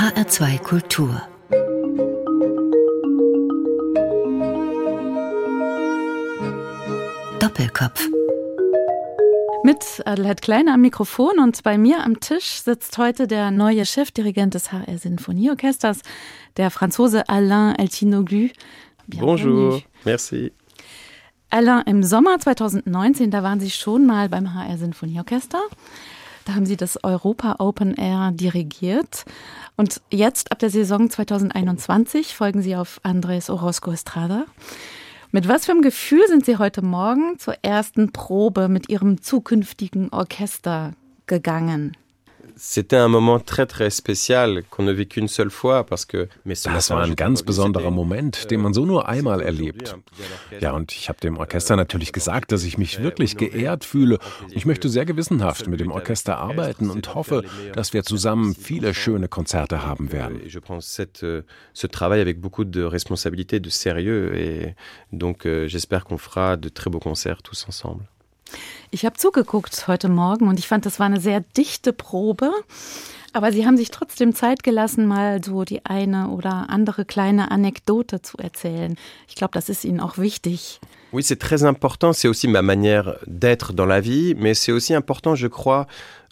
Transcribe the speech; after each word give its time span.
HR2 0.00 0.58
Kultur 0.60 1.20
Doppelkopf 7.38 8.08
mit 9.62 9.84
Adelheid 10.06 10.40
Kleine 10.40 10.72
am 10.72 10.80
Mikrofon 10.80 11.38
und 11.38 11.62
bei 11.64 11.76
mir 11.76 12.02
am 12.02 12.18
Tisch 12.18 12.62
sitzt 12.62 12.96
heute 12.96 13.26
der 13.26 13.50
neue 13.50 13.84
Chefdirigent 13.84 14.54
des 14.54 14.72
HR 14.72 14.96
Sinfonieorchesters, 14.96 16.00
der 16.56 16.70
Franzose 16.70 17.28
Alain 17.28 17.74
Eltinoglu. 17.74 18.48
Bonjour, 19.06 19.82
merci. 20.06 20.50
Alain, 21.50 21.82
im 21.84 22.02
Sommer 22.02 22.38
2019, 22.38 23.30
da 23.30 23.42
waren 23.42 23.60
Sie 23.60 23.70
schon 23.70 24.06
mal 24.06 24.30
beim 24.30 24.54
HR 24.54 24.78
Sinfonieorchester. 24.78 25.60
Da 26.44 26.54
haben 26.54 26.66
Sie 26.66 26.76
das 26.76 27.02
Europa 27.04 27.56
Open 27.58 27.94
Air 27.94 28.30
dirigiert. 28.32 29.24
Und 29.76 30.00
jetzt, 30.10 30.52
ab 30.52 30.58
der 30.58 30.70
Saison 30.70 31.10
2021, 31.10 32.34
folgen 32.34 32.62
Sie 32.62 32.76
auf 32.76 33.00
Andres 33.02 33.50
Orozco 33.50 33.92
Estrada. 33.92 34.46
Mit 35.32 35.46
was 35.46 35.66
für 35.66 35.72
einem 35.72 35.82
Gefühl 35.82 36.26
sind 36.26 36.44
Sie 36.44 36.56
heute 36.56 36.82
Morgen 36.82 37.38
zur 37.38 37.54
ersten 37.62 38.12
Probe 38.12 38.68
mit 38.68 38.88
Ihrem 38.88 39.22
zukünftigen 39.22 40.10
Orchester 40.10 40.92
gegangen? 41.26 41.96
C'était 42.62 42.98
un 42.98 43.08
moment 43.08 43.40
très 43.40 43.64
très 43.64 43.88
spécial 43.88 44.64
qu'on 44.68 44.82
ne 44.82 44.92
vit 44.92 45.08
qu'une 45.08 45.28
seule 45.28 45.50
fois 45.50 45.86
parce 45.86 46.04
que 46.04 46.28
Das 46.44 46.90
war 46.90 47.00
ein 47.02 47.14
ganz 47.14 47.42
besonderer 47.42 47.90
Moment, 47.90 48.50
den 48.50 48.60
man 48.60 48.74
so 48.74 48.84
nur 48.84 49.08
einmal 49.08 49.40
erlebt. 49.40 49.96
Ja, 50.60 50.72
und 50.72 50.92
ich 50.92 51.08
habe 51.08 51.18
dem 51.20 51.38
Orchester 51.38 51.74
natürlich 51.76 52.12
gesagt, 52.12 52.52
dass 52.52 52.62
ich 52.64 52.76
mich 52.76 53.02
wirklich 53.02 53.38
geehrt 53.38 53.86
fühle. 53.86 54.18
Ich 54.50 54.66
möchte 54.66 54.90
sehr 54.90 55.06
gewissenhaft 55.06 55.68
mit 55.68 55.80
dem 55.80 55.90
Orchester 55.90 56.36
arbeiten 56.36 56.90
und 56.90 57.14
hoffe, 57.14 57.44
dass 57.72 57.94
wir 57.94 58.02
zusammen 58.02 58.54
viele 58.54 58.92
schöne 58.92 59.28
Konzerte 59.28 59.86
haben 59.86 60.12
werden. 60.12 60.42
Je 60.46 60.60
prends 60.60 60.82
cette, 60.82 61.24
ce 61.72 61.86
travail 61.86 62.20
avec 62.20 62.42
beaucoup 62.42 62.64
de 62.64 62.82
responsabilité, 62.82 63.58
de 63.60 63.70
sérieux 63.70 64.36
et 64.36 64.74
donc 65.12 65.46
euh, 65.46 65.66
j'espère 65.66 66.04
qu'on 66.04 66.18
fera 66.18 66.58
de 66.58 66.68
très 66.68 66.90
beaux 66.90 67.00
concerts 67.00 67.42
tous 67.42 67.64
ensemble. 67.66 68.04
Ich 68.92 69.04
habe 69.04 69.16
zugeguckt 69.16 69.86
heute 69.86 70.08
Morgen 70.08 70.48
und 70.48 70.58
ich 70.58 70.66
fand, 70.66 70.84
das 70.84 70.98
war 70.98 71.06
eine 71.06 71.20
sehr 71.20 71.40
dichte 71.56 71.92
Probe. 71.92 72.50
Aber 73.32 73.52
Sie 73.52 73.64
haben 73.64 73.76
sich 73.76 73.92
trotzdem 73.92 74.34
Zeit 74.34 74.64
gelassen, 74.64 75.06
mal 75.06 75.40
so 75.44 75.62
die 75.62 75.84
eine 75.86 76.30
oder 76.30 76.68
andere 76.68 77.04
kleine 77.04 77.52
Anekdote 77.52 78.20
zu 78.20 78.36
erzählen. 78.38 78.96
Ich 79.28 79.36
glaube, 79.36 79.52
das 79.54 79.68
ist 79.68 79.84
Ihnen 79.84 80.00
auch 80.00 80.18
wichtig. 80.18 80.80
Oui, 81.12 81.22
c'est 81.22 81.38
très 81.38 81.62
important. 81.62 82.12
C'est 82.12 82.28
aussi 82.28 82.48
ma 82.48 82.62
manière 82.62 83.18
d'être 83.26 83.72
dans 83.72 83.86
la 83.86 84.00
vie, 84.00 84.34
mais 84.36 84.54
c'est 84.54 84.72
aussi 84.72 84.94
important, 84.94 85.36
je 85.36 85.46
crois, 85.46 85.86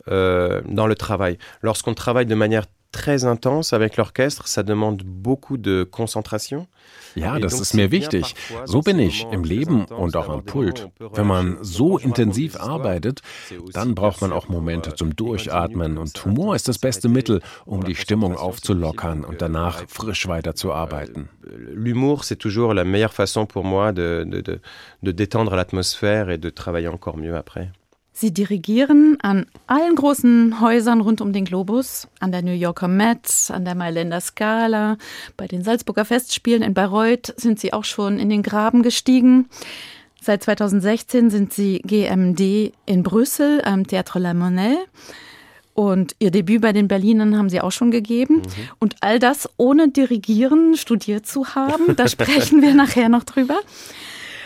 euh, 0.09 0.61
dans 0.67 0.89
le 0.89 0.97
travail. 0.97 1.39
Lorsqu'on 1.63 1.95
travaille 1.95 2.27
de 2.27 2.35
manière 2.35 2.67
très 2.99 3.25
intense 3.25 3.73
avec 3.73 3.97
l'orchestre, 3.97 4.49
ça 4.49 4.63
demande 4.63 5.03
beaucoup 5.05 5.57
de 5.57 5.85
concentration. 5.85 6.67
Ja, 7.15 7.39
das 7.39 7.61
ist 7.61 7.75
mir 7.75 7.91
wichtig. 7.91 8.35
So 8.65 8.81
bin 8.81 8.99
ich 8.99 9.27
im 9.31 9.45
Leben 9.45 9.85
und 9.87 10.17
auch 10.17 10.29
am 10.29 10.45
Pult. 10.45 10.89
Wenn 10.99 11.27
man 11.27 11.59
so 11.63 11.99
intensiv 11.99 12.57
arbeitet, 12.57 13.21
dann 13.73 13.95
braucht 13.95 14.21
man 14.21 14.33
auch 14.33 14.49
Momente 14.49 14.95
zum 14.95 15.15
Durchatmen 15.15 15.99
und 15.99 16.25
Humor 16.25 16.55
ist 16.57 16.69
das 16.69 16.79
beste 16.79 17.09
Mittel, 17.09 17.41
um 17.65 17.85
die 17.85 17.95
Stimmung 17.95 18.37
aufzulockern 18.37 19.25
und 19.25 19.43
danach 19.43 19.85
frisch 19.89 20.27
weiterzuarbeiten. 20.27 21.29
L'humour, 21.75 22.25
c'est 22.25 22.37
toujours 22.37 22.75
la 22.75 22.85
meilleure 22.85 23.13
façon 23.13 23.47
pour 23.47 23.65
moi 23.65 23.93
de, 23.93 24.25
de, 24.27 24.41
de, 24.41 24.61
de 25.03 25.13
détendre 25.13 25.55
l'atmosphère 25.55 26.31
et 26.31 26.39
de 26.39 26.51
travailler 26.51 26.89
encore 26.89 27.17
mieux 27.17 27.37
après. 27.37 27.71
Sie 28.21 28.35
dirigieren 28.35 29.17
an 29.23 29.47
allen 29.69 29.95
großen 29.95 30.61
Häusern 30.61 31.01
rund 31.01 31.21
um 31.21 31.33
den 31.33 31.45
Globus, 31.45 32.09
an 32.19 32.33
der 32.33 32.43
New 32.43 32.51
Yorker 32.51 32.89
Met, 32.89 33.49
an 33.49 33.65
der 33.65 33.77
Mailänder 33.77 34.21
Scala, 34.21 34.99
bei 35.37 35.47
den 35.47 35.63
Salzburger 35.63 36.05
Festspielen 36.05 36.65
in 36.65 36.75
Bayreuth 36.75 37.33
sind 37.37 37.61
Sie 37.61 37.73
auch 37.73 37.85
schon 37.85 38.19
in 38.19 38.29
den 38.29 38.43
Graben 38.43 38.83
gestiegen. 38.83 39.49
Seit 40.21 40.43
2016 40.43 41.31
sind 41.31 41.53
Sie 41.53 41.79
GMD 41.85 42.73
in 42.87 43.05
Brüssel 43.05 43.63
am 43.63 43.85
Théâtre 43.85 44.19
La 44.19 44.35
Monnaie. 44.35 44.79
Und 45.75 46.17
Ihr 46.19 46.33
Debüt 46.33 46.61
bei 46.61 46.73
den 46.73 46.89
Berlinern 46.89 47.39
haben 47.39 47.51
Sie 47.51 47.61
auch 47.61 47.71
schon 47.71 47.93
gegeben. 47.93 48.39
Mhm. 48.39 48.69
Und 48.81 48.97
all 48.99 49.21
das 49.21 49.49
ohne 49.59 49.91
Dirigieren 49.91 50.77
studiert 50.77 51.25
zu 51.25 51.55
haben. 51.55 51.95
Da 51.95 52.09
sprechen 52.09 52.63
wir 52.63 52.75
nachher 52.75 53.09
noch 53.09 53.23
drüber. 53.23 53.61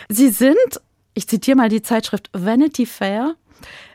Sie 0.09 0.29
sind, 0.29 0.79
ich 1.15 1.27
zitiere 1.27 1.57
mal 1.57 1.69
die 1.69 1.81
Zeitschrift 1.81 2.29
Vanity 2.33 2.85
Fair, 2.85 3.35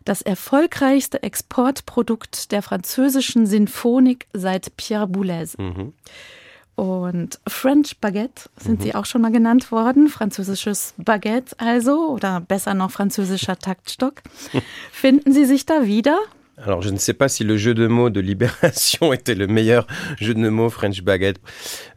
das 0.04 0.22
erfolgreichste 0.22 1.22
Exportprodukt 1.22 2.52
der 2.52 2.62
französischen 2.62 3.46
Sinfonik 3.46 4.26
seit 4.32 4.76
Pierre 4.76 5.06
Boulez. 5.06 5.56
Mhm. 5.58 5.92
Und 6.78 7.40
French 7.48 7.98
Baguette 7.98 8.48
sind 8.56 8.78
mhm. 8.78 8.82
sie 8.84 8.94
auch 8.94 9.04
schon 9.04 9.20
mal 9.20 9.32
genannt 9.32 9.72
worden. 9.72 10.08
Französisches 10.08 10.94
Baguette 10.96 11.56
also, 11.58 12.10
oder 12.10 12.40
besser 12.40 12.74
noch 12.74 12.92
französischer 12.92 13.58
Taktstock. 13.58 14.22
Finden 14.92 15.32
Sie 15.32 15.44
sich 15.44 15.66
da 15.66 15.86
wieder? 15.86 16.18
Alors, 16.64 16.82
je 16.82 16.90
ne 16.90 16.98
sais 16.98 17.14
pas 17.14 17.28
si 17.28 17.44
le 17.44 17.56
jeu 17.56 17.72
de 17.72 17.86
mots 17.86 18.10
de 18.10 18.20
Libération 18.20 19.12
était 19.12 19.34
le 19.34 19.46
meilleur 19.46 19.86
jeu 20.20 20.34
de 20.34 20.48
mots 20.48 20.70
French 20.70 21.02
Baguette, 21.02 21.38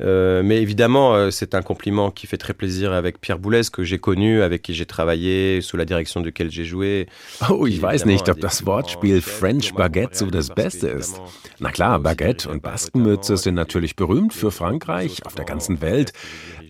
euh, 0.01 0.43
mais 0.43 0.61
évidemment, 0.61 1.15
euh, 1.15 1.31
c'est 1.31 1.55
un 1.55 1.61
compliment 1.61 2.11
qui 2.11 2.27
fait 2.27 2.37
très 2.37 2.53
plaisir 2.53 2.93
avec 2.93 3.19
Pierre 3.19 3.39
Boulez, 3.39 3.61
que 3.71 3.83
j'ai 3.83 3.97
connu, 3.97 4.41
avec 4.41 4.61
qui 4.61 4.73
j'ai 4.73 4.85
travaillé, 4.85 5.61
sous 5.61 5.77
la 5.77 5.85
direction 5.85 6.21
duquel 6.21 6.51
j'ai 6.51 6.65
joué. 6.65 7.07
Oh, 7.49 7.65
ich 7.65 7.81
weiß 7.81 8.05
nicht, 8.05 8.29
ob 8.29 8.39
das 8.39 8.65
Wortspiel 8.65 9.21
French 9.21 9.73
Baguette 9.73 10.15
so 10.15 10.27
das 10.27 10.49
Beste 10.49 10.87
ist. 10.87 11.19
Na 11.59 11.71
klar, 11.71 11.99
Baguette 11.99 12.47
und 12.47 12.61
Baskenmütze 12.61 13.37
sind 13.37 13.55
natürlich 13.55 13.95
berühmt 13.95 14.33
für 14.33 14.51
Frankreich, 14.51 15.25
auf 15.25 15.33
der 15.33 15.45
ganzen 15.45 15.81
Welt. 15.81 16.13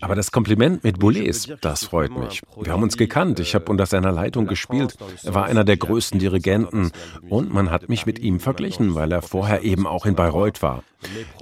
Aber 0.02 0.16
das 0.16 0.32
Kompliment 0.32 0.84
mit 0.84 1.00
Boulez, 1.00 1.48
das 1.62 1.86
freut 1.86 2.18
mich. 2.18 2.42
Wir 2.60 2.74
haben 2.74 2.84
uns 2.84 2.98
gekannt, 2.98 3.40
ich 3.40 3.56
habe 3.56 3.66
unter 3.72 3.86
seiner 3.86 4.12
Leitung 4.12 4.48
gespielt. 4.48 4.98
Er 5.24 5.34
war 5.34 5.46
einer 5.46 5.64
der 5.64 5.78
größten 5.78 6.20
Dirigenten 6.20 6.92
und 7.30 7.54
man 7.54 7.72
hat 7.72 7.88
mich 7.88 8.06
mit 8.06 8.20
ihm 8.20 8.40
verglichen, 8.40 8.96
weil 8.96 9.12
er 9.12 9.22
vorher 9.22 9.64
eben 9.64 9.88
auch 9.88 10.06
in 10.06 10.16
Bayreuth 10.16 10.62
war. 10.62 10.84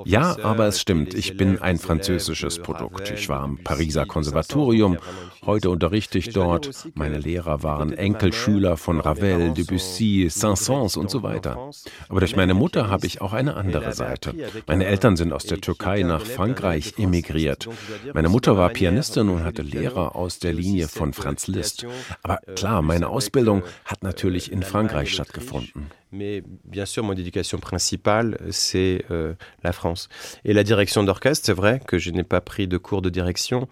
Ja, 0.06 0.38
aber 0.44 0.68
es 0.68 0.80
stimmt, 0.80 1.14
ich 1.14 1.38
bin 1.38 1.62
ein 1.62 1.78
französisches 1.78 2.60
Produkt. 2.60 3.12
Ich 3.12 3.30
war 3.30 3.42
am 3.42 3.58
Pariser 3.58 4.06
Konservatorium, 4.06 4.98
heute 5.46 5.70
unterrichte 5.70 6.18
ich 6.18 6.30
dort. 6.30 6.88
Meine 6.96 7.20
Lehrer 7.20 7.64
waren 7.64 7.94
Enkelschüler 7.94 8.78
von 8.78 9.00
Ravel, 9.00 9.54
Debussy, 9.54 10.28
Saint-Saëns 10.30 10.98
und 10.98 11.10
so 11.10 11.24
weiter. 11.24 11.70
Aber 12.08 12.20
durch 12.20 12.36
meine 12.36 12.54
Mutter 12.54 12.90
habe 12.90 13.06
ich 13.06 13.22
auch 13.22 13.34
eine 13.34 13.56
andere 13.56 13.94
Seite. 13.94 14.34
Meine 14.68 14.86
Eltern 14.86 15.18
sind 15.18 15.34
aus 15.34 15.46
der 15.46 15.62
Türkei 15.62 16.04
nach 16.04 16.22
Frankreich 16.26 16.94
emigriert. 16.98 17.68
Meine 18.14 18.30
Mutter 18.30 18.58
war 18.58 18.70
Pianistin 18.70 19.30
und 19.30 19.44
hatte 19.44 19.62
Lehrer 19.62 20.16
aus 20.16 20.40
der 20.40 20.54
Linie 20.54 20.88
von 20.88 21.14
Franz 21.14 21.48
Liszt. 21.48 21.86
Aber 22.24 22.40
klar, 22.56 22.82
meine 22.82 23.10
Ausbildung 23.10 23.64
hat 23.86 24.04
natürlich 24.04 24.52
in 24.52 24.64
Frankreich 24.64 25.14
stattgefunden. 25.14 25.88
Mais 26.12 26.42
bien 26.66 26.86
sûr, 26.86 27.04
mon 27.04 27.14
éducation 27.14 27.60
principale, 27.60 28.38
c'est 28.50 29.06
euh, 29.12 29.34
la 29.64 29.72
France. 29.72 30.10
Et 30.44 30.54
la 30.54 30.64
direction 30.64 31.04
d'orchestre, 31.04 31.46
c'est 31.46 31.54
vrai 31.54 31.82
que 31.86 32.00
je 32.00 32.10
n'ai 32.10 32.24
pas 32.24 32.42
pris 32.42 32.68
de 32.68 32.78
cours 32.78 33.02
de 33.02 33.10
direction, 33.10 33.68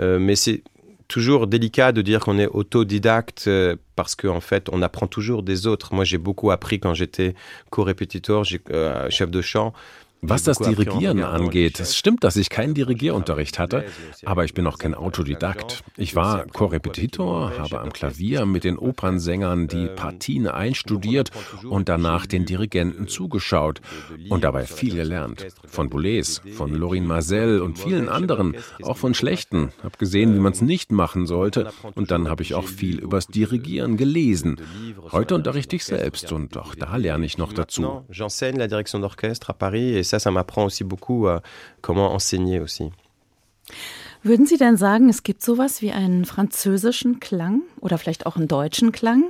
euh, 0.00 0.18
mais 0.20 0.36
c'est 0.36 0.62
toujours 1.08 1.46
délicat 1.46 1.92
de 1.92 2.00
dire 2.00 2.20
qu'on 2.20 2.38
est 2.38 2.46
autodidacte 2.46 3.44
euh, 3.48 3.76
parce 3.96 4.14
qu'en 4.14 4.36
en 4.36 4.40
fait, 4.40 4.68
on 4.70 4.80
apprend 4.80 5.08
toujours 5.08 5.42
des 5.42 5.66
autres. 5.66 5.92
Moi, 5.92 6.04
j'ai 6.04 6.18
beaucoup 6.18 6.52
appris 6.52 6.78
quand 6.78 6.94
j'étais 6.94 7.34
co-répétiteur, 7.70 8.44
chef 8.44 9.30
de 9.30 9.42
chant. 9.42 9.72
Was 10.24 10.44
das 10.44 10.58
Dirigieren 10.58 11.24
angeht, 11.24 11.80
es 11.80 11.96
stimmt, 11.96 12.22
dass 12.22 12.36
ich 12.36 12.48
keinen 12.48 12.74
Dirigierunterricht 12.74 13.58
hatte, 13.58 13.86
aber 14.24 14.44
ich 14.44 14.54
bin 14.54 14.68
auch 14.68 14.78
kein 14.78 14.94
Autodidakt. 14.94 15.82
Ich 15.96 16.14
war 16.14 16.46
Korrepetitor, 16.46 17.58
habe 17.58 17.80
am 17.80 17.92
Klavier 17.92 18.46
mit 18.46 18.62
den 18.62 18.78
Opernsängern 18.78 19.66
die 19.66 19.88
Partien 19.88 20.46
einstudiert 20.46 21.32
und 21.68 21.88
danach 21.88 22.26
den 22.26 22.46
Dirigenten 22.46 23.08
zugeschaut 23.08 23.80
und 24.28 24.44
dabei 24.44 24.64
viel 24.64 24.94
gelernt. 24.94 25.44
Von 25.66 25.90
Boulez, 25.90 26.40
von 26.54 26.72
Lorin 26.72 27.04
Marcel 27.04 27.60
und 27.60 27.80
vielen 27.80 28.08
anderen, 28.08 28.54
auch 28.80 28.98
von 28.98 29.14
schlechten. 29.14 29.72
Habe 29.82 29.98
gesehen, 29.98 30.36
wie 30.36 30.40
man 30.40 30.52
es 30.52 30.62
nicht 30.62 30.92
machen 30.92 31.26
sollte 31.26 31.72
und 31.96 32.12
dann 32.12 32.28
habe 32.28 32.44
ich 32.44 32.54
auch 32.54 32.68
viel 32.68 33.00
übers 33.00 33.26
Dirigieren 33.26 33.96
gelesen. 33.96 34.60
Heute 35.10 35.34
unterrichte 35.34 35.74
ich 35.74 35.84
selbst 35.84 36.30
und 36.30 36.56
auch 36.56 36.76
da 36.76 36.94
lerne 36.96 37.26
ich 37.26 37.38
noch 37.38 37.52
dazu. 37.52 38.04
J'enseigne 38.08 38.58
la 38.58 38.68
direction 38.68 39.00
d'orchestre 39.02 39.50
à 39.50 39.52
Paris 39.52 40.11
ça, 40.12 40.18
ça 40.18 40.30
m'apprend 40.30 40.64
aussi 40.64 40.84
beaucoup 40.84 41.26
euh, 41.26 41.40
comment 41.80 42.12
enseigner 42.12 42.60
aussi. 42.60 42.92
Würden 44.22 44.46
Sie 44.46 44.58
denn 44.58 44.76
sagen, 44.76 45.08
es 45.08 45.22
gibt 45.22 45.42
sowas 45.42 45.82
wie 45.82 45.90
einen 45.90 46.24
französischen 46.24 47.18
Klang 47.18 47.62
oder 47.80 47.96
vielleicht 47.98 48.26
auch 48.26 48.36
einen 48.36 48.46
deutschen 48.46 48.92
Klang? 48.92 49.24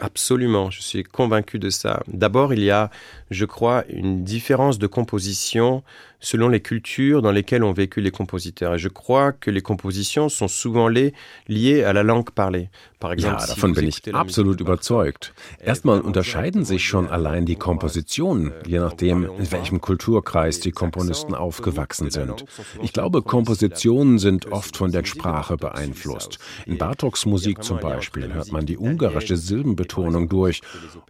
Absolument, 0.00 0.72
je 0.72 0.82
suis 0.82 1.04
convaincu 1.04 1.58
de 1.58 1.70
ça. 1.70 2.02
D'abord, 2.08 2.52
il 2.52 2.64
y 2.64 2.70
a 2.70 2.90
je 3.30 3.44
crois, 3.44 3.84
une 3.88 4.24
différence 4.24 4.78
de 4.78 4.88
composition 4.88 5.84
selon 6.22 6.48
les 6.48 6.60
cultures 6.60 7.20
dans 7.20 7.32
lesquelles 7.32 7.64
ont 7.64 7.72
vécu 7.72 8.00
les 8.00 8.10
compositeurs. 8.10 8.74
Et 8.76 8.78
je 8.78 8.88
crois 8.88 9.32
que 9.32 9.50
les 9.50 9.60
compositions 9.60 10.30
sont 10.30 10.48
souvent 10.48 10.88
liées 10.88 11.84
à 11.84 11.92
la 11.92 12.02
langue 12.02 12.30
parlée. 12.30 12.70
Par 13.00 13.12
exemple, 13.12 13.40
ja, 13.40 13.46
davon 13.48 13.70
bin 13.70 13.88
ich 13.88 14.00
absolut 14.14 14.60
überzeugt. 14.60 15.34
Erstmal 15.58 16.00
unterscheiden 16.00 16.64
sich 16.64 16.86
schon 16.86 17.08
allein 17.08 17.44
die 17.44 17.56
Kompositionen, 17.56 18.52
je 18.64 18.78
nachdem, 18.78 19.24
in 19.24 19.50
welchem 19.50 19.80
Kulturkreis 19.80 20.60
die 20.60 20.70
Komponisten 20.70 21.34
aufgewachsen 21.34 22.10
sind. 22.10 22.44
Ich 22.80 22.92
glaube, 22.92 23.22
Kompositionen 23.22 24.20
sind 24.20 24.52
oft 24.52 24.76
von 24.76 24.92
der 24.92 25.04
Sprache 25.04 25.56
beeinflusst. 25.56 26.38
In 26.64 26.78
Bartoks 26.78 27.26
Musik 27.26 27.64
zum 27.64 27.80
Beispiel 27.80 28.32
hört 28.32 28.52
man 28.52 28.66
die 28.66 28.78
ungarische 28.78 29.36
Silbenbetonung 29.36 30.28
durch. 30.28 30.60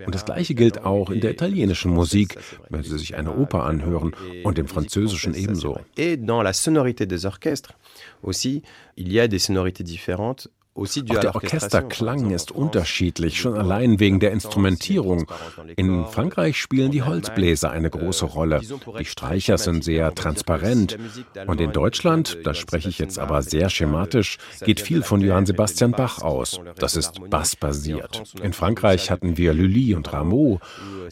Und 0.06 0.14
das 0.14 0.24
Gleiche 0.24 0.54
gilt 0.54 0.86
auch 0.86 1.10
in 1.10 1.20
der 1.20 1.32
italienischen 1.32 1.92
Musik, 1.92 2.38
wenn 2.70 2.82
Sie 2.82 2.96
sich 2.98 3.16
eine 3.16 3.36
Oper 3.36 3.66
anhören, 3.66 4.16
und 4.44 4.58
im 4.58 4.66
Französischen 4.66 5.01
ebenso. 5.34 5.78
Et 5.96 6.16
dans 6.16 6.42
la 6.42 6.52
sonorité 6.52 7.06
des 7.06 7.26
orchestres 7.26 7.72
aussi, 8.22 8.62
il 8.96 9.12
y 9.12 9.20
a 9.20 9.28
des 9.28 9.38
sonorités 9.38 9.84
différentes 9.84 10.48
auch 10.74 11.20
der 11.20 11.34
Orchesterklang 11.34 12.30
ist 12.30 12.50
unterschiedlich, 12.50 13.38
schon 13.38 13.54
allein 13.56 14.00
wegen 14.00 14.20
der 14.20 14.32
Instrumentierung. 14.32 15.30
In 15.76 16.06
Frankreich 16.06 16.56
spielen 16.56 16.90
die 16.90 17.02
Holzbläser 17.02 17.70
eine 17.70 17.90
große 17.90 18.24
Rolle. 18.24 18.62
Die 18.98 19.04
Streicher 19.04 19.58
sind 19.58 19.84
sehr 19.84 20.14
transparent. 20.14 20.96
Und 21.46 21.60
in 21.60 21.72
Deutschland, 21.72 22.38
das 22.44 22.56
spreche 22.56 22.88
ich 22.88 22.98
jetzt 22.98 23.18
aber 23.18 23.42
sehr 23.42 23.68
schematisch, 23.68 24.38
geht 24.64 24.80
viel 24.80 25.02
von 25.02 25.20
Johann 25.20 25.44
Sebastian 25.44 25.92
Bach 25.92 26.22
aus. 26.22 26.58
Das 26.76 26.96
ist 26.96 27.28
bassbasiert. 27.28 28.22
In 28.42 28.54
Frankreich 28.54 29.10
hatten 29.10 29.36
wir 29.36 29.52
Lully 29.52 29.94
und 29.94 30.10
Rameau. 30.12 30.58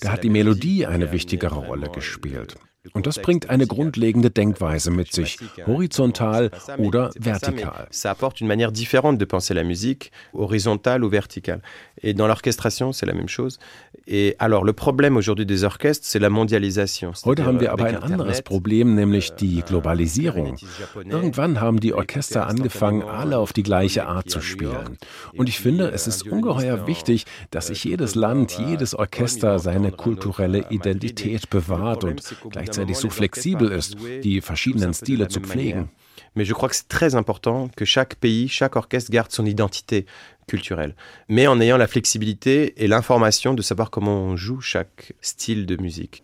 Da 0.01 0.13
hat 0.13 0.25
die 0.25 0.31
Melodie 0.31 0.87
eine 0.87 1.13
wichtigere 1.13 1.59
Rolle 1.67 1.91
gespielt. 1.91 2.57
Und 2.95 3.07
das 3.07 3.19
bringt 3.19 3.51
eine 3.51 3.67
grundlegende 3.67 4.31
Denkweise 4.31 4.91
mit 4.91 5.13
sich, 5.13 5.39
horizontal 5.67 6.51
oder 6.79 7.11
vertikal. 7.15 7.87
Ça 7.91 8.11
apporte 8.11 8.41
une 8.41 8.49
manière 8.49 8.73
différente 8.73 9.19
de 9.19 9.27
penser 9.27 9.53
la 9.53 9.65
musique, 9.65 10.11
horizontale 10.33 11.05
ou 11.05 11.11
verticale. 11.11 11.61
Et 12.03 12.15
dans 12.15 12.27
l'orchestration, 12.27 12.93
c'est 12.93 13.05
la 13.05 13.13
même 13.13 13.29
chose. 13.29 13.59
Et 14.07 14.35
alors, 14.39 14.65
le 14.65 14.73
problème 14.73 15.19
aujourd'hui 15.19 15.45
des 15.45 15.63
orchestres, 15.65 16.07
c'est 16.07 16.19
la 16.19 16.31
mondialisation. 16.31 17.13
Heute 17.27 17.45
haben 17.45 17.61
wir 17.61 17.73
aber 17.73 17.85
ein 17.85 18.03
anderes 18.03 18.41
Problem, 18.41 18.95
nämlich 18.95 19.33
die 19.33 19.61
Globalisierung. 19.61 20.57
Irgendwann 21.05 21.61
haben 21.61 21.81
die 21.81 21.93
Orchester 21.93 22.47
angefangen, 22.47 23.03
alle 23.03 23.37
auf 23.37 23.53
die 23.53 23.63
gleiche 23.63 24.07
Art 24.07 24.31
zu 24.31 24.41
spielen. 24.41 24.97
Und 25.35 25.51
ich 25.51 25.61
finde, 25.61 25.91
es 25.91 26.07
ist 26.07 26.27
ungeheuer 26.27 26.87
wichtig, 26.87 27.27
dass 27.51 27.67
sich 27.67 27.85
jedes 27.85 28.15
Land, 28.15 28.59
jedes 28.59 28.95
Orchester 28.95 29.59
seine 29.59 29.93
kulturelle 29.93 30.71
Identität 30.71 31.51
bewahrt 31.51 32.05
und 32.05 32.23
gleichzeitig 32.49 32.70
gleichzeitig 32.71 32.97
so 32.97 33.11
flexibel 33.11 33.71
ist, 33.73 33.97
die 34.23 34.41
verschiedenen 34.41 34.95
Stile 34.95 35.29
zu 35.29 35.41
pflegen. 35.41 35.91
Mais 36.35 36.45
je 36.45 36.55
crois 36.55 36.69
que 36.69 36.77
c'est 36.77 36.89
très 36.89 37.17
important 37.17 37.71
que 37.75 37.85
chaque 37.85 38.15
pays, 38.21 38.49
chaque 38.49 38.77
orchestre 38.77 39.11
garde 39.11 39.33
son 39.33 39.47
identité 39.47 40.07
culturelle, 40.47 40.95
mais 41.29 41.49
en 41.49 41.61
ayant 41.61 41.77
la 41.77 41.89
flexibilité 41.89 42.75
et 42.77 42.87
l'information 42.87 43.53
de 43.55 43.63
savoir 43.63 43.91
comment 43.91 44.23
on 44.23 44.37
joue 44.37 44.61
chaque 44.61 45.13
style 45.21 45.67
de 45.67 45.77
musique. 45.77 46.23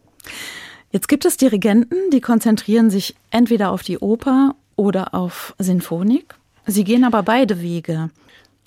Jetzt 0.92 1.08
gibt 1.08 1.24
es 1.24 1.36
Dirigenten, 1.36 2.10
die 2.12 2.20
konzentrieren 2.20 2.90
sich 2.90 3.16
entweder 3.30 3.72
auf 3.72 3.82
die 3.82 3.98
Oper 3.98 4.54
oder 4.76 5.12
auf 5.12 5.54
Sinfonik. 5.58 6.34
Sie 6.66 6.84
gehen 6.84 7.04
aber 7.04 7.22
beide 7.22 7.60
Wege. 7.60 8.10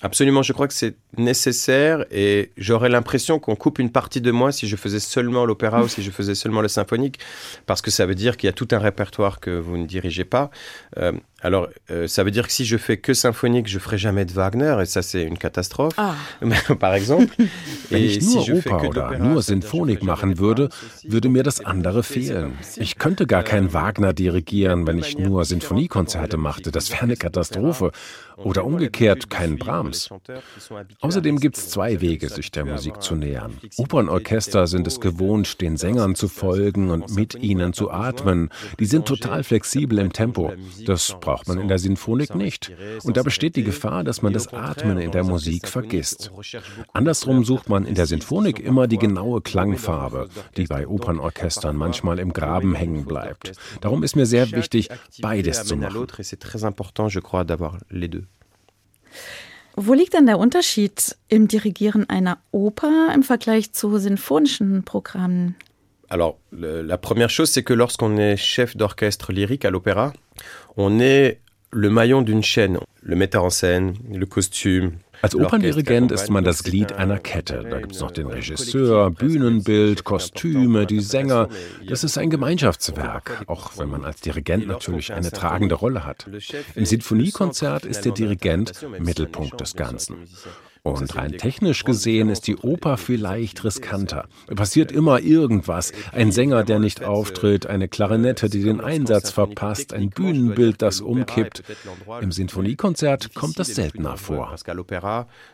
Absolument, 0.02 0.42
je 0.42 0.52
crois 0.52 0.68
que 0.68 0.74
c'est 0.74 0.94
nécessaire 1.20 2.04
et 2.10 2.50
j'aurais 2.56 2.88
l'impression 2.88 3.38
qu'on 3.38 3.56
coupe 3.56 3.78
une 3.78 3.90
partie 3.90 4.20
de 4.20 4.30
moi 4.30 4.52
si 4.52 4.68
je 4.68 4.76
faisais 4.76 5.00
seulement 5.00 5.44
l'opéra 5.44 5.82
ou 5.82 5.88
si 5.88 6.02
je 6.02 6.10
faisais 6.10 6.34
seulement 6.34 6.60
le 6.60 6.68
symphonique, 6.68 7.18
parce 7.66 7.82
que 7.82 7.90
ça 7.90 8.06
veut 8.06 8.14
dire 8.14 8.36
qu'il 8.36 8.48
y 8.48 8.50
a 8.50 8.52
tout 8.52 8.68
un 8.72 8.78
répertoire 8.78 9.40
que 9.40 9.50
vous 9.50 9.76
ne 9.76 9.86
dirigez 9.86 10.24
pas. 10.24 10.50
Euh, 10.98 11.12
alors, 11.42 11.68
euh, 11.90 12.06
ça 12.06 12.22
veut 12.22 12.30
dire 12.30 12.46
que 12.46 12.52
si 12.52 12.64
je 12.66 12.76
fais 12.76 12.98
que 12.98 13.14
symphonique, 13.14 13.66
je 13.66 13.78
ferai 13.78 13.96
jamais 13.96 14.24
de 14.24 14.32
Wagner 14.32 14.76
et 14.82 14.86
ça 14.86 15.00
c'est 15.00 15.22
une 15.22 15.38
catastrophe, 15.38 15.94
ah. 15.96 16.14
par 16.78 16.94
exemple. 16.94 17.34
Wenn 17.90 18.02
ich 18.02 18.20
nur 18.22 18.44
si 18.44 18.52
Oper 18.52 18.84
oder 18.88 19.18
nur 19.18 19.42
Sinfonik 19.42 20.02
machen 20.02 20.38
würde, 20.38 20.68
würde 21.02 21.28
mir 21.28 21.42
das 21.42 21.64
andere 21.64 22.02
fehlen. 22.02 22.52
Ich 22.76 22.98
könnte 22.98 23.26
gar 23.26 23.42
kein 23.42 23.72
Wagner 23.72 24.12
dirigieren, 24.12 24.86
wenn 24.86 24.98
ich 24.98 25.18
nur 25.18 25.44
Sinfoniekonzerte 25.44 26.36
machte. 26.36 26.70
Das 26.70 26.90
wäre 26.90 27.02
eine 27.02 27.16
Katastrophe. 27.16 27.90
Oder 28.36 28.64
umgekehrt 28.64 29.28
kein 29.28 29.58
Brahms. 29.58 30.08
Außerdem 31.10 31.40
gibt 31.40 31.56
es 31.56 31.70
zwei 31.70 32.00
Wege, 32.00 32.28
sich 32.28 32.52
der 32.52 32.64
Musik 32.64 33.02
zu 33.02 33.16
nähern. 33.16 33.58
Opernorchester 33.78 34.68
sind 34.68 34.86
es 34.86 35.00
gewohnt, 35.00 35.60
den 35.60 35.76
Sängern 35.76 36.14
zu 36.14 36.28
folgen 36.28 36.88
und 36.90 37.16
mit 37.16 37.34
ihnen 37.34 37.72
zu 37.72 37.90
atmen. 37.90 38.48
Die 38.78 38.86
sind 38.86 39.06
total 39.06 39.42
flexibel 39.42 39.98
im 39.98 40.12
Tempo. 40.12 40.52
Das 40.86 41.16
braucht 41.20 41.48
man 41.48 41.58
in 41.58 41.66
der 41.66 41.80
Sinfonik 41.80 42.36
nicht. 42.36 42.70
Und 43.02 43.16
da 43.16 43.24
besteht 43.24 43.56
die 43.56 43.64
Gefahr, 43.64 44.04
dass 44.04 44.22
man 44.22 44.32
das 44.32 44.54
Atmen 44.54 44.98
in 44.98 45.10
der 45.10 45.24
Musik 45.24 45.66
vergisst. 45.66 46.30
Andersrum 46.92 47.44
sucht 47.44 47.68
man 47.68 47.86
in 47.86 47.96
der 47.96 48.06
Sinfonik 48.06 48.60
immer 48.60 48.86
die 48.86 48.98
genaue 48.98 49.40
Klangfarbe, 49.40 50.28
die 50.56 50.66
bei 50.66 50.86
Opernorchestern 50.86 51.74
manchmal 51.74 52.20
im 52.20 52.32
Graben 52.32 52.76
hängen 52.76 53.04
bleibt. 53.04 53.50
Darum 53.80 54.04
ist 54.04 54.14
mir 54.14 54.26
sehr 54.26 54.52
wichtig, 54.52 54.88
beides 55.20 55.64
zu 55.64 55.76
machen. 55.76 56.06
Wo 59.76 59.94
liegt 59.94 60.14
denn 60.14 60.26
der 60.26 60.38
Unterschied 60.38 61.16
im 61.28 61.48
Dirigieren 61.48 62.08
einer 62.08 62.38
Oper 62.52 63.12
im 63.14 63.22
Vergleich 63.22 63.72
zu 63.72 63.98
sinfonischen 63.98 64.82
Programmen? 64.84 65.56
Alors, 66.08 66.38
le, 66.50 66.82
la 66.82 66.98
première 66.98 67.30
chose, 67.30 67.50
c'est 67.50 67.62
que 67.62 67.72
lorsqu'on 67.72 68.16
est 68.16 68.36
chef 68.36 68.76
d'orchestre 68.76 69.32
lyrique 69.32 69.64
à 69.64 69.70
l'opéra, 69.70 70.12
on 70.76 70.98
est 70.98 71.40
le 71.70 71.88
maillon 71.88 72.22
d'une 72.22 72.42
chaîne. 72.42 72.78
Le 73.00 73.16
metteur 73.16 73.44
en 73.44 73.50
scène, 73.50 73.94
le 74.12 74.26
costume, 74.26 74.92
Als 75.22 75.34
Operndirigent 75.34 76.12
ist 76.12 76.30
man 76.30 76.44
das 76.44 76.62
Glied 76.62 76.92
einer 76.92 77.18
Kette. 77.18 77.66
Da 77.68 77.80
gibt 77.80 77.92
es 77.92 78.00
noch 78.00 78.10
den 78.10 78.26
Regisseur, 78.26 79.10
Bühnenbild, 79.10 80.04
Kostüme, 80.04 80.86
die 80.86 81.00
Sänger. 81.00 81.48
Das 81.86 82.04
ist 82.04 82.16
ein 82.16 82.30
Gemeinschaftswerk, 82.30 83.44
auch 83.46 83.76
wenn 83.76 83.88
man 83.88 84.04
als 84.04 84.20
Dirigent 84.20 84.66
natürlich 84.66 85.12
eine 85.12 85.30
tragende 85.30 85.74
Rolle 85.74 86.04
hat. 86.04 86.26
Im 86.74 86.86
Sinfoniekonzert 86.86 87.84
ist 87.84 88.04
der 88.04 88.12
Dirigent 88.12 88.72
Mittelpunkt 88.98 89.60
des 89.60 89.74
Ganzen. 89.74 90.16
Und 90.82 91.14
rein 91.14 91.32
technisch 91.32 91.84
gesehen 91.84 92.30
ist 92.30 92.46
die 92.46 92.56
Oper 92.56 92.96
vielleicht 92.96 93.64
riskanter. 93.64 94.26
Passiert 94.54 94.92
immer 94.92 95.20
irgendwas. 95.20 95.92
Ein 96.12 96.32
Sänger, 96.32 96.64
der 96.64 96.78
nicht 96.78 97.04
auftritt, 97.04 97.66
eine 97.66 97.86
Klarinette, 97.86 98.48
die 98.48 98.62
den 98.62 98.80
Einsatz 98.80 99.30
verpasst, 99.30 99.92
ein 99.92 100.08
Bühnenbild, 100.08 100.80
das 100.80 101.02
umkippt. 101.02 101.62
Im 102.20 102.32
Sinfoniekonzert 102.32 103.34
kommt 103.34 103.58
das 103.58 103.68
seltener 103.68 104.16
vor. 104.16 104.54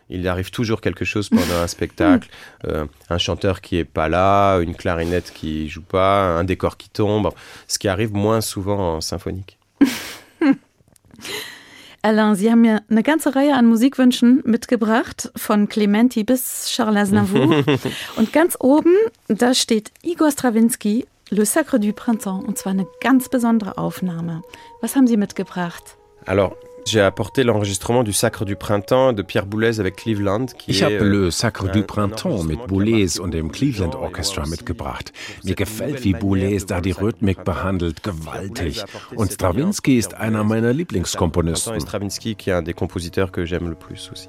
Il 0.09 0.29
arrive 0.29 0.51
toujours 0.53 0.81
quelque 0.81 1.05
chose 1.05 1.29
pendant 1.29 1.61
un 1.63 1.69
spectacle. 1.69 2.29
Euh, 2.65 2.87
un 3.09 3.19
chanteur 3.19 3.61
qui 3.61 3.79
est 3.79 3.85
pas 3.85 4.09
là, 4.09 4.59
une 4.61 4.77
clarinette 4.77 5.33
qui 5.33 5.69
joue 5.69 5.83
pas, 5.83 6.39
un 6.39 6.45
décor 6.45 6.77
qui 6.77 6.89
tombe. 6.89 7.33
Ce 7.67 7.79
qui 7.79 7.89
arrive 7.89 8.13
moins 8.13 8.41
souvent 8.41 8.97
en 8.97 9.01
symphonique. 9.01 9.59
Alain, 12.07 12.37
Sie 12.37 12.53
haben 12.53 12.61
mir 12.61 12.85
eine 12.89 13.03
ganze 13.03 13.35
Reihe 13.35 13.55
an 13.55 13.67
Musikwünschen 13.67 14.41
mitgebracht, 14.45 15.33
von 15.35 15.69
Clementi 15.69 16.23
bis 16.23 16.69
Charles 16.69 17.09
Aznavour. 17.09 17.65
und 18.17 18.33
ganz 18.33 18.57
oben, 18.61 18.95
da 19.27 19.55
steht 19.55 19.91
Igor 20.03 20.31
Strawinski, 20.31 21.09
Le 21.31 21.45
Sacre 21.45 21.81
du 21.81 21.93
Printemps, 21.93 22.47
und 22.47 22.59
zwar 22.59 22.75
eine 22.75 22.87
ganz 23.01 23.29
besondere 23.29 23.77
Aufnahme. 23.77 24.43
Was 24.81 24.95
haben 24.95 25.09
Sie 25.09 25.17
mitgebracht? 25.17 25.83
Alors, 26.27 26.53
J'ai 26.87 27.01
apporté 27.01 27.43
l'enregistrement 27.43 28.05
du 28.05 28.13
Sacre 28.13 28.45
du 28.45 28.55
Printemps 28.55 29.13
de 29.13 29.23
Pierre 29.23 29.47
Boulez 29.47 29.81
avec 29.81 29.97
Cleveland. 29.97 30.47
ich 30.69 30.85
habe 30.85 31.03
Le 31.03 31.33
Sacre 31.33 31.69
du 31.69 31.83
Printemps 31.83 32.45
mit 32.45 32.65
Boulez 32.69 33.19
und 33.19 33.35
dem 33.35 33.51
Cleveland 33.51 33.97
Orchestra 33.97 34.47
mitgebracht. 34.47 35.13
Mir 35.43 35.57
gefällt, 35.57 36.05
wie 36.05 36.13
Boulez 36.13 36.65
da 36.65 36.81
die 36.81 36.93
Rhythmik 36.93 37.43
behandelt, 37.45 38.05
gewaltig. 38.05 38.85
Und 39.17 39.33
Stravinsky 39.33 39.99
ist 39.99 40.15
einer 40.15 40.45
meiner 40.45 40.73
Lieblingskomponisten. 40.73 41.81
Stravinsky, 41.81 42.37
qui 42.37 42.51
est 42.51 42.55
un 42.55 42.63
des 42.63 42.75
compositeurs 42.75 43.33
que 43.33 43.45
j'aime 43.45 43.69
le 43.69 43.75
plus 43.75 44.09
aussi. 44.13 44.29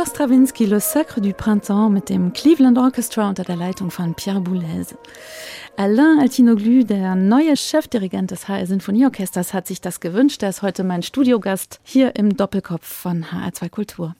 Igor 0.00 0.14
Stravinsky, 0.14 0.64
Le 0.64 0.80
Sacre 0.80 1.20
du 1.20 1.34
Printemps 1.34 1.90
mit 1.90 2.08
dem 2.08 2.32
Cleveland 2.32 2.78
Orchestra 2.78 3.28
unter 3.28 3.44
der 3.44 3.56
Leitung 3.56 3.90
von 3.90 4.14
Pierre 4.14 4.40
Boulez. 4.40 4.94
Alain 5.76 6.18
Altinoglu, 6.18 6.84
der 6.84 7.14
neue 7.14 7.54
Chefdirigent 7.54 8.30
des 8.30 8.48
HR 8.48 8.64
Sinfonieorchesters, 8.64 9.52
hat 9.52 9.66
sich 9.66 9.82
das 9.82 10.00
gewünscht. 10.00 10.42
Er 10.42 10.48
ist 10.48 10.62
heute 10.62 10.84
mein 10.84 11.02
Studiogast 11.02 11.80
hier 11.82 12.16
im 12.16 12.34
Doppelkopf 12.34 12.86
von 12.86 13.24
HR2 13.24 13.68
Kultur. 13.68 14.16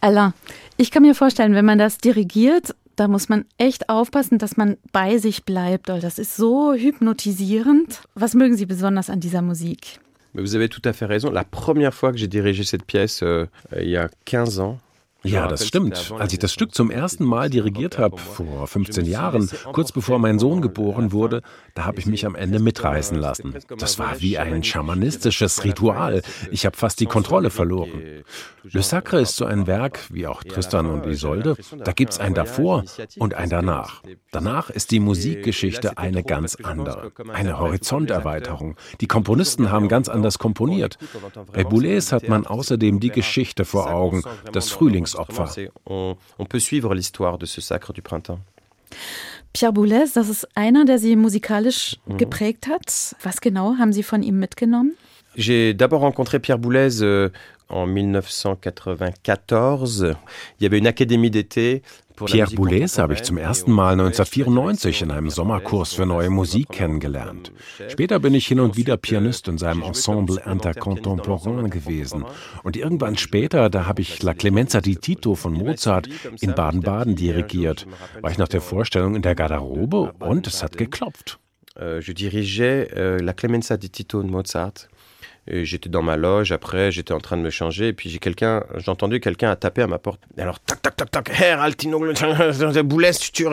Alain, 0.00 0.32
ich 0.78 0.90
kann 0.90 1.02
mir 1.02 1.14
vorstellen, 1.14 1.52
wenn 1.52 1.66
man 1.66 1.78
das 1.78 1.98
dirigiert, 1.98 2.74
da 2.96 3.06
muss 3.06 3.28
man 3.28 3.44
echt 3.58 3.90
aufpassen, 3.90 4.38
dass 4.38 4.56
man 4.56 4.78
bei 4.92 5.18
sich 5.18 5.44
bleibt. 5.44 5.90
Das 5.90 6.18
ist 6.18 6.34
so 6.34 6.72
hypnotisierend. 6.72 8.00
Was 8.14 8.32
mögen 8.32 8.56
Sie 8.56 8.64
besonders 8.64 9.10
an 9.10 9.20
dieser 9.20 9.42
Musik? 9.42 10.00
Vous 10.34 10.56
avez 10.56 10.68
tout 10.68 10.82
à 10.84 10.92
fait 10.92 11.06
raison. 11.06 11.30
La 11.30 11.44
première 11.44 11.94
fois 11.94 12.10
que 12.10 12.18
j'ai 12.18 12.26
dirigé 12.26 12.64
cette 12.64 12.84
pièce, 12.84 13.22
euh, 13.22 13.46
il 13.76 13.88
y 13.88 13.96
a 13.96 14.08
15 14.24 14.58
ans, 14.58 14.80
Ja, 15.24 15.48
das 15.48 15.66
stimmt. 15.66 16.12
Als 16.18 16.32
ich 16.32 16.38
das 16.38 16.52
Stück 16.52 16.74
zum 16.74 16.90
ersten 16.90 17.24
Mal 17.24 17.48
dirigiert 17.48 17.98
habe, 17.98 18.18
vor 18.18 18.66
15 18.66 19.06
Jahren, 19.06 19.48
kurz 19.72 19.90
bevor 19.90 20.18
mein 20.18 20.38
Sohn 20.38 20.60
geboren 20.60 21.12
wurde, 21.12 21.40
da 21.74 21.86
habe 21.86 21.98
ich 21.98 22.06
mich 22.06 22.26
am 22.26 22.34
Ende 22.34 22.58
mitreißen 22.58 23.18
lassen. 23.18 23.54
Das 23.78 23.98
war 23.98 24.20
wie 24.20 24.38
ein 24.38 24.62
schamanistisches 24.62 25.64
Ritual. 25.64 26.22
Ich 26.50 26.66
habe 26.66 26.76
fast 26.76 27.00
die 27.00 27.06
Kontrolle 27.06 27.50
verloren. 27.50 28.22
Le 28.64 28.82
Sacre 28.82 29.20
ist 29.20 29.36
so 29.36 29.44
ein 29.46 29.66
Werk, 29.66 30.00
wie 30.10 30.26
auch 30.26 30.42
Tristan 30.44 30.86
und 30.86 31.06
Isolde. 31.06 31.56
Da 31.84 31.92
gibt 31.92 32.12
es 32.12 32.20
ein 32.20 32.34
davor 32.34 32.84
und 33.18 33.34
ein 33.34 33.48
danach. 33.48 34.02
Danach 34.30 34.70
ist 34.70 34.90
die 34.90 35.00
Musikgeschichte 35.00 35.98
eine 35.98 36.22
ganz 36.22 36.56
andere. 36.56 37.12
Eine 37.32 37.58
Horizonterweiterung. 37.58 38.76
Die 39.00 39.06
Komponisten 39.06 39.70
haben 39.70 39.88
ganz 39.88 40.08
anders 40.08 40.38
komponiert. 40.38 40.98
Bei 41.52 41.64
Boulez 41.64 42.12
hat 42.12 42.28
man 42.28 42.46
außerdem 42.46 43.00
die 43.00 43.10
Geschichte 43.10 43.64
vor 43.64 43.90
Augen, 43.90 44.22
das 44.52 44.70
Frühlings 44.70 45.13
Todesopfer. 45.14 45.70
On, 45.86 46.16
on 46.38 46.44
peut 46.44 46.60
suivre 46.60 46.94
l'histoire 46.94 47.38
de 47.38 47.46
ce 47.46 47.60
sacre 47.60 47.92
du 47.92 48.02
printemps. 48.02 48.40
Pierre 49.52 49.72
Boulez, 49.72 50.12
das 50.14 50.28
ist 50.28 50.48
einer, 50.54 50.84
der 50.84 50.98
Sie 50.98 51.16
musikalisch 51.16 51.96
mhm. 52.06 52.18
geprägt 52.18 52.66
hat. 52.66 53.16
Was 53.22 53.40
genau 53.40 53.76
haben 53.78 53.92
Sie 53.92 54.02
von 54.02 54.22
ihm 54.22 54.38
mitgenommen? 54.38 54.92
J'ai 55.36 55.74
d'abord 55.74 56.02
rencontré 56.02 56.38
Pierre 56.38 56.58
Boulez 56.58 57.02
euh, 57.02 57.30
en 57.68 57.86
1994. 57.86 60.14
Il 60.58 60.62
y 60.62 60.66
avait 60.66 60.78
une 60.78 60.86
académie 60.86 61.30
d'été 61.30 61.82
Pierre 62.16 62.50
Boulez 62.54 62.98
habe 62.98 63.14
ich 63.14 63.22
zum 63.24 63.38
ersten 63.38 63.72
Mal 63.72 63.92
1994 63.92 65.02
in 65.02 65.10
einem 65.10 65.30
Sommerkurs 65.30 65.94
für 65.94 66.06
neue 66.06 66.30
Musik 66.30 66.68
kennengelernt. 66.68 67.52
Später 67.88 68.20
bin 68.20 68.34
ich 68.34 68.46
hin 68.46 68.60
und 68.60 68.76
wieder 68.76 68.96
Pianist 68.96 69.48
in 69.48 69.58
seinem 69.58 69.82
Ensemble 69.82 70.40
Intercontemporain 70.44 71.70
gewesen. 71.70 72.24
Und 72.62 72.76
irgendwann 72.76 73.16
später, 73.16 73.68
da 73.68 73.86
habe 73.86 74.02
ich 74.02 74.22
La 74.22 74.32
Clemenza 74.32 74.80
di 74.80 74.94
Tito 74.94 75.34
von 75.34 75.54
Mozart 75.54 76.08
in 76.40 76.54
Baden-Baden 76.54 77.16
dirigiert. 77.16 77.86
War 78.20 78.30
ich 78.30 78.38
nach 78.38 78.48
der 78.48 78.60
Vorstellung 78.60 79.16
in 79.16 79.22
der 79.22 79.34
Garderobe 79.34 80.12
und 80.20 80.46
es 80.46 80.62
hat 80.62 80.76
geklopft. 80.78 81.40
Euh, 81.76 82.00
je 82.00 82.14
dirigeais 82.14 82.86
euh, 82.94 83.18
La 83.18 83.32
Clemenza 83.32 83.76
di 83.76 83.90
Tito 83.90 84.22
de 84.22 84.30
Mozart 84.30 84.88
J'étais 85.46 85.90
dans 85.90 86.00
ma 86.00 86.16
loge, 86.16 86.52
après 86.52 86.90
j'étais 86.90 87.12
en 87.12 87.20
train 87.20 87.36
de 87.36 87.42
me 87.42 87.50
changer, 87.50 87.88
et 87.88 87.92
puis 87.92 88.08
j'ai 88.08 88.18
quelqu'un, 88.18 88.64
j'ai 88.76 88.90
entendu 88.90 89.20
quelqu'un 89.20 89.50
a 89.50 89.56
tapé 89.56 89.82
à 89.82 89.86
ma 89.86 89.98
porte. 89.98 90.20
Et 90.38 90.40
alors, 90.40 90.58
tac, 90.58 90.80
tac, 90.80 90.96
tac, 90.96 91.10
tac, 91.10 91.30
Herr 91.38 91.60
Altino 91.60 91.98
Boulez, 92.84 93.10
tu 93.32 93.46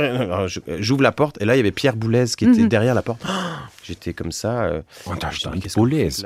J'ouvre 0.80 1.02
la 1.02 1.12
porte, 1.12 1.42
et 1.42 1.46
là 1.46 1.56
il 1.56 1.58
y 1.58 1.60
avait 1.60 1.72
Pierre 1.72 1.98
Boulez 1.98 2.28
qui 2.38 2.46
était 2.46 2.62
mhm. 2.62 2.70
derrière 2.70 2.96
la 2.96 3.02
porte. 3.02 3.22
J'étais 3.84 4.14
comme 4.14 4.32
ça. 4.32 4.64
Euh, 4.64 4.82
da 5.20 5.32
stand 5.32 5.62
Boulez. 5.76 6.24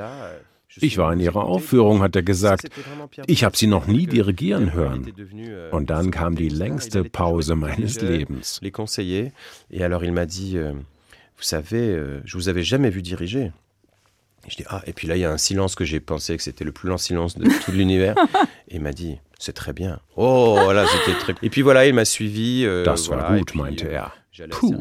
Ich 0.82 0.98
war 0.98 1.10
in 1.10 1.18
ihrer 1.18 1.42
Aufführung, 1.42 2.02
hat 2.02 2.14
er 2.14 2.22
gesagt. 2.22 2.68
Ich 3.26 3.44
habe 3.44 3.56
sie 3.56 3.66
noch 3.66 3.86
nie 3.86 4.06
dirigieren 4.06 4.74
hören. 4.74 5.06
Euh, 5.34 5.70
Und 5.70 5.88
dann 5.88 6.10
kam 6.10 6.36
die 6.36 6.50
längste 6.50 7.02
Pause 7.02 7.56
meines 7.56 8.00
Lebens. 8.02 8.60
Les 8.62 8.70
conseillers. 8.70 9.32
Et 9.70 9.82
alors 9.82 10.04
il 10.04 10.12
m'a 10.12 10.26
dit, 10.26 10.58
euh, 10.58 10.74
vous 11.38 11.42
savez, 11.42 11.98
je 12.24 12.36
vous 12.36 12.48
avais 12.50 12.62
jamais 12.62 12.90
vu 12.90 13.00
diriger. 13.02 13.52
Et 14.46 14.50
je 14.50 14.56
dis, 14.56 14.64
ah, 14.68 14.82
et 14.86 14.92
puis 14.92 15.08
là, 15.08 15.16
il 15.16 15.20
y 15.20 15.24
a 15.24 15.30
un 15.30 15.38
silence 15.38 15.74
que 15.74 15.84
j'ai 15.84 16.00
pensé 16.00 16.36
que 16.36 16.42
c'était 16.42 16.64
le 16.64 16.72
plus 16.72 16.88
long 16.88 16.98
silence 16.98 17.36
de 17.36 17.44
tout 17.64 17.72
l'univers. 17.72 18.14
et 18.68 18.76
il 18.76 18.80
m'a 18.80 18.92
dit, 18.92 19.18
c'est 19.38 19.52
très 19.52 19.72
bien. 19.72 20.00
Oh, 20.16 20.58
voilà, 20.62 20.86
c'était 20.86 21.18
très. 21.18 21.34
Et 21.42 21.50
puis 21.50 21.62
voilà, 21.62 21.86
il 21.86 21.94
m'a 21.94 22.04
suivi. 22.04 22.64
Euh, 22.64 22.84
das 22.84 23.08
war 23.08 23.18
voilà, 23.18 23.38
gut, 23.38 23.44
puis, 23.46 23.60
meinte 23.60 23.82
er. 23.82 24.12
Puh. 24.50 24.74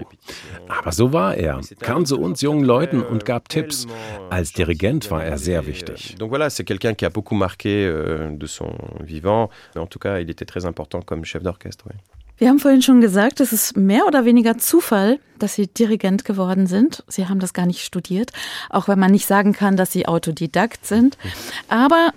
Aber 0.68 0.92
so 0.92 1.14
war 1.14 1.36
er, 1.36 1.62
kam 1.80 2.06
zu 2.06 2.20
uns 2.20 2.42
jungen 2.42 2.66
Leuten 2.66 3.02
und 3.02 3.24
gab 3.24 3.48
Tipps. 3.48 3.88
Als 4.30 4.52
Dirigent 4.52 5.10
war 5.12 5.24
er 5.24 5.38
sehr 5.38 5.66
wichtig. 5.66 6.16
Donc 6.20 6.30
voilà, 6.30 6.50
c'est 6.50 6.66
quelqu'un 6.66 6.94
qui 6.94 7.06
a 7.06 7.10
beaucoup 7.10 7.36
marqué 7.36 7.86
euh, 7.86 8.32
de 8.32 8.48
son 8.48 8.76
vivant. 9.00 9.50
En 9.78 9.88
tout 9.88 10.00
cas, 10.00 10.20
il 10.20 10.30
était 10.30 10.46
très 10.46 10.66
important 10.66 11.02
comme 11.02 11.24
chef 11.24 11.42
d'orchestre. 11.42 11.86
Oui. 11.90 11.96
Wir 12.38 12.50
haben 12.50 12.60
vorhin 12.60 12.82
schon 12.82 13.00
gesagt, 13.00 13.40
es 13.40 13.54
ist 13.54 13.78
mehr 13.78 14.06
oder 14.08 14.26
weniger 14.26 14.58
Zufall, 14.58 15.20
dass 15.40 15.56
Sie 15.56 15.68
Dirigent 15.68 16.26
geworden 16.26 16.68
sind. 16.68 17.04
Sie 17.08 17.28
haben 17.28 17.40
das 17.40 17.54
gar 17.54 17.66
nicht 17.66 17.84
studiert, 17.84 18.32
auch 18.70 18.88
wenn 18.90 19.00
man 19.00 19.12
nicht 19.12 19.26
sagen 19.26 19.54
kann, 19.54 19.78
dass 19.78 19.92
Sie 19.94 20.06
Autodidakt 20.06 20.86
sind. 20.86 21.18
Aber 21.70 22.12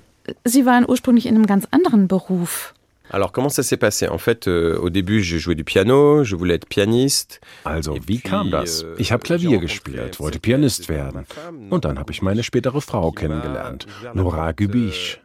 Sie 0.45 0.67
waren 0.67 0.89
ursprünglich 0.89 1.27
in 1.27 1.37
einem 1.37 1.47
ganz 1.47 1.67
anderen 1.71 2.09
Beruf. 2.09 2.75
Alors 3.11 3.33
comment 3.33 3.49
ça 3.49 3.62
s'est 3.62 3.77
passé 3.77 4.09
En 4.09 4.19
fait, 4.19 4.49
euh, 4.49 4.79
au 4.79 4.91
début, 4.91 5.23
je 5.23 5.38
jouais 5.38 5.55
du 5.55 5.65
piano, 5.65 6.25
je 6.25 6.37
voulais 6.37 6.55
être 6.55 6.67
pianiste. 6.67 7.41
Also, 7.65 7.97
wie 8.07 8.21
kam 8.21 8.50
das? 8.50 8.83
Euh, 8.85 8.95
ich 8.99 9.12
habe 9.12 9.23
Klavier 9.23 9.59
gespielt, 9.59 10.21
wollte 10.21 10.38
Pianist 10.38 10.88
werden. 10.88 11.25
Und 11.71 11.85
dann 11.85 11.99
habe 11.99 12.12
ich 12.12 12.23
meine 12.23 12.43
spätere 12.43 12.81
Frau 12.81 13.11
kennengelernt, 13.11 13.87
Nora 14.15 14.53
Gübisch. 14.53 15.21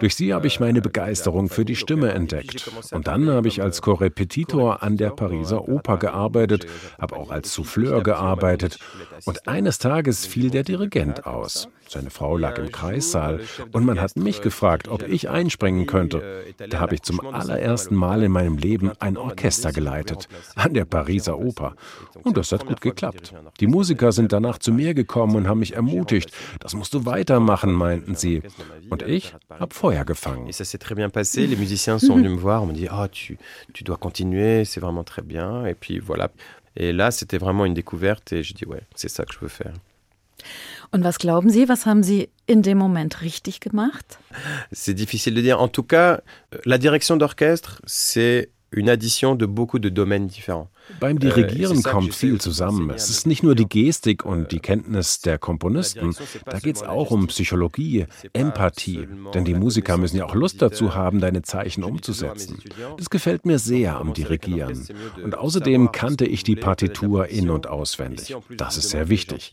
Durch 0.00 0.14
sie 0.14 0.32
habe 0.32 0.46
ich 0.46 0.60
meine 0.60 0.80
Begeisterung 0.80 1.48
für 1.48 1.64
die 1.64 1.76
Stimme 1.76 2.12
entdeckt. 2.12 2.70
Und 2.92 3.06
dann 3.06 3.28
habe 3.28 3.48
ich 3.48 3.62
als 3.62 3.82
Korrepetitor 3.82 4.82
an 4.82 4.96
der 4.96 5.10
Pariser 5.10 5.68
Oper 5.68 5.98
gearbeitet, 5.98 6.66
habe 6.98 7.16
auch 7.16 7.30
als 7.30 7.52
Souffleur 7.52 8.02
gearbeitet. 8.02 8.78
Und 9.24 9.46
eines 9.46 9.78
Tages 9.78 10.26
fiel 10.26 10.50
der 10.50 10.62
Dirigent 10.62 11.26
aus. 11.26 11.68
Seine 11.88 12.10
Frau 12.10 12.36
lag 12.36 12.58
im 12.58 12.70
Kreissaal 12.70 13.40
und 13.72 13.84
man 13.84 14.00
hat 14.00 14.16
mich 14.16 14.42
gefragt, 14.42 14.88
ob 14.88 15.06
ich 15.06 15.28
einspringen 15.28 15.86
könnte. 15.86 16.44
Da 16.68 16.80
habe 16.80 16.94
ich 16.94 17.02
zum 17.02 17.20
allerersten 17.26 17.94
Mal 17.94 18.22
in 18.22 18.32
meinem 18.32 18.56
Leben 18.58 18.92
ein 18.98 19.16
Orchester 19.16 19.72
geleitet 19.72 20.28
an 20.54 20.74
der 20.74 20.84
Pariser 20.84 21.38
Oper. 21.38 21.74
Und 22.22 22.36
das 22.36 22.52
hat 22.52 22.66
gut 22.66 22.80
geklappt. 22.80 23.32
Die 23.60 23.66
Musiker 23.66 24.12
sind 24.12 24.32
danach 24.32 24.58
zu 24.58 24.72
mir 24.72 24.94
gekommen 24.94 25.36
und 25.36 25.48
haben 25.48 25.60
mich 25.60 25.74
ermutigt. 25.74 26.30
Das 26.60 26.74
musst 26.74 26.94
du 26.94 27.04
weitermachen, 27.06 27.72
meinten 27.72 28.14
sie. 28.14 28.42
Und 28.90 29.02
ich 29.02 29.34
habe 29.50 29.74
Feuer 29.74 30.04
gefangen. 30.04 30.48
Et 30.48 30.52
ça 30.52 30.64
s'est 30.64 30.78
très 30.78 30.94
bien 30.94 31.10
passé. 31.10 31.46
Les 31.46 31.56
musiciens 31.56 31.98
sont 31.98 32.16
venus 32.16 32.30
me 32.30 32.38
voir, 32.38 32.62
on 32.62 32.66
me 32.66 32.72
dit, 32.72 32.88
oh, 32.90 33.06
tu, 33.10 33.38
tu 33.72 33.84
dois 33.84 33.96
continuer, 33.96 34.64
c'est 34.64 34.80
vraiment 34.80 35.04
très 35.04 35.22
bien. 35.22 35.66
Et 35.66 35.74
puis 35.74 35.98
voilà. 35.98 36.30
Et 36.76 36.92
là, 36.92 37.10
c'était 37.10 37.38
vraiment 37.38 37.64
une 37.64 37.74
découverte 37.74 38.32
et 38.32 38.42
je 38.42 38.52
dis, 38.54 38.66
ouais, 38.66 38.82
c'est 38.94 39.08
ça 39.08 39.24
que 39.24 39.32
je 39.32 39.38
veux 39.40 39.48
faire. 39.48 39.72
Und 40.92 41.04
was 41.04 41.18
glauben 41.18 41.50
Sie, 41.50 41.68
was 41.68 41.86
haben 41.86 42.02
Sie 42.02 42.28
in 42.46 42.62
dem 42.62 42.78
Moment 42.78 43.22
richtig 43.22 43.60
gemacht? 43.60 44.18
C'est 44.72 44.94
difficile 44.94 45.34
de 45.34 45.42
dire. 45.42 45.58
En 45.58 45.68
tout 45.68 45.82
cas, 45.82 46.22
la 46.64 46.78
direction 46.78 47.16
d'orchestre, 47.16 47.80
c'est 47.86 48.50
une 48.70 48.88
addition 48.88 49.34
de 49.34 49.46
beaucoup 49.46 49.78
de 49.78 49.88
domaines 49.88 50.26
différents. 50.26 50.68
Beim 51.00 51.18
Dirigieren 51.18 51.82
kommt 51.82 52.14
viel 52.14 52.40
zusammen. 52.40 52.90
Es 52.90 53.10
ist 53.10 53.26
nicht 53.26 53.42
nur 53.42 53.54
die 53.54 53.68
Gestik 53.68 54.24
und 54.24 54.52
die 54.52 54.60
Kenntnis 54.60 55.20
der 55.20 55.38
Komponisten, 55.38 56.14
da 56.44 56.58
geht 56.58 56.76
es 56.76 56.82
auch 56.82 57.10
um 57.10 57.26
Psychologie, 57.26 58.06
Empathie, 58.32 59.08
denn 59.34 59.44
die 59.44 59.54
Musiker 59.54 59.96
müssen 59.96 60.16
ja 60.16 60.26
auch 60.26 60.34
Lust 60.34 60.62
dazu 60.62 60.94
haben, 60.94 61.20
deine 61.20 61.42
Zeichen 61.42 61.84
umzusetzen. 61.84 62.60
Das 62.98 63.10
gefällt 63.10 63.46
mir 63.46 63.58
sehr 63.58 63.96
am 63.96 64.14
Dirigieren. 64.14 64.86
Und 65.22 65.36
außerdem 65.36 65.92
kannte 65.92 66.26
ich 66.26 66.44
die 66.44 66.56
Partitur 66.56 67.28
in 67.28 67.50
und 67.50 67.66
auswendig. 67.66 68.36
Das 68.56 68.76
ist 68.76 68.90
sehr 68.90 69.08
wichtig. 69.08 69.52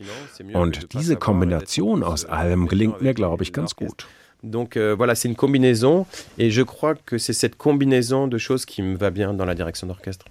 Und 0.52 0.92
diese 0.92 1.16
Kombination 1.16 2.02
aus 2.02 2.24
allem 2.24 2.68
gelingt 2.68 3.00
mir, 3.00 3.14
glaube 3.14 3.42
ich, 3.42 3.52
ganz 3.52 3.76
gut. 3.76 4.06
Donc 4.44 4.76
euh, 4.76 4.94
voilà, 4.94 5.14
c'est 5.14 5.28
une 5.28 5.36
combinaison 5.36 6.06
et 6.38 6.50
je 6.50 6.62
crois 6.62 6.94
que 6.94 7.18
c'est 7.18 7.32
cette 7.32 7.56
combinaison 7.56 8.28
de 8.28 8.38
choses 8.38 8.64
qui 8.64 8.82
me 8.82 8.96
va 8.96 9.10
bien 9.10 9.34
dans 9.34 9.44
la 9.44 9.54
direction 9.54 9.86
d'orchestre. 9.86 10.26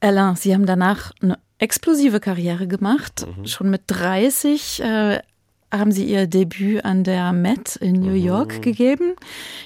Alain, 0.00 0.34
Sie 0.34 0.54
haben 0.54 0.66
danach 0.66 1.12
eine 1.22 1.38
explosive 1.58 2.20
Karriere 2.20 2.66
gemacht. 2.66 3.26
Mhm. 3.26 3.46
Schon 3.46 3.70
mit 3.70 3.82
30 3.86 4.80
äh, 4.80 5.18
haben 5.70 5.92
Sie 5.92 6.04
Ihr 6.04 6.26
Debüt 6.26 6.84
an 6.84 7.04
der 7.04 7.32
Met 7.32 7.76
in 7.76 8.00
New 8.00 8.16
mhm. 8.16 8.24
York 8.24 8.56
mhm. 8.56 8.60
gegeben. 8.62 9.14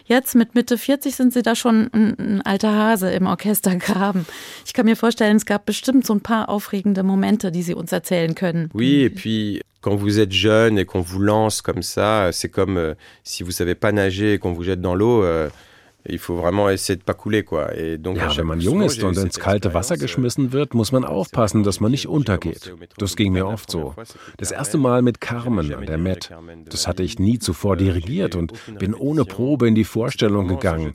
Jetzt 0.07 0.35
mit 0.35 0.55
Mitte 0.55 0.77
40 0.77 1.15
sind 1.15 1.33
Sie 1.33 1.43
da 1.43 1.55
schon 1.55 1.89
ein, 1.93 2.19
ein 2.19 2.43
alter 2.43 2.73
Hase 2.75 3.11
im 3.11 3.27
Orchestergraben. 3.27 4.27
Ich 4.67 4.75
kann 4.75 4.87
mir 4.87 4.97
vorstellen, 4.97 5.37
es 5.37 5.47
gab 5.47 5.67
bestimmt 5.67 6.05
so 6.05 6.15
ein 6.15 6.21
paar 6.21 6.49
aufregende 6.49 7.03
Momente, 7.05 7.53
die 7.53 7.63
Sie 7.63 7.75
uns 7.75 7.93
erzählen 7.93 8.35
können. 8.35 8.71
Oui, 8.75 9.05
et 9.05 9.15
puis 9.15 9.63
quand 9.85 9.97
vous 9.97 10.19
êtes 10.19 10.33
jeune 10.33 10.79
et 10.79 10.87
qu'on 10.87 11.03
vous 11.03 11.19
lance 11.21 11.61
comme 11.61 11.83
ça, 11.83 12.31
c'est 12.33 12.49
comme 12.49 12.79
euh, 12.79 12.95
si 13.23 13.43
vous 13.43 13.51
savez 13.51 13.75
pas 13.75 13.93
nager 13.93 14.33
et 14.33 14.39
qu'on 14.39 14.55
vous 14.55 14.63
jette 14.63 14.81
dans 14.81 14.95
l'eau. 14.95 15.23
Euh, 16.07 16.13
Il 16.13 16.19
faut 16.19 16.37
vraiment 16.37 16.69
essayer 16.69 16.97
de 16.97 17.03
pas 17.03 17.15
couler, 17.15 17.43
quoi. 17.43 17.75
Et 17.75 17.99
donc, 17.99 18.17
ja, 18.17 18.37
wenn 18.37 18.47
man 18.47 18.61
jung 18.61 18.83
ist 18.83 19.03
und 19.03 19.17
ins 19.17 19.39
kalte 19.39 19.75
Wasser 19.75 19.97
geschmissen 19.97 20.53
wird, 20.53 20.75
muss 20.75 20.93
man 20.93 21.05
aufpassen, 21.05 21.63
dass 21.63 21.81
man 21.81 21.91
nicht 21.91 22.09
untergeht. 22.09 22.73
Das 22.99 23.17
ging 23.17 23.33
mir 23.33 23.47
oft 23.47 23.71
so. 23.71 23.95
Das 24.37 24.51
erste 24.51 24.79
Mal 24.79 25.03
mit 25.03 25.21
Carmen 25.21 25.73
an 25.75 25.87
der 25.87 25.99
Met. 25.99 26.31
Das 26.67 26.87
hatte 26.87 27.03
ich 27.03 27.19
nie 27.19 27.39
zuvor 27.39 27.77
dirigiert 27.77 28.37
und 28.37 28.53
bin 28.79 28.95
ohne 28.95 29.25
Probe 29.25 29.67
in 29.69 29.75
die 29.75 29.85
Vorstellung 29.85 30.49
gegangen. 30.49 30.95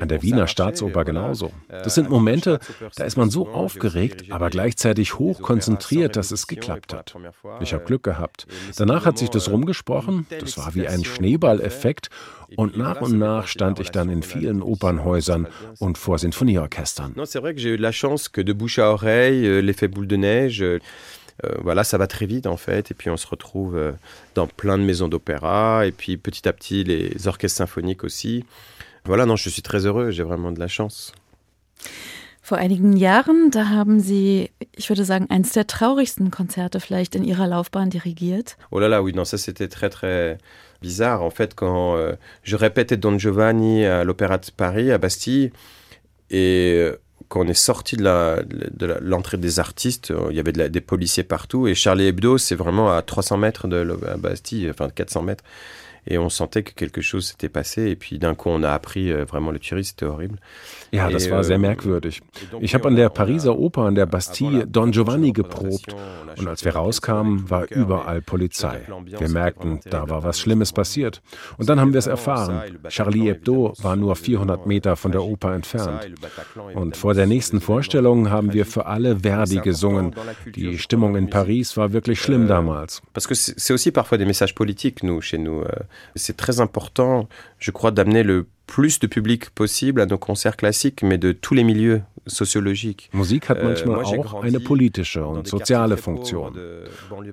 An 0.00 0.08
der 0.08 0.22
Wiener 0.22 0.46
Staatsoper 0.46 1.04
genauso. 1.04 1.50
Das 1.68 1.94
sind 1.94 2.10
Momente, 2.10 2.58
da 2.96 3.04
ist 3.04 3.16
man 3.16 3.30
so 3.30 3.48
aufgeregt, 3.48 4.30
aber 4.30 4.50
gleichzeitig 4.50 5.18
hoch 5.18 5.40
konzentriert, 5.40 6.16
dass 6.16 6.30
es 6.30 6.46
geklappt 6.46 6.92
hat. 6.92 7.14
Ich 7.60 7.72
habe 7.72 7.84
Glück 7.84 8.02
gehabt. 8.02 8.46
Danach 8.76 9.06
hat 9.06 9.18
sich 9.18 9.30
das 9.30 9.50
rumgesprochen. 9.50 10.26
Das 10.40 10.58
war 10.58 10.74
wie 10.74 10.86
ein 10.86 11.04
Schneeballeffekt. 11.04 12.10
Und 12.56 12.76
nach 12.76 13.00
und 13.00 13.18
nach 13.18 13.46
stand 13.46 13.80
ich 13.80 13.90
dann 13.90 14.10
in 14.10 14.22
vielen 14.22 14.62
Opernhäusern 14.62 15.46
und 15.78 15.98
vor 15.98 16.18
Sinfonieorchestern. 16.18 17.12
Non, 17.16 17.24
c'est 17.24 17.40
vrai 17.40 17.54
que 17.54 17.60
j'ai 17.60 17.70
eu 17.70 17.76
de 17.76 17.82
la 17.82 17.92
chance 17.92 18.28
que 18.28 18.40
de 18.40 18.52
bouche 18.52 18.78
à 18.78 18.90
oreille, 18.90 19.46
euh, 19.46 19.60
l'effet 19.60 19.88
boule 19.88 20.06
de 20.06 20.16
neige, 20.16 20.62
euh, 20.62 20.78
euh, 21.44 21.54
voilà, 21.62 21.84
ça 21.84 21.98
va 21.98 22.06
très 22.06 22.26
vite 22.26 22.46
en 22.46 22.56
fait. 22.56 22.90
Et 22.90 22.94
puis 22.94 23.10
on 23.10 23.16
se 23.16 23.26
retrouve 23.26 23.76
euh, 23.76 23.92
dans 24.34 24.46
plein 24.46 24.78
de 24.78 24.84
maisons 24.84 25.08
d'opéra. 25.08 25.86
Et 25.86 25.92
puis 25.92 26.16
petit 26.16 26.48
à 26.48 26.52
petit, 26.52 26.84
les 26.84 27.26
orchestres 27.26 27.58
symphoniques 27.58 28.04
aussi. 28.04 28.44
Voilà, 29.04 29.26
non, 29.26 29.36
je 29.36 29.48
suis 29.48 29.62
très 29.62 29.84
heureux, 29.86 30.10
j'ai 30.10 30.22
vraiment 30.22 30.52
de 30.52 30.60
la 30.60 30.68
chance. 30.68 31.12
Vor 32.44 32.58
einigen 32.58 32.96
Jahren, 32.96 33.50
da 33.50 33.68
haben 33.68 34.00
Sie, 34.00 34.50
ich 34.76 34.88
würde 34.88 35.04
sagen, 35.04 35.26
eines 35.30 35.52
der 35.52 35.68
traurigsten 35.68 36.32
Konzerte 36.32 36.80
vielleicht 36.80 37.14
in 37.14 37.22
Ihrer 37.22 37.46
Laufbahn 37.46 37.88
dirigiert. 37.88 38.56
Oh 38.72 38.80
là 38.80 38.88
là, 38.88 39.00
oui, 39.00 39.12
non, 39.12 39.24
ça 39.24 39.38
c'était 39.38 39.68
très 39.68 39.88
très 39.90 40.38
bizarre. 40.82 41.22
En 41.22 41.30
fait, 41.30 41.54
quand 41.54 41.96
euh, 41.96 42.14
je 42.42 42.56
répétais 42.56 42.96
Don 42.98 43.18
Giovanni 43.18 43.86
à 43.86 44.04
l'Opéra 44.04 44.38
de 44.38 44.46
Paris, 44.54 44.90
à 44.92 44.98
Bastille, 44.98 45.52
et 46.30 46.74
euh, 46.76 46.96
quand 47.28 47.40
on 47.40 47.48
est 47.48 47.54
sorti 47.54 47.96
de 47.96 48.98
l'entrée 49.00 49.38
de 49.38 49.42
des 49.42 49.60
artistes, 49.60 50.10
euh, 50.10 50.26
il 50.30 50.36
y 50.36 50.40
avait 50.40 50.52
de 50.52 50.58
la, 50.58 50.68
des 50.68 50.80
policiers 50.80 51.22
partout, 51.22 51.66
et 51.66 51.74
Charlie 51.74 52.06
Hebdo, 52.06 52.36
c'est 52.36 52.54
vraiment 52.54 52.92
à 52.92 53.00
300 53.00 53.38
mètres 53.38 53.68
de 53.68 53.76
la 53.76 54.16
Bastille, 54.16 54.68
enfin 54.68 54.88
400 54.90 55.22
mètres. 55.22 55.44
Et 56.06 56.18
on 56.18 56.28
sentait 56.28 56.62
que 56.64 56.72
quelque 56.74 57.00
chose 57.00 57.26
s'était 57.26 57.48
passé. 57.48 57.90
Et 57.90 57.96
puis 57.96 58.18
d'un 58.18 58.34
coup, 58.34 58.48
on 58.48 58.62
a 58.62 58.70
appris 58.70 59.12
vraiment 59.12 59.52
le 59.52 59.58
tuerie, 59.58 59.84
c'était 59.84 60.06
horrible. 60.06 60.38
Ja, 60.92 61.08
das 61.08 61.30
war 61.30 61.42
sehr 61.42 61.58
merkwürdig. 61.58 62.20
Ich 62.60 62.74
habe 62.74 62.86
an 62.86 62.96
der 62.96 63.08
Pariser 63.08 63.58
Oper 63.58 63.82
an 63.82 63.94
der 63.94 64.04
Bastille 64.06 64.66
Don 64.66 64.90
Giovanni 64.90 65.32
geprobt 65.32 65.94
und 66.36 66.46
als 66.46 66.64
wir 66.64 66.74
rauskamen, 66.74 67.48
war 67.48 67.70
überall 67.70 68.20
Polizei. 68.20 68.80
Wir 69.06 69.28
merkten, 69.28 69.80
da 69.88 70.10
war 70.10 70.22
was 70.22 70.38
Schlimmes 70.38 70.72
passiert. 70.72 71.22
Und 71.56 71.68
dann 71.68 71.80
haben 71.80 71.92
wir 71.92 71.98
es 71.98 72.06
erfahren. 72.06 72.62
Charlie 72.88 73.28
Hebdo 73.28 73.72
war 73.80 73.96
nur 73.96 74.16
400 74.16 74.66
Meter 74.66 74.96
von 74.96 75.12
der 75.12 75.22
Oper 75.22 75.54
entfernt. 75.54 76.12
Und 76.74 76.96
vor 76.96 77.14
der 77.14 77.26
nächsten 77.26 77.60
Vorstellung 77.60 78.30
haben 78.30 78.52
wir 78.52 78.66
für 78.66 78.84
alle 78.86 79.20
Verdi 79.20 79.60
gesungen. 79.60 80.14
Die 80.54 80.78
Stimmung 80.78 81.16
in 81.16 81.30
Paris 81.30 81.76
war 81.76 81.92
wirklich 81.92 82.20
schlimm 82.20 82.48
damals. 82.48 83.00
Parce 83.14 83.26
que 83.26 83.34
c'est 83.34 83.72
aussi 83.72 83.90
parfois 83.92 84.18
des 84.18 84.26
messages 84.26 84.54
politiques, 84.54 85.02
nous, 85.02 85.22
chez 85.22 85.38
nous. 85.38 85.64
C'est 86.16 86.36
très 86.36 86.60
important, 86.60 87.28
je 87.62 87.70
crois, 87.70 87.92
d'amener 87.92 88.22
le 88.24 88.46
plus 88.66 88.98
de 88.98 89.06
public 89.06 89.50
possible 89.50 90.00
à 90.00 90.06
nos 90.06 90.18
concerts 90.18 90.56
classiques, 90.56 91.02
mais 91.02 91.18
de 91.18 91.32
tous 91.32 91.54
les 91.54 91.64
milieux. 91.64 92.02
Musik 93.12 93.48
hat 93.48 93.56
manchmal 93.64 94.04
auch 94.04 94.42
eine 94.44 94.60
politische 94.60 95.26
und 95.26 95.48
soziale 95.48 95.96
Funktion. 95.96 96.56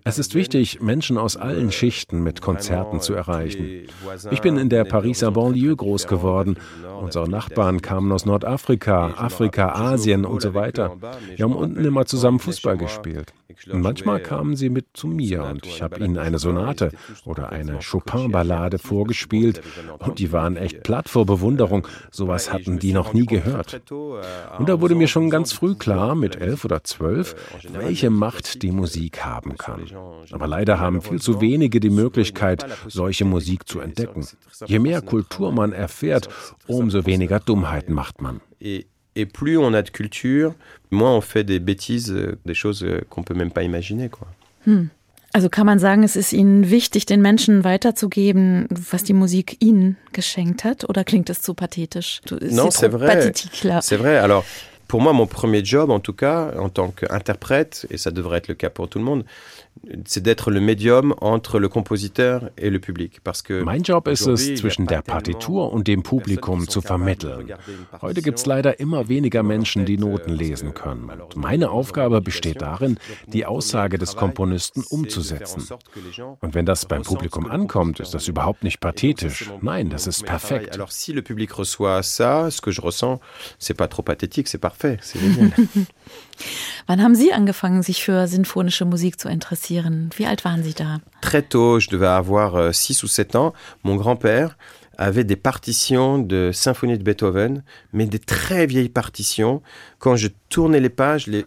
Es 0.03 0.17
ist 0.17 0.33
wichtig, 0.33 0.81
Menschen 0.81 1.19
aus 1.19 1.37
allen 1.37 1.71
Schichten 1.71 2.23
mit 2.23 2.41
Konzerten 2.41 2.99
zu 2.99 3.13
erreichen. 3.13 3.83
Ich 4.31 4.41
bin 4.41 4.57
in 4.57 4.69
der 4.69 4.85
Pariser 4.85 5.31
Banlieue 5.31 5.75
groß 5.75 6.07
geworden. 6.07 6.57
Unsere 6.99 7.29
Nachbarn 7.29 7.81
kamen 7.83 8.11
aus 8.11 8.25
Nordafrika, 8.25 9.13
Afrika, 9.15 9.73
Asien 9.73 10.25
und 10.25 10.41
so 10.41 10.55
weiter. 10.55 10.97
Wir 11.35 11.45
haben 11.45 11.55
unten 11.55 11.85
immer 11.85 12.07
zusammen 12.07 12.39
Fußball 12.39 12.77
gespielt. 12.77 13.31
Und 13.71 13.81
manchmal 13.81 14.21
kamen 14.21 14.55
sie 14.55 14.69
mit 14.69 14.87
zu 14.93 15.07
mir 15.07 15.43
und 15.43 15.65
ich 15.65 15.81
habe 15.81 15.99
ihnen 16.03 16.17
eine 16.17 16.39
Sonate 16.39 16.91
oder 17.25 17.51
eine 17.51 17.79
Chopin-Ballade 17.79 18.79
vorgespielt 18.79 19.61
und 19.99 20.18
die 20.19 20.31
waren 20.31 20.57
echt 20.57 20.83
platt 20.83 21.09
vor 21.09 21.25
Bewunderung. 21.25 21.87
Sowas 22.11 22.51
hatten 22.51 22.79
die 22.79 22.93
noch 22.93 23.13
nie 23.13 23.25
gehört. 23.25 23.81
Und 24.57 24.69
da 24.69 24.81
wurde 24.81 24.95
mir 24.95 25.07
schon 25.07 25.29
ganz 25.29 25.53
früh 25.53 25.75
klar, 25.75 26.15
mit 26.15 26.35
elf 26.35 26.65
oder 26.65 26.83
zwölf, 26.83 27.35
welche 27.71 28.09
Macht 28.09 28.61
die 28.61 28.71
Musik 28.71 29.25
haben 29.25 29.57
kann. 29.57 29.81
Aber 30.31 30.47
leider 30.47 30.79
haben 30.79 31.01
viel 31.01 31.21
zu 31.21 31.41
wenige 31.41 31.79
die 31.79 31.89
Möglichkeit, 31.89 32.65
solche 32.87 33.25
Musik 33.25 33.67
zu 33.67 33.79
entdecken. 33.79 34.27
Je 34.65 34.79
mehr 34.79 35.01
Kultur 35.01 35.51
man 35.51 35.71
erfährt, 35.71 36.29
umso 36.67 37.05
weniger 37.05 37.39
Dummheiten 37.39 37.93
macht 37.93 38.21
man. 38.21 38.41
Et 39.15 39.25
plus 39.25 39.57
on 39.57 39.73
a 39.73 39.81
de 39.81 39.89
culture, 39.89 40.53
moins 40.91 41.17
on 41.17 41.21
fait 41.21 41.43
des 41.43 41.59
bêtises, 41.59 42.13
des 42.45 42.53
choses 42.53 42.85
qu'on 43.09 43.23
peut 43.23 43.33
même 43.33 43.51
pas 43.51 43.63
imaginer. 43.63 44.07
Quoi. 44.07 44.27
Hm. 44.65 44.89
Also 45.31 45.49
kann 45.49 45.65
man 45.65 45.77
sagen, 45.77 46.03
es 46.03 46.15
ist 46.15 46.33
Ihnen 46.33 46.71
wichtig, 46.71 47.05
den 47.05 47.21
Menschen 47.21 47.63
weiterzugeben, 47.63 48.67
was 48.69 49.03
die 49.03 49.13
Musik 49.13 49.57
Ihnen 49.59 49.97
geschenkt 50.11 50.63
hat, 50.63 50.89
oder 50.89 51.03
klingt 51.03 51.29
es 51.29 51.41
zu 51.41 51.53
pathetisch? 51.53 52.21
Non, 52.31 52.71
c'est 52.71 52.89
vrai. 52.89 53.31
C'est 53.81 53.97
vrai. 53.97 54.17
Alors, 54.17 54.43
pour 54.87 55.01
moi, 55.01 55.13
mon 55.13 55.27
premier 55.27 55.63
job, 55.63 55.91
en 55.91 55.99
tout 55.99 56.13
cas, 56.13 56.51
en 56.57 56.69
tant 56.69 56.89
qu'interprète, 56.89 57.85
et 57.91 57.97
ça 57.97 58.09
devrait 58.09 58.39
être 58.39 58.47
le 58.47 58.55
cas 58.55 58.71
pour 58.71 58.89
tout 58.89 58.97
le 58.97 59.05
monde, 59.05 59.23
c'est 60.05 60.21
d'être 60.21 60.51
le 60.51 60.59
Medium 60.59 61.13
entre 61.21 61.59
le 61.59 61.69
compositeur 61.69 62.49
et 62.57 62.69
le 62.69 62.79
public. 62.79 63.21
Parce 63.23 63.41
que 63.41 63.63
mein 63.63 63.83
Job 63.83 64.07
ist 64.07 64.27
es, 64.27 64.55
zwischen 64.55 64.85
der 64.85 65.01
Partitur 65.01 65.71
und 65.71 65.87
dem 65.87 66.03
Publikum 66.03 66.67
zu 66.67 66.81
vermitteln. 66.81 67.53
Heute 68.01 68.21
gibt 68.21 68.39
es 68.39 68.45
leider 68.45 68.79
immer 68.79 69.07
weniger 69.07 69.43
Menschen, 69.43 69.85
die 69.85 69.97
Noten 69.97 70.33
lesen 70.33 70.73
können. 70.73 71.09
Und 71.09 71.35
meine 71.35 71.71
Aufgabe 71.71 72.21
besteht 72.21 72.61
darin, 72.61 72.99
die 73.27 73.45
Aussage 73.45 73.97
des 73.97 74.15
Komponisten 74.15 74.83
umzusetzen. 74.89 75.67
Und 76.41 76.55
wenn 76.55 76.65
das 76.65 76.85
beim 76.85 77.03
Publikum 77.03 77.45
ankommt, 77.49 77.99
ist 77.99 78.13
das 78.13 78.27
überhaupt 78.27 78.63
nicht 78.63 78.79
pathetisch. 78.79 79.49
Nein, 79.61 79.89
das 79.89 80.07
ist 80.07 80.25
perfekt. 80.25 80.73
Alors 80.73 80.91
si 80.91 81.13
le 81.13 81.21
public 81.21 81.57
reçoit 81.57 82.01
ça, 82.01 82.49
ce 82.51 82.61
que 82.61 82.71
je 82.71 82.81
ressens, 82.81 83.19
c'est 83.57 83.73
pas 83.73 83.87
trop 83.87 84.03
pathétique, 84.03 84.47
c'est 84.47 84.57
parfait, 84.57 84.97
c'est 85.01 85.19
génial. 85.21 85.51
Wann 86.87 87.01
haben 87.01 87.15
Sie 87.15 87.33
angefangen, 87.33 87.83
sich 87.83 88.03
für 88.03 88.27
sinfonische 88.27 88.85
Musik 88.85 89.19
zu 89.19 89.29
interessieren? 89.29 90.09
Wie 90.15 90.25
alt 90.25 90.45
waren 90.45 90.63
Sie 90.63 90.73
da? 90.73 91.01
Très 91.21 91.41
tôt, 91.41 91.79
je 91.79 91.89
devais 91.89 92.07
avoir 92.07 92.73
6 92.73 93.03
euh, 93.03 93.05
ou 93.05 93.07
7 93.07 93.35
ans. 93.35 93.53
Mon 93.83 93.95
grand-père 93.95 94.57
avait 94.97 95.23
des 95.23 95.37
partitions 95.37 96.19
de 96.19 96.51
symphonie 96.53 96.97
de 96.97 97.03
Beethoven, 97.03 97.63
mais 97.93 98.05
des 98.05 98.19
très 98.19 98.65
vieilles 98.65 98.89
partitions. 98.89 99.61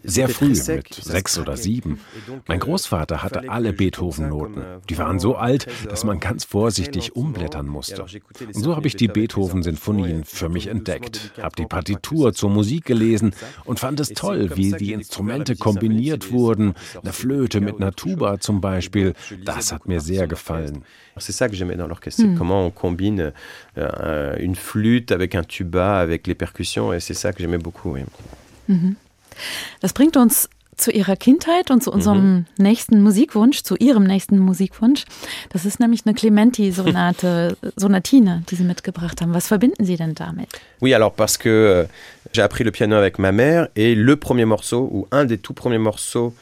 Sehr 0.03 0.29
früh, 0.29 0.49
mit 0.49 0.93
sechs 0.93 1.39
oder 1.39 1.57
sieben. 1.57 1.99
Mein 2.47 2.59
euh, 2.59 2.65
Großvater 2.65 3.23
hatte 3.23 3.49
alle 3.49 3.73
Beethoven-Noten. 3.73 4.61
Euh, 4.61 4.79
die 4.89 4.97
waren 4.97 5.19
so 5.19 5.35
alt, 5.35 5.67
dass 5.89 6.03
man 6.03 6.19
ganz 6.19 6.45
vorsichtig 6.45 7.15
umblättern 7.15 7.67
musste. 7.67 8.03
Und 8.03 8.53
so 8.53 8.75
habe 8.75 8.87
ich 8.87 8.95
die 8.95 9.07
Beethoven-Sinfonien 9.07 10.23
für 10.23 10.49
mich 10.49 10.67
entdeckt, 10.67 11.33
habe 11.41 11.55
die 11.57 11.65
Partitur 11.65 12.33
zur 12.33 12.49
Musik 12.49 12.85
gelesen 12.85 13.33
und 13.65 13.79
fand 13.79 13.99
es 13.99 14.09
toll, 14.09 14.51
wie 14.55 14.71
die 14.71 14.93
Instrumente 14.93 15.55
kombiniert 15.55 16.31
wurden. 16.31 16.75
Eine 17.01 17.13
Flöte 17.13 17.59
mit 17.59 17.77
einer 17.77 17.93
Tuba 17.93 18.39
zum 18.39 18.61
Beispiel. 18.61 19.13
Das 19.43 19.71
hat 19.71 19.87
mir 19.87 19.99
sehr 19.99 20.27
gefallen. 20.27 20.83
C'est 21.17 21.31
ça 21.31 21.47
que 21.47 21.55
j'aimais 21.55 21.75
dans 21.75 21.87
l'orchestre, 21.87 22.23
mm. 22.23 22.37
comment 22.37 22.65
on 22.65 22.71
combine 22.71 23.33
euh, 23.77 24.35
une 24.39 24.55
flûte 24.55 25.11
avec 25.11 25.35
un 25.35 25.43
tuba, 25.43 25.99
avec 25.99 26.25
les 26.25 26.35
percussions, 26.35 26.91
et 26.91 26.99
c'est 26.99 27.13
ça 27.13 27.33
que 27.33 27.39
j'aimais 27.39 27.59
beaucoup. 27.59 27.95
Mhm. 28.67 28.95
Das 29.81 29.93
bringt 29.93 30.17
uns 30.17 30.49
zu 30.77 30.91
Ihrer 30.91 31.15
Kindheit 31.15 31.71
und 31.71 31.83
zu 31.83 31.91
unserem 31.91 32.33
mhm. 32.33 32.45
nächsten 32.57 33.01
Musikwunsch, 33.01 33.63
zu 33.63 33.75
Ihrem 33.75 34.03
nächsten 34.03 34.39
Musikwunsch. 34.39 35.05
Das 35.49 35.65
ist 35.65 35.79
nämlich 35.79 36.01
eine 36.05 36.15
Clementi-Sonate, 36.15 37.57
Sonatine, 37.75 38.43
die 38.49 38.55
Sie 38.55 38.63
mitgebracht 38.63 39.21
haben. 39.21 39.33
Was 39.33 39.47
verbinden 39.47 39.85
Sie 39.85 39.97
denn 39.97 40.15
damit? 40.15 40.49
Oui, 40.81 40.93
alors 40.93 41.13
parce 41.13 41.37
que 41.37 41.49
euh, 41.49 41.85
j'ai 42.31 42.41
appris 42.41 42.63
le 42.63 42.71
piano 42.71 42.95
avec 42.95 43.19
ma 43.19 43.31
mère 43.31 43.69
et 43.75 43.95
le 43.95 44.15
premier 44.15 44.45
morceau, 44.45 44.89
ou 44.91 45.07
un 45.11 45.25
des 45.25 45.37
tout 45.37 45.53
premiers 45.53 45.77
morceaux 45.79 46.33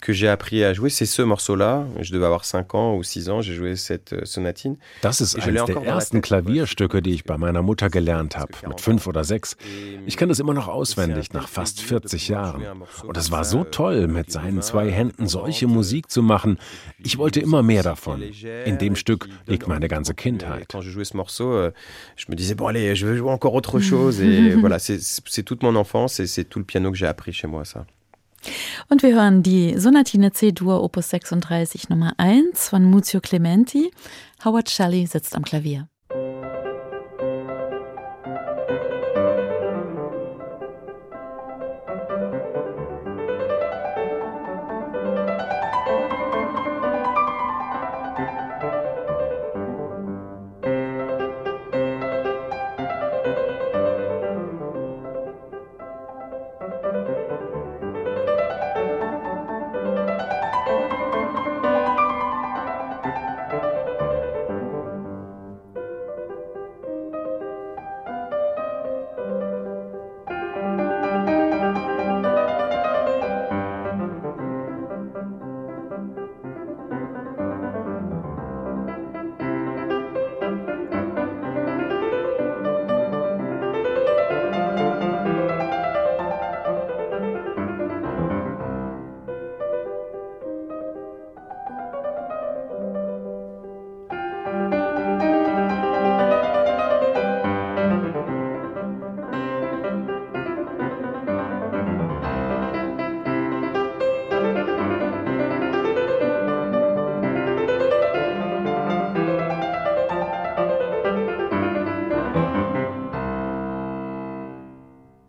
que 0.00 0.12
j'ai 0.12 0.28
appris 0.28 0.62
à 0.62 0.72
jouer, 0.74 0.90
c'est 0.90 1.06
ce 1.06 1.22
morceau-là. 1.22 1.86
Je 2.00 2.12
devais 2.12 2.26
avoir 2.26 2.44
5 2.44 2.74
ans 2.74 2.96
ou 2.96 3.02
6 3.02 3.30
ans, 3.30 3.40
j'ai 3.40 3.54
joué 3.54 3.74
cette 3.76 4.12
euh, 4.12 4.24
sonatine. 4.24 4.76
Das 5.02 5.20
ist 5.20 5.36
eines 5.36 5.64
der 5.64 5.82
ersten 5.82 6.20
Klavierstücke, 6.20 7.02
die 7.02 7.14
ich 7.14 7.24
bei 7.24 7.36
meiner 7.36 7.62
Mutter 7.62 7.90
gelernt 7.90 8.36
habe, 8.36 8.52
mit 8.66 8.80
5 8.80 9.06
oder 9.06 9.24
6. 9.24 9.56
Ich 10.06 10.16
kann 10.16 10.30
es 10.30 10.38
immer 10.38 10.54
noch 10.54 10.68
auswendig, 10.68 11.32
nach 11.32 11.48
fast 11.48 11.80
40 11.80 12.28
Jahren. 12.28 12.62
Und 13.04 13.16
es 13.16 13.30
war 13.30 13.44
so 13.44 13.64
toll, 13.64 14.06
mit 14.06 14.30
seinen 14.30 14.62
zwei 14.62 14.90
Händen 14.90 15.26
solche 15.26 15.66
Musik 15.66 16.10
zu 16.10 16.22
machen. 16.22 16.58
Ich 17.02 17.18
wollte 17.18 17.40
immer 17.40 17.62
mehr 17.62 17.82
davon. 17.82 18.22
In 18.64 18.78
dem 18.78 18.94
Stück 18.94 19.28
liegt 19.46 19.66
meine 19.66 19.88
ganze 19.88 20.14
Kindheit. 20.14 20.68
Quand 20.70 20.82
je 20.82 20.90
jouais 20.90 21.04
ce 21.04 21.16
morceau, 21.16 21.52
euh, 21.52 21.72
je 22.16 22.26
me 22.28 22.36
disais, 22.36 22.54
bon 22.54 22.66
allez, 22.68 22.94
je 22.94 23.06
veux 23.06 23.16
jouer 23.16 23.30
encore 23.30 23.54
autre 23.54 23.80
chose. 23.90 24.20
Et 24.20 24.54
voilà, 24.54 24.78
c'est 24.78 25.42
toute 25.42 25.62
mon 25.62 25.74
enfance 25.74 26.20
et 26.20 26.26
c'est 26.26 26.44
tout 26.44 26.60
le 26.60 26.64
piano 26.64 26.90
que 26.92 26.96
j'ai 26.96 27.06
appris 27.06 27.32
chez 27.32 27.48
moi, 27.48 27.64
ça. 27.64 27.84
Und 28.88 29.02
wir 29.02 29.14
hören 29.14 29.42
die 29.42 29.78
Sonatine 29.78 30.32
C-Dur 30.32 30.82
Opus 30.82 31.10
36 31.10 31.88
Nummer 31.88 32.14
1 32.16 32.68
von 32.68 32.84
Muzio 32.84 33.20
Clementi. 33.20 33.90
Howard 34.44 34.70
Shelley 34.70 35.06
sitzt 35.06 35.34
am 35.34 35.44
Klavier. 35.44 35.88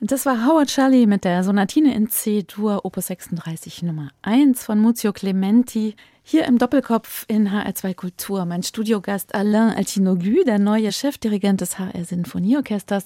Das 0.09 0.25
war 0.25 0.43
Howard 0.43 0.71
Shelley 0.71 1.05
mit 1.05 1.23
der 1.23 1.43
Sonatine 1.43 1.93
in 1.93 2.09
C-Dur, 2.09 2.83
Opus 2.83 3.05
36 3.05 3.83
Nummer 3.83 4.09
1 4.23 4.63
von 4.63 4.79
Muzio 4.79 5.13
Clementi. 5.13 5.95
Hier 6.23 6.45
im 6.45 6.57
Doppelkopf 6.57 7.25
in 7.27 7.49
HR2 7.49 7.93
Kultur. 7.93 8.45
Mein 8.45 8.63
Studiogast 8.63 9.35
Alain 9.35 9.69
Altinoglu, 9.69 10.43
der 10.43 10.57
neue 10.57 10.91
Chefdirigent 10.91 11.61
des 11.61 11.77
HR 11.77 12.03
Sinfonieorchesters, 12.03 13.05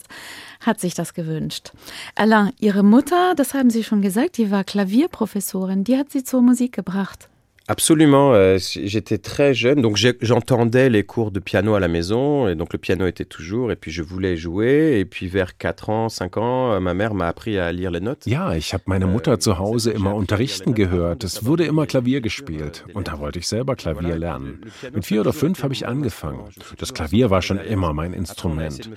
hat 0.61 0.79
sich 0.79 0.93
das 0.93 1.13
gewünscht. 1.13 1.73
Alain, 2.15 2.53
Ihre 2.61 2.83
Mutter, 2.83 3.35
das 3.35 3.53
haben 3.53 3.69
Sie 3.69 3.83
schon 3.83 4.01
gesagt, 4.01 4.37
die 4.37 4.49
war 4.49 4.63
Klavierprofessorin, 4.63 5.83
die 5.83 5.97
hat 5.97 6.09
Sie 6.09 6.23
zur 6.23 6.41
Musik 6.41 6.71
gebracht. 6.71 7.27
Absolument. 7.69 8.33
Euh, 8.33 8.57
j'étais 8.59 9.17
très 9.17 9.53
jeune, 9.53 9.81
donc 9.81 9.97
j'entendais 10.21 10.89
les 10.89 11.03
cours 11.03 11.31
de 11.31 11.39
piano 11.39 11.75
à 11.75 11.79
la 11.79 11.87
maison, 11.87 12.49
et 12.49 12.55
donc 12.55 12.73
le 12.73 12.79
piano 12.79 13.07
était 13.07 13.23
toujours, 13.23 13.71
et 13.71 13.77
puis 13.77 13.89
je 13.89 14.03
voulais 14.03 14.35
jouer, 14.35 14.99
et 14.99 15.05
puis 15.05 15.27
vers 15.27 15.57
4 15.57 15.89
ans, 15.89 16.09
5 16.09 16.37
ans, 16.37 16.73
euh, 16.73 16.79
ma 16.81 16.93
mère 16.93 17.13
m'a 17.13 17.27
appris 17.29 17.57
à 17.57 17.71
lire 17.71 17.89
les 17.89 18.01
notes. 18.01 18.25
Ja, 18.25 18.53
ich 18.53 18.73
habe 18.73 18.83
meine 18.87 19.07
Mutter 19.07 19.39
zu 19.39 19.59
Hause 19.59 19.91
immer 19.91 20.13
unterrichten 20.13 20.73
gehört. 20.73 21.23
Es 21.23 21.45
wurde 21.45 21.63
immer 21.63 21.85
Klavier 21.85 22.19
gespielt, 22.19 22.83
und 22.93 23.07
da 23.07 23.19
wollte 23.19 23.39
ich 23.39 23.47
selber 23.47 23.77
Klavier 23.77 24.17
lernen. 24.17 24.65
Mit 24.93 25.05
vier 25.05 25.21
oder 25.21 25.31
fünf 25.31 25.63
habe 25.63 25.73
ich 25.73 25.87
angefangen. 25.87 26.43
Das 26.79 26.93
Klavier 26.93 27.29
war 27.29 27.41
schon 27.41 27.59
immer 27.59 27.93
mein 27.93 28.11
Instrument. 28.11 28.89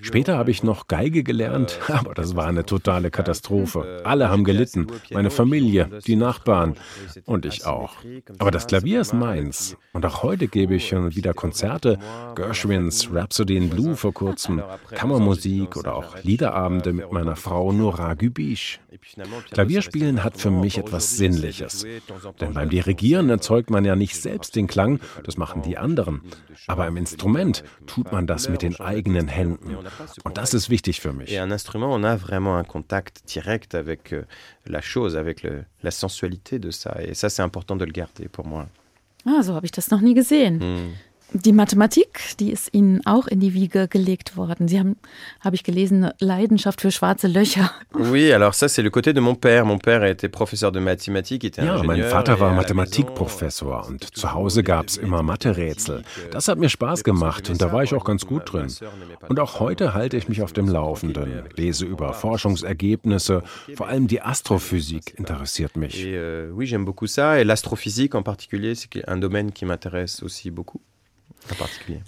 Später 0.00 0.36
habe 0.36 0.50
ich 0.50 0.64
noch 0.64 0.88
Geige 0.88 1.22
gelernt, 1.22 1.78
aber 1.88 2.14
das 2.14 2.34
war 2.34 2.48
eine 2.48 2.66
totale 2.66 3.12
Katastrophe. 3.12 4.02
Alle 4.02 4.28
haben 4.28 4.42
gelitten, 4.42 4.88
meine 5.12 5.30
Familie, 5.30 5.88
die 6.04 6.16
Nachbarn 6.16 6.74
und 7.24 7.46
ich 7.46 7.64
auch. 7.64 7.94
Aber 8.38 8.50
das 8.50 8.66
Klavier 8.66 9.00
ist 9.00 9.12
meins. 9.12 9.76
Und 9.92 10.06
auch 10.06 10.22
heute 10.22 10.46
gebe 10.46 10.76
ich 10.76 10.88
schon 10.88 11.14
wieder 11.14 11.34
Konzerte, 11.34 11.98
Gershwins 12.34 13.12
Rhapsody 13.12 13.56
in 13.56 13.70
Blue 13.70 13.96
vor 13.96 14.14
kurzem, 14.14 14.62
Kammermusik 14.90 15.76
oder 15.76 15.94
auch 15.96 16.22
Liederabende 16.22 16.92
mit 16.92 17.10
meiner 17.10 17.36
Frau 17.36 17.72
Nora 17.72 18.14
Gübisch. 18.14 18.80
Klavierspielen 19.50 20.22
hat 20.22 20.36
für 20.36 20.50
mich 20.50 20.78
etwas 20.78 21.16
Sinnliches. 21.16 21.86
Denn 22.40 22.52
beim 22.52 22.68
Dirigieren 22.68 23.30
erzeugt 23.30 23.70
man 23.70 23.84
ja 23.84 23.96
nicht 23.96 24.16
selbst 24.16 24.54
den 24.56 24.66
Klang, 24.66 25.00
das 25.24 25.36
machen 25.36 25.62
die 25.62 25.78
anderen. 25.78 26.22
Aber 26.66 26.86
im 26.86 26.96
Instrument 26.96 27.64
tut 27.86 28.12
man 28.12 28.26
das 28.26 28.48
mit 28.48 28.62
den 28.62 28.78
eigenen 28.80 29.28
Händen. 29.28 29.76
Und 30.24 30.36
das 30.36 30.54
ist 30.54 30.70
wichtig 30.70 31.00
für 31.00 31.12
mich. 31.12 31.30
un 31.48 31.52
instrument, 31.52 31.92
on 31.92 32.04
a 32.04 32.16
vraiment 32.16 32.56
un 32.58 32.64
contact 32.64 33.22
direct 33.34 33.74
avec 33.74 34.12
euh, 34.12 34.26
la 34.66 34.80
chose, 34.80 35.16
avec 35.16 35.46
la 35.82 35.90
sensualité 35.90 36.58
de 36.58 36.70
ça. 36.70 36.96
Et 37.02 37.14
ça, 37.14 37.28
c'est 37.28 37.42
important 37.42 37.76
de 37.76 37.84
le 37.84 37.92
garder 37.98 38.28
pour 38.28 38.46
moi. 38.46 38.66
Ah, 39.24 39.42
so 39.42 39.54
habe 39.54 39.66
ich 39.66 39.72
das 39.72 39.90
noch 39.90 40.00
nie 40.00 40.14
gesehen. 40.14 40.60
Hm. 40.60 40.94
Die 41.34 41.52
Mathematik, 41.52 42.20
die 42.40 42.50
ist 42.50 42.72
Ihnen 42.72 43.04
auch 43.04 43.26
in 43.26 43.38
die 43.38 43.52
Wiege 43.52 43.86
gelegt 43.86 44.38
worden. 44.38 44.66
Sie 44.66 44.78
haben, 44.78 44.96
habe 45.40 45.56
ich 45.56 45.62
gelesen, 45.62 46.04
eine 46.04 46.14
Leidenschaft 46.20 46.80
für 46.80 46.90
schwarze 46.90 47.28
Löcher. 47.28 47.70
Oui, 47.94 48.32
alors 48.32 48.54
ça 48.54 48.66
c'est 48.66 48.82
le 48.82 48.88
côté 48.88 49.12
de 49.12 49.20
mon 49.20 49.34
père. 49.34 49.66
Mon 49.66 49.78
père 49.78 50.04
était 50.04 50.30
professeur 50.30 50.72
de 50.72 50.80
mathématiques, 50.80 51.44
était 51.44 51.62
Ja, 51.62 51.82
mein 51.82 52.02
Vater 52.04 52.40
war 52.40 52.54
Mathematikprofessor 52.54 53.88
und 53.88 54.16
zu 54.16 54.32
Hause 54.32 54.62
gab 54.62 54.88
es 54.88 54.96
immer 54.96 55.22
Mathe-Rätsel. 55.22 56.02
Das 56.30 56.48
hat 56.48 56.58
mir 56.58 56.70
Spaß 56.70 57.04
gemacht 57.04 57.50
und 57.50 57.60
da 57.60 57.72
war 57.72 57.82
ich 57.82 57.92
auch 57.92 58.04
ganz 58.04 58.24
gut 58.24 58.50
drin. 58.50 58.68
Und 59.28 59.38
auch 59.38 59.60
heute 59.60 59.92
halte 59.92 60.16
ich 60.16 60.28
mich 60.30 60.40
auf 60.40 60.54
dem 60.54 60.66
Laufenden, 60.66 61.42
lese 61.56 61.84
über 61.84 62.14
Forschungsergebnisse, 62.14 63.42
vor 63.74 63.88
allem 63.88 64.06
die 64.06 64.22
Astrophysik 64.22 65.18
interessiert 65.18 65.76
mich. 65.76 66.06
Euh, 66.06 66.50
oui, 66.54 66.66
j'aime 66.66 66.86
beaucoup 66.86 67.06
ça. 67.06 67.38
Et 67.38 67.44
l'astrophysique 67.44 68.14
en 68.14 68.22
particulier, 68.22 68.74
c'est 68.74 69.06
un 69.06 69.18
domaine 69.18 69.52
qui 69.52 69.66
m'intéresse 69.66 70.22
aussi 70.22 70.50
beaucoup. 70.50 70.80
En 71.50 71.54
particulier. 71.54 72.02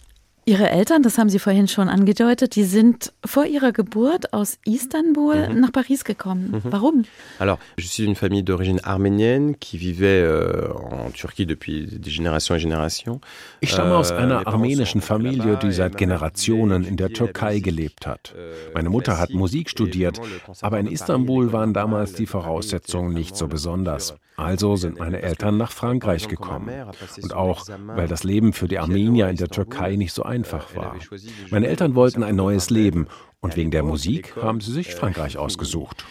Ihre 0.47 0.71
Eltern, 0.71 1.03
das 1.03 1.19
haben 1.19 1.29
Sie 1.29 1.39
vorhin 1.39 1.69
schon 1.69 1.89
angedeutet, 1.89 2.57
die 2.57 2.65
sind 2.65 3.13
vor 3.25 3.45
ihrer 3.45 3.73
Geburt 3.73 4.33
aus 4.33 4.59
Istanbul 4.65 5.49
Mhm. 5.49 5.61
nach 5.61 5.71
Paris 5.73 6.03
gekommen. 6.05 6.61
Warum? 6.65 7.05
Alors, 7.39 7.59
je 7.79 7.87
suis 7.87 8.05
d'une 8.05 8.15
famille 8.17 8.43
d'origine 8.43 8.81
arménienne 8.83 9.55
qui 9.61 9.77
vivait 9.79 10.23
euh, 10.23 10.73
en 10.73 11.11
Turquie 11.13 11.47
depuis 11.47 11.87
des 11.87 12.11
générations 12.11 12.55
et 12.55 12.59
générations. 12.61 13.21
Ich 13.61 13.71
stamme 13.71 13.95
aus 13.95 14.11
Äh, 14.11 14.15
einer 14.17 14.47
armenischen 14.47 15.03
Familie, 15.03 15.57
die 15.63 15.73
seit 15.73 15.97
Generationen 15.99 16.85
in 16.85 16.97
der 16.97 17.11
Türkei 17.11 17.61
gelebt 17.61 18.07
hat. 18.07 18.35
äh, 18.37 18.73
Meine 18.75 18.89
Mutter 18.89 19.19
hat 19.19 19.31
Musik 19.31 19.69
studiert, 19.71 20.21
aber 20.63 20.81
in 20.81 20.87
Istanbul 20.87 21.53
waren 21.53 21.75
damals 21.75 22.15
die 22.15 22.27
Voraussetzungen 22.27 23.13
nicht 23.13 23.37
so 23.37 23.47
besonders. 23.47 24.15
Also 24.37 24.77
sind 24.77 24.99
meine 24.99 25.21
Eltern 25.21 25.59
nach 25.59 25.71
Frankreich 25.71 26.27
gekommen. 26.27 26.71
Und 27.23 27.35
auch, 27.35 27.67
weil 27.95 28.09
das 28.09 28.25
Leben 28.25 28.55
für 28.55 28.69
die 28.69 28.79
Armenier 28.79 29.29
in 29.29 29.37
der 29.37 29.49
Türkei 29.49 29.97
nicht 29.97 30.15
so 30.15 30.23
einfach 30.31 30.75
war. 30.77 30.97
Meine 31.51 31.67
Eltern 31.67 31.95
wollten 31.95 32.23
ein 32.23 32.37
neues 32.37 32.71
Leben. 32.71 33.09
und 33.43 33.57
wegen 33.57 33.71
der 33.71 33.83
Musik 33.83 34.37
haben 34.37 34.61
sie 34.61 34.73
sich 34.73 34.95
Frankreich 34.95 35.39
ausgesucht. 35.39 36.05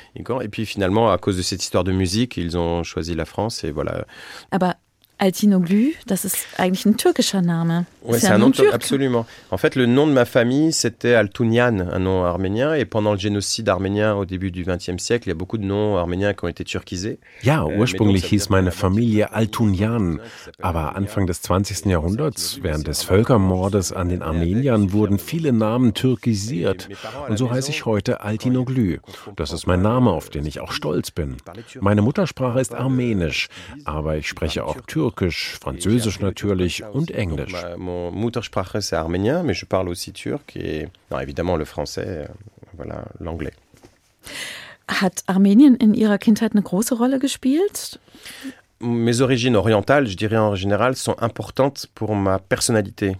Aber 4.49 4.75
Altinoglu, 5.19 5.91
das 6.07 6.23
ist 6.25 6.37
eigentlich 6.57 6.85
ein 6.85 6.95
türkischer 6.97 7.41
Name. 7.41 7.85
Ist 8.07 8.23
c'est 8.23 8.29
ja 8.29 8.35
un 8.35 8.39
nun 8.39 8.47
nom 8.47 8.51
Türke. 8.53 8.73
absolument. 8.73 9.25
En 9.51 9.57
fait, 9.57 9.75
le 9.75 9.85
nom 9.85 10.07
de 10.07 10.13
ma 10.13 10.23
famille, 10.25 10.71
c'était 10.71 11.13
Altounian, 11.15 11.81
un 11.91 11.99
nom 11.99 12.23
arménien. 12.23 12.73
Et 12.73 12.85
pendant 12.85 13.11
le 13.11 13.19
génocide 13.19 13.67
arménien 13.67 14.15
au 14.15 14.23
début 14.23 14.49
du 14.49 14.63
XXe 14.63 14.97
siècle, 14.97 15.27
il 15.27 15.31
y 15.31 15.31
a 15.31 15.35
beaucoup 15.35 15.57
de 15.57 15.65
noms 15.65 15.97
arméniens 15.97 16.33
qui 16.33 16.45
ont 16.45 16.47
été 16.47 16.63
turquisés. 16.63 17.19
Ja, 17.43 17.65
Äh, 17.67 17.77
ursprünglich 17.77 18.25
hieß 18.25 18.49
meine 18.49 18.71
Familie 18.71 19.33
Altunjan, 19.33 20.21
aber 20.61 20.95
Anfang 20.95 21.27
des 21.27 21.41
20. 21.41 21.87
Jahrhunderts, 21.91 22.59
während 22.63 22.87
des 22.87 23.03
Völkermordes 23.03 23.91
an 23.91 24.07
den 24.07 24.21
Armeniern, 24.21 24.93
wurden 24.93 25.19
viele 25.19 25.51
Namen 25.51 25.93
türkisiert. 25.93 26.87
Und 27.27 27.37
so 27.37 27.51
heiße 27.51 27.71
ich 27.71 27.85
heute 27.85 28.21
Altinoglu. 28.21 28.97
Das 29.35 29.51
ist 29.51 29.67
mein 29.67 29.81
Name, 29.81 30.11
auf 30.11 30.29
den 30.29 30.45
ich 30.45 30.61
auch 30.61 30.71
stolz 30.71 31.11
bin. 31.11 31.35
Meine 31.81 32.01
Muttersprache 32.01 32.61
ist 32.61 32.73
Armenisch, 32.73 33.49
aber 33.83 34.15
ich 34.15 34.27
spreche 34.29 34.63
auch 34.63 34.77
Türkisch, 34.87 35.08
Französisch 35.61 36.19
natürlich 36.19 36.83
und 36.83 37.11
Englisch. 37.11 37.53
Mon 37.77 38.11
Muttersprache, 38.11 38.79
mais 39.07 39.53
je 39.53 39.65
parle 39.65 39.89
aussi 39.89 40.11
turc 40.11 40.55
et 40.55 40.87
non, 41.11 41.19
évidemment 41.19 41.55
le 41.55 41.65
français, 41.65 42.05
euh, 42.07 42.27
voilà, 42.75 43.05
l'anglais. 43.19 43.53
Hat 44.87 45.23
Armenien 45.27 45.75
in 45.79 45.93
Ihrer 45.93 46.17
Kindheit 46.17 46.53
eine 46.53 46.63
große 46.63 46.93
Rolle 46.93 47.19
gespielt? 47.19 47.99
Mes 48.81 49.21
origines 49.21 49.55
orientales, 49.55 50.07
je 50.07 50.15
dirais 50.15 50.37
en 50.37 50.55
général, 50.55 50.95
sont 50.95 51.15
importantes 51.19 51.87
pour 51.93 52.15
ma 52.15 52.39
personnalité. 52.39 53.17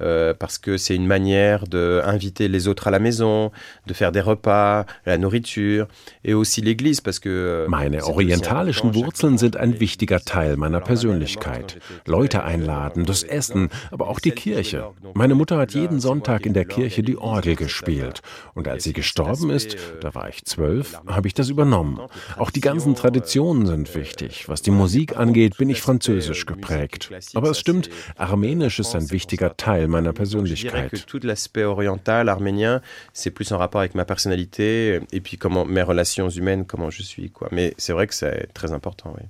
Euh, 0.00 0.34
parce 0.34 0.58
que 0.58 0.76
c'est 0.76 0.94
une 0.94 1.06
manière 1.06 1.66
d'inviter 1.66 2.48
les 2.48 2.68
autres 2.68 2.88
à 2.88 2.90
la 2.90 2.98
maison, 2.98 3.50
de 3.86 3.94
faire 3.94 4.12
des 4.12 4.20
repas, 4.20 4.86
la 5.06 5.18
nourriture 5.18 5.86
et 6.24 6.34
aussi 6.34 6.60
l'église 6.60 7.00
parce 7.00 7.18
que 7.18 7.28
euh, 7.28 7.68
Meine 7.68 8.02
orientalischen 8.04 8.94
Wurzeln 8.94 9.38
sind 9.38 9.56
ein 9.56 9.80
wichtiger 9.80 10.20
Teil 10.20 10.56
meiner 10.56 10.80
Persönlichkeit. 10.80 11.78
Leute 12.06 12.44
einladen, 12.44 13.04
das 13.04 13.24
euh, 13.24 13.28
Essen, 13.28 13.68
aber 13.90 14.08
auch 14.08 14.20
die 14.20 14.32
Kirche. 14.32 14.90
Meine 15.14 15.34
Mutter 15.34 15.58
hat 15.58 15.74
jeden 15.74 16.00
Sonntag 16.00 16.46
in 16.46 16.54
der 16.54 16.64
Kirche 16.64 17.02
die 17.02 17.18
Orgel 17.18 17.56
gespielt. 17.56 18.22
Und 18.54 18.68
als 18.68 18.84
sie 18.84 18.92
gestorben 18.92 19.50
ist, 19.50 19.68
aspect, 19.68 20.04
da 20.04 20.08
euh, 20.08 20.14
war 20.14 20.28
ich 20.28 20.44
zwölf, 20.44 21.00
habe 21.06 21.28
ich 21.28 21.34
das 21.34 21.48
übernommen. 21.48 22.00
Auch 22.36 22.50
die 22.50 22.60
ganzen 22.60 22.94
Traditionen 22.94 23.66
sind 23.66 23.94
wichtig. 23.94 24.48
Was 24.48 24.62
die 24.62 24.70
Musik 24.70 25.16
angeht, 25.16 25.56
bin 25.56 25.70
ich 25.70 25.80
französisch 25.80 26.46
geprägt. 26.46 27.10
Aber 27.34 27.50
es 27.50 27.58
stimmt, 27.58 27.90
Armenisch 28.16 28.78
ist 28.78 28.94
ein 28.94 29.10
wichtiger 29.10 29.56
Teil 29.56 29.87
meiner 29.88 30.10
Je 30.44 30.54
dirais 30.54 30.88
que 30.90 30.96
tout 30.96 31.20
l'aspect 31.22 31.64
oriental, 31.64 32.28
arménien, 32.28 32.80
c'est 33.12 33.30
plus 33.30 33.50
en 33.52 33.58
rapport 33.58 33.80
avec 33.80 33.94
ma 33.94 34.04
personnalité 34.04 35.00
et 35.12 35.20
puis 35.20 35.36
comment 35.36 35.64
mes 35.64 35.82
relations 35.82 36.28
humaines, 36.28 36.64
comment 36.64 36.90
je 36.90 37.02
suis. 37.02 37.30
Quoi. 37.30 37.48
Mais 37.52 37.74
c'est 37.78 37.92
vrai 37.92 38.06
que 38.06 38.14
c'est 38.14 38.52
très 38.54 38.72
important, 38.72 39.14
oui. 39.16 39.24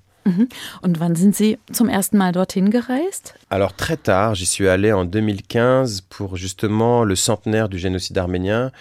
Und 0.83 1.01
wann 1.01 1.15
sind 1.15 1.35
Sie 1.35 1.59
zum 1.73 1.89
ersten 1.89 2.19
Mal 2.19 2.33
dorthin 2.33 2.71
gereist? 2.71 3.35
Alors 3.51 3.73
très 3.75 3.97
tard, 3.97 4.35
j'y 4.35 4.47
suis 4.47 4.69
allé 4.69 4.93
en 4.93 5.05
2015 5.05 6.03
pour 6.03 6.37
justement 6.37 7.05
le 7.05 7.17
centenaire 7.17 7.69
du 7.69 7.79
génocide 7.79 8.19
arménien. 8.19 8.73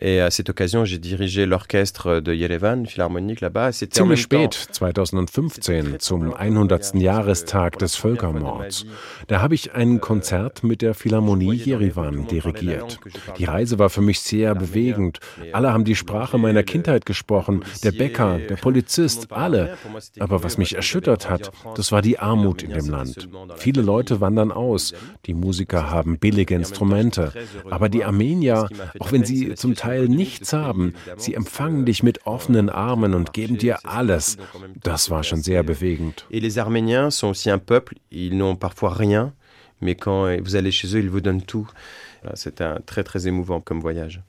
Et 0.00 0.20
à 0.20 0.30
cette 0.30 0.48
occasion, 0.48 0.84
j'ai 0.84 0.98
dirigé 0.98 1.46
l'orchestre 1.46 2.20
de 2.20 2.34
Yerevan, 2.34 2.84
philharmonique 2.86 3.40
là-bas. 3.40 3.70
Ziemlich 3.72 4.22
spät, 4.22 4.68
2015, 4.72 6.00
zum 6.00 6.34
100. 6.36 6.94
Jahrestag 6.94 7.78
des 7.78 7.94
Völkermords. 7.94 8.86
Da 9.28 9.40
habe 9.40 9.54
ich 9.54 9.74
ein 9.74 10.00
Konzert 10.00 10.64
mit 10.64 10.82
der 10.82 10.94
Philharmonie 10.94 11.54
Jerewan 11.54 12.26
dirigiert. 12.26 12.98
Die 13.38 13.44
Reise 13.44 13.78
war 13.78 13.88
für 13.88 14.00
mich 14.00 14.20
sehr 14.20 14.54
bewegend. 14.54 15.20
Alle 15.52 15.72
haben 15.72 15.84
die 15.84 15.94
Sprache 15.94 16.38
meiner 16.38 16.64
Kindheit 16.64 17.06
gesprochen, 17.06 17.64
der 17.84 17.92
Bäcker, 17.92 18.38
der 18.38 18.56
Polizist, 18.56 19.30
alle. 19.30 19.76
Aber 20.18 20.42
was 20.42 20.58
mich 20.58 20.74
erschüttert 20.74 20.93
hat, 21.28 21.50
das 21.76 21.92
war 21.92 22.02
die 22.02 22.18
Armut 22.18 22.62
in 22.62 22.70
dem 22.70 22.88
Land. 22.88 23.28
Viele 23.56 23.82
Leute 23.82 24.20
wandern 24.20 24.52
aus. 24.52 24.94
Die 25.26 25.34
Musiker 25.34 25.90
haben 25.90 26.18
billige 26.18 26.54
Instrumente. 26.54 27.32
Aber 27.70 27.88
die 27.88 28.04
Armenier, 28.04 28.68
auch 28.98 29.12
wenn 29.12 29.24
sie 29.24 29.54
zum 29.54 29.74
Teil 29.74 30.08
nichts 30.08 30.52
haben, 30.52 30.94
sie 31.16 31.34
empfangen 31.34 31.84
dich 31.84 32.02
mit 32.02 32.26
offenen 32.26 32.68
Armen 32.70 33.14
und 33.14 33.32
geben 33.32 33.58
dir 33.58 33.84
alles. 33.84 34.36
Das 34.82 35.10
war 35.10 35.22
schon 35.22 35.42
sehr 35.42 35.62
bewegend. 35.62 36.26
Et 36.30 36.40
les 36.40 36.58
Arméniens 36.58 37.10
sont 37.10 37.28
aussi 37.28 37.50
un 37.50 37.58
peuple, 37.58 37.96
ils 38.10 38.36
n'ont 38.36 38.56
parfois 38.56 38.94
rien, 38.94 39.32
mais 39.80 39.94
quand 39.94 40.28
vous 40.42 40.56
allez 40.56 40.72
chez 40.72 40.94
eux, 40.94 41.00
ils 41.00 41.10
vous 41.10 41.20
donnent 41.20 41.42
tout. 41.42 41.68
C'était 42.34 42.80
très 42.86 43.04
très 43.04 43.26
émouvant 43.26 43.60
comme 43.60 43.80
voyage. 43.80 44.22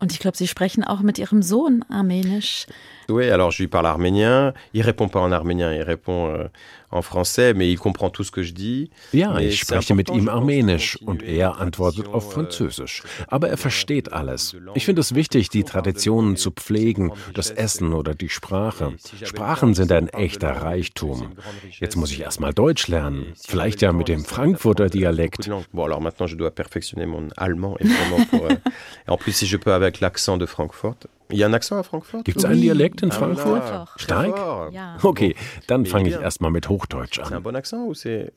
Und 0.00 0.12
ich 0.12 0.18
glaube, 0.18 0.36
Sie 0.36 0.48
sprechen 0.48 0.82
auch 0.82 1.00
mit 1.00 1.18
Ihrem 1.18 1.42
Sohn 1.42 1.84
Armenisch. 1.90 2.66
Oui, 3.08 3.30
alors 3.30 3.50
je 3.50 3.62
lui 3.62 3.68
parle 3.68 3.86
arménien. 3.86 4.54
Il 4.72 4.82
répond 4.82 5.08
pas 5.08 5.20
en 5.20 5.30
arménien, 5.30 5.72
il 5.74 5.82
répond 5.82 6.28
euh, 6.28 6.48
en 6.90 7.02
français, 7.02 7.54
mais 7.54 7.70
il 7.70 7.78
comprend 7.78 8.10
tout 8.10 8.24
ce 8.24 8.30
que 8.30 8.42
je 8.42 8.52
dis. 8.52 8.90
Ja, 9.12 9.38
ich 9.38 9.60
spreche 9.60 9.94
mit 9.94 10.10
ihm 10.10 10.28
Armenisch 10.28 10.98
und 11.02 11.22
er 11.22 11.60
antwortet 11.60 12.08
auf 12.08 12.32
Französisch. 12.32 13.02
Aber 13.28 13.48
er 13.48 13.56
versteht 13.56 14.12
alles. 14.12 14.56
Ich 14.74 14.84
finde 14.84 15.00
es 15.00 15.14
wichtig, 15.14 15.48
die 15.50 15.64
Traditionen 15.64 16.36
zu 16.36 16.50
pflegen, 16.50 17.12
das 17.34 17.50
Essen 17.50 17.92
oder 17.92 18.14
die 18.14 18.28
Sprache. 18.28 18.94
Sprachen 19.22 19.74
sind 19.74 19.92
ein 19.92 20.08
echter 20.08 20.50
Reichtum. 20.50 21.32
Jetzt 21.78 21.96
muss 21.96 22.10
ich 22.10 22.20
erst 22.20 22.40
mal 22.40 22.52
Deutsch 22.52 22.88
lernen. 22.88 23.34
Vielleicht 23.36 23.82
ja 23.82 23.92
mit 23.92 24.08
dem 24.08 24.24
Frankfurter 24.24 24.88
Dialekt. 24.88 25.50
Bon, 25.72 25.84
alors 25.84 26.00
maintenant 26.00 26.26
je 26.26 26.36
dois 26.36 26.50
perfectionner 26.50 27.06
mon 27.06 27.28
allemand, 27.36 27.76
évidemment. 27.78 28.24
Pour, 28.30 28.46
euh, 28.46 28.56
en 29.06 29.16
plus, 29.16 29.32
si 29.32 29.46
je 29.46 29.56
peux 29.56 29.72
avec 29.72 30.00
l'accent 30.00 30.36
de 30.36 30.46
Francfort. 30.46 30.96
Il 31.32 31.38
y 31.38 31.44
accent 31.44 31.78
à 31.78 31.82
Francfort 31.82 32.24
Gibt 32.24 32.38
es 32.38 32.44
einen 32.44 32.60
Dialekt 32.60 33.02
in 33.02 33.10
Frankfurt? 33.10 33.88
Stark? 33.96 34.36
Ja. 34.72 34.96
Okay, 35.02 35.34
dann 35.66 35.86
fange 35.86 36.08
ich 36.08 36.14
erstmal 36.14 36.50
mit 36.50 36.68
Hochdeutsch 36.68 37.18
an. 37.18 37.26
C'est 37.28 37.34
un 37.34 37.40
bon 37.40 37.54
accent 37.54 37.84
ou 37.86 37.94
c'est. 37.94 38.32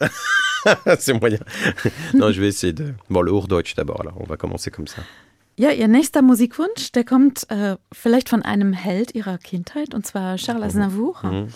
c'est 1.00 1.14
moyen. 1.14 1.40
non, 2.14 2.32
je 2.32 2.42
vais 2.42 2.48
essayer 2.48 2.74
de. 2.74 2.94
Bon, 3.10 3.22
le 3.22 3.32
Hochdeutsch 3.32 3.76
d'abord, 3.76 4.02
alors 4.02 4.16
on 4.20 4.26
va 4.26 4.38
commencer 4.38 4.72
comme 4.72 4.88
ça. 4.88 5.02
Ja, 5.56 5.72
Ihr 5.72 5.88
nächster 5.88 6.24
Musikwunsch, 6.24 6.92
der 6.94 7.04
kommt 7.04 7.48
äh, 7.50 7.76
vielleicht 7.92 8.30
von 8.30 8.42
einem 8.42 8.74
Held 8.74 9.14
Ihrer 9.14 9.38
Kindheit, 9.38 9.94
und 9.94 10.06
zwar 10.06 10.38
Charles 10.38 10.64
Aznavour. 10.64 11.20
Mhm. 11.22 11.48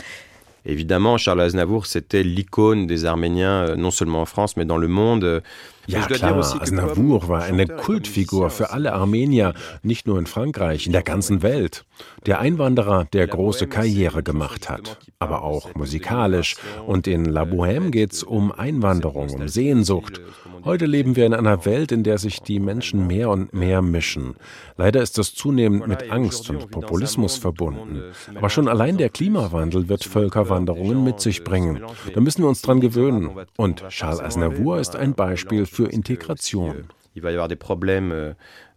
Évidemment, 0.65 1.17
Charles 1.17 1.41
Aznavour, 1.41 1.85
c'était 1.85 2.23
l'icône 2.23 2.87
des 2.87 3.05
Arméniens, 3.05 3.69
euh, 3.69 3.75
non 3.75 3.89
seulement 3.89 4.21
en 4.21 4.25
France, 4.25 4.55
mais 4.57 4.65
dans 4.65 4.77
le 4.77 4.87
monde. 4.87 5.41
Ja 5.87 6.05
klar, 6.05 6.37
Aznavour 6.37 7.29
war 7.29 7.43
eine 7.43 7.65
Kultfigur 7.65 8.49
für 8.49 8.71
alle 8.71 8.91
Armenier, 8.91 9.53
nicht 9.83 10.05
nur 10.05 10.19
in 10.19 10.25
Frankreich, 10.25 10.85
in 10.85 10.91
der 10.91 11.01
ganzen 11.01 11.41
Welt. 11.43 11.85
Der 12.25 12.39
Einwanderer, 12.39 13.05
der 13.13 13.25
große 13.25 13.67
Karriere 13.67 14.21
gemacht 14.21 14.69
hat, 14.69 14.97
aber 15.17 15.43
auch 15.43 15.75
musikalisch. 15.75 16.57
Und 16.85 17.07
in 17.07 17.23
La 17.23 17.43
Bohème 17.43 17.91
geht 17.91 18.11
es 18.11 18.23
um 18.23 18.51
Einwanderung, 18.51 19.29
um 19.29 19.47
Sehnsucht. 19.47 20.19
Heute 20.65 20.85
leben 20.85 21.15
wir 21.15 21.25
in 21.25 21.33
einer 21.33 21.65
Welt, 21.65 21.93
in 21.93 22.03
der 22.03 22.17
sich 22.17 22.41
die 22.41 22.59
Menschen 22.59 23.07
mehr 23.07 23.29
und 23.29 23.53
mehr 23.53 23.81
mischen. 23.81 24.35
Leider 24.75 25.01
ist 25.01 25.17
das 25.17 25.33
zunehmend 25.33 25.87
mit 25.87 26.11
Angst 26.11 26.49
und 26.49 26.69
Populismus 26.71 27.37
verbunden. 27.37 28.01
Aber 28.35 28.49
schon 28.49 28.67
allein 28.67 28.97
der 28.97 29.09
Klimawandel 29.09 29.87
wird 29.87 30.03
Völkerwanderungen 30.03 31.05
mit 31.05 31.21
sich 31.21 31.45
bringen. 31.45 31.81
Da 32.13 32.19
müssen 32.19 32.41
wir 32.41 32.49
uns 32.49 32.61
dran 32.61 32.81
gewöhnen. 32.81 33.29
Und 33.55 33.87
Charles 33.87 34.19
Aznavour 34.19 34.79
ist 34.79 34.97
ein 34.97 35.13
Beispiel 35.13 35.65
für 35.65 35.76
Intégration. 35.85 36.75
Il 37.15 37.21
va 37.23 37.31
y 37.31 37.33
avoir 37.33 37.47
des 37.47 37.55
problèmes 37.55 38.11
euh, 38.11 38.33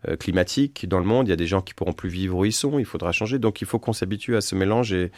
euh, 0.09 0.17
climatiques 0.17 0.89
dans 0.89 0.99
le 0.99 1.05
monde. 1.05 1.29
Il 1.29 1.31
y 1.31 1.35
a 1.35 1.37
des 1.37 1.47
gens 1.47 1.61
qui 1.61 1.75
pourront 1.75 1.93
plus 1.93 2.09
vivre 2.09 2.39
où 2.39 2.47
ils 2.47 2.55
sont. 2.55 2.79
Il 2.79 2.87
faudra 2.87 3.13
changer. 3.13 3.39
Donc 3.39 3.61
il 3.61 3.67
faut 3.67 3.79
qu'on 3.79 3.93
s'habitue 3.93 4.35
à 4.35 4.41
ce 4.41 4.55
mélange. 4.55 4.95
Et, 4.95 5.13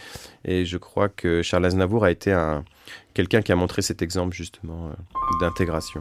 et, 0.45 0.65
je 0.65 0.77
crois 0.77 1.09
que 1.09 1.41
Charles 1.41 1.67
Aznavour 1.67 2.03
a 2.03 2.11
été 2.11 2.33
un, 2.33 2.65
quelqu'un 3.15 3.41
qui 3.41 3.53
a 3.53 3.57
montré 3.57 3.81
cet 3.81 4.03
exemple 4.03 4.35
justement 4.35 4.89
euh, 4.89 4.93
d'intégration. 5.41 6.01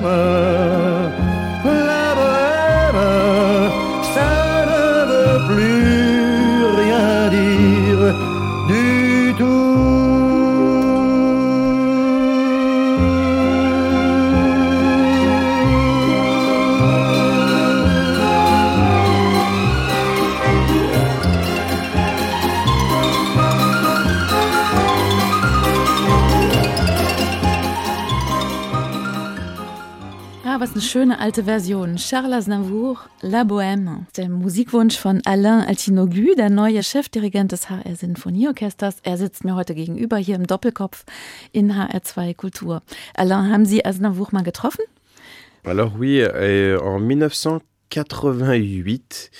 la 0.00 0.97
eine 30.78 30.86
schöne 30.86 31.18
alte 31.18 31.42
Version. 31.42 31.96
Charles 31.96 32.32
Aznavour, 32.32 33.00
La 33.20 33.42
Bohème. 33.42 34.06
Der 34.16 34.28
Musikwunsch 34.28 34.96
von 34.96 35.20
Alain 35.24 35.66
Altinogu, 35.66 36.36
der 36.36 36.50
neue 36.50 36.84
Chefdirigent 36.84 37.50
des 37.50 37.68
HR 37.68 37.96
Sinfonieorchesters. 37.96 38.98
Er 39.02 39.16
sitzt 39.16 39.44
mir 39.44 39.56
heute 39.56 39.74
gegenüber 39.74 40.18
hier 40.18 40.36
im 40.36 40.46
Doppelkopf 40.46 41.04
in 41.50 41.72
HR2 41.72 42.36
Kultur. 42.36 42.82
Alain, 43.16 43.50
haben 43.50 43.66
Sie 43.66 43.84
Aznavour 43.84 44.28
mal 44.30 44.44
getroffen? 44.44 44.84
Alors 45.64 45.94
oui, 45.98 46.22
en 46.22 47.00
1900. 47.00 47.67
88, 47.90 49.30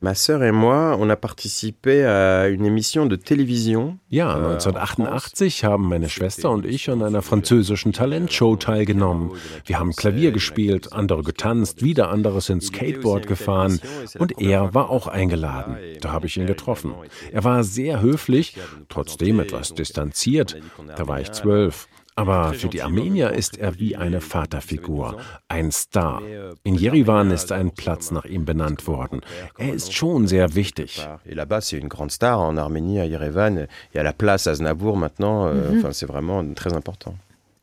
ma 0.00 0.14
sœur 0.14 0.42
et 0.42 0.52
moi, 0.52 0.96
on 0.98 1.10
a 1.10 1.16
participé 1.16 2.04
à 2.04 2.48
une 2.48 2.64
émission 2.64 3.06
de 3.06 3.16
télévision. 3.16 3.98
Ja, 4.10 4.34
1988 4.34 5.64
haben 5.64 5.88
meine 5.88 6.08
Schwester 6.08 6.50
und 6.50 6.64
ich 6.64 6.88
an 6.88 7.02
einer 7.02 7.22
französischen 7.22 7.92
Talentshow 7.92 8.56
teilgenommen. 8.56 9.32
Wir 9.66 9.78
haben 9.78 9.92
Klavier 9.92 10.32
gespielt, 10.32 10.92
andere 10.92 11.22
getanzt, 11.22 11.82
wieder 11.82 12.10
anderes 12.10 12.48
ins 12.48 12.68
Skateboard 12.68 13.26
gefahren 13.26 13.80
und 14.18 14.40
er 14.40 14.74
war 14.74 14.90
auch 14.90 15.06
eingeladen. 15.06 15.76
Da 16.00 16.12
habe 16.12 16.26
ich 16.26 16.36
ihn 16.36 16.46
getroffen. 16.46 16.94
Er 17.30 17.44
war 17.44 17.62
sehr 17.64 18.00
höflich, 18.00 18.56
trotzdem 18.88 19.40
etwas 19.40 19.74
distanziert. 19.74 20.56
Da 20.96 21.06
war 21.06 21.20
ich 21.20 21.32
zwölf. 21.32 21.88
Aber 22.18 22.52
für 22.52 22.68
die 22.68 22.82
Armenier 22.82 23.30
ist 23.30 23.58
er 23.58 23.78
wie 23.78 23.94
eine 23.94 24.20
Vaterfigur, 24.20 25.18
ein 25.46 25.70
Star. 25.70 26.20
In 26.64 26.74
Jerewan 26.74 27.30
ist 27.30 27.52
ein 27.52 27.70
Platz 27.70 28.10
nach 28.10 28.24
ihm 28.24 28.44
benannt 28.44 28.88
worden. 28.88 29.20
Er 29.56 29.72
ist 29.72 29.94
schon 29.94 30.26
sehr 30.26 30.56
wichtig. 30.56 31.06
Et 31.24 31.36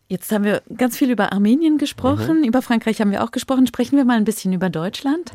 Jetzt 0.08 0.32
haben 0.32 0.44
wir 0.44 0.62
ganz 0.78 0.96
viel 0.98 1.10
über 1.10 1.34
Armenien 1.34 1.80
gesprochen, 1.80 2.44
über 2.44 2.62
Frankreich 2.62 3.02
haben 3.02 3.10
wir 3.12 3.24
auch 3.24 3.32
gesprochen. 3.32 3.66
Sprechen 3.66 3.98
wir 3.98 4.06
mal 4.06 4.18
ein 4.18 4.24
bisschen 4.24 4.54
über 4.54 4.70
Deutschland. 4.70 5.32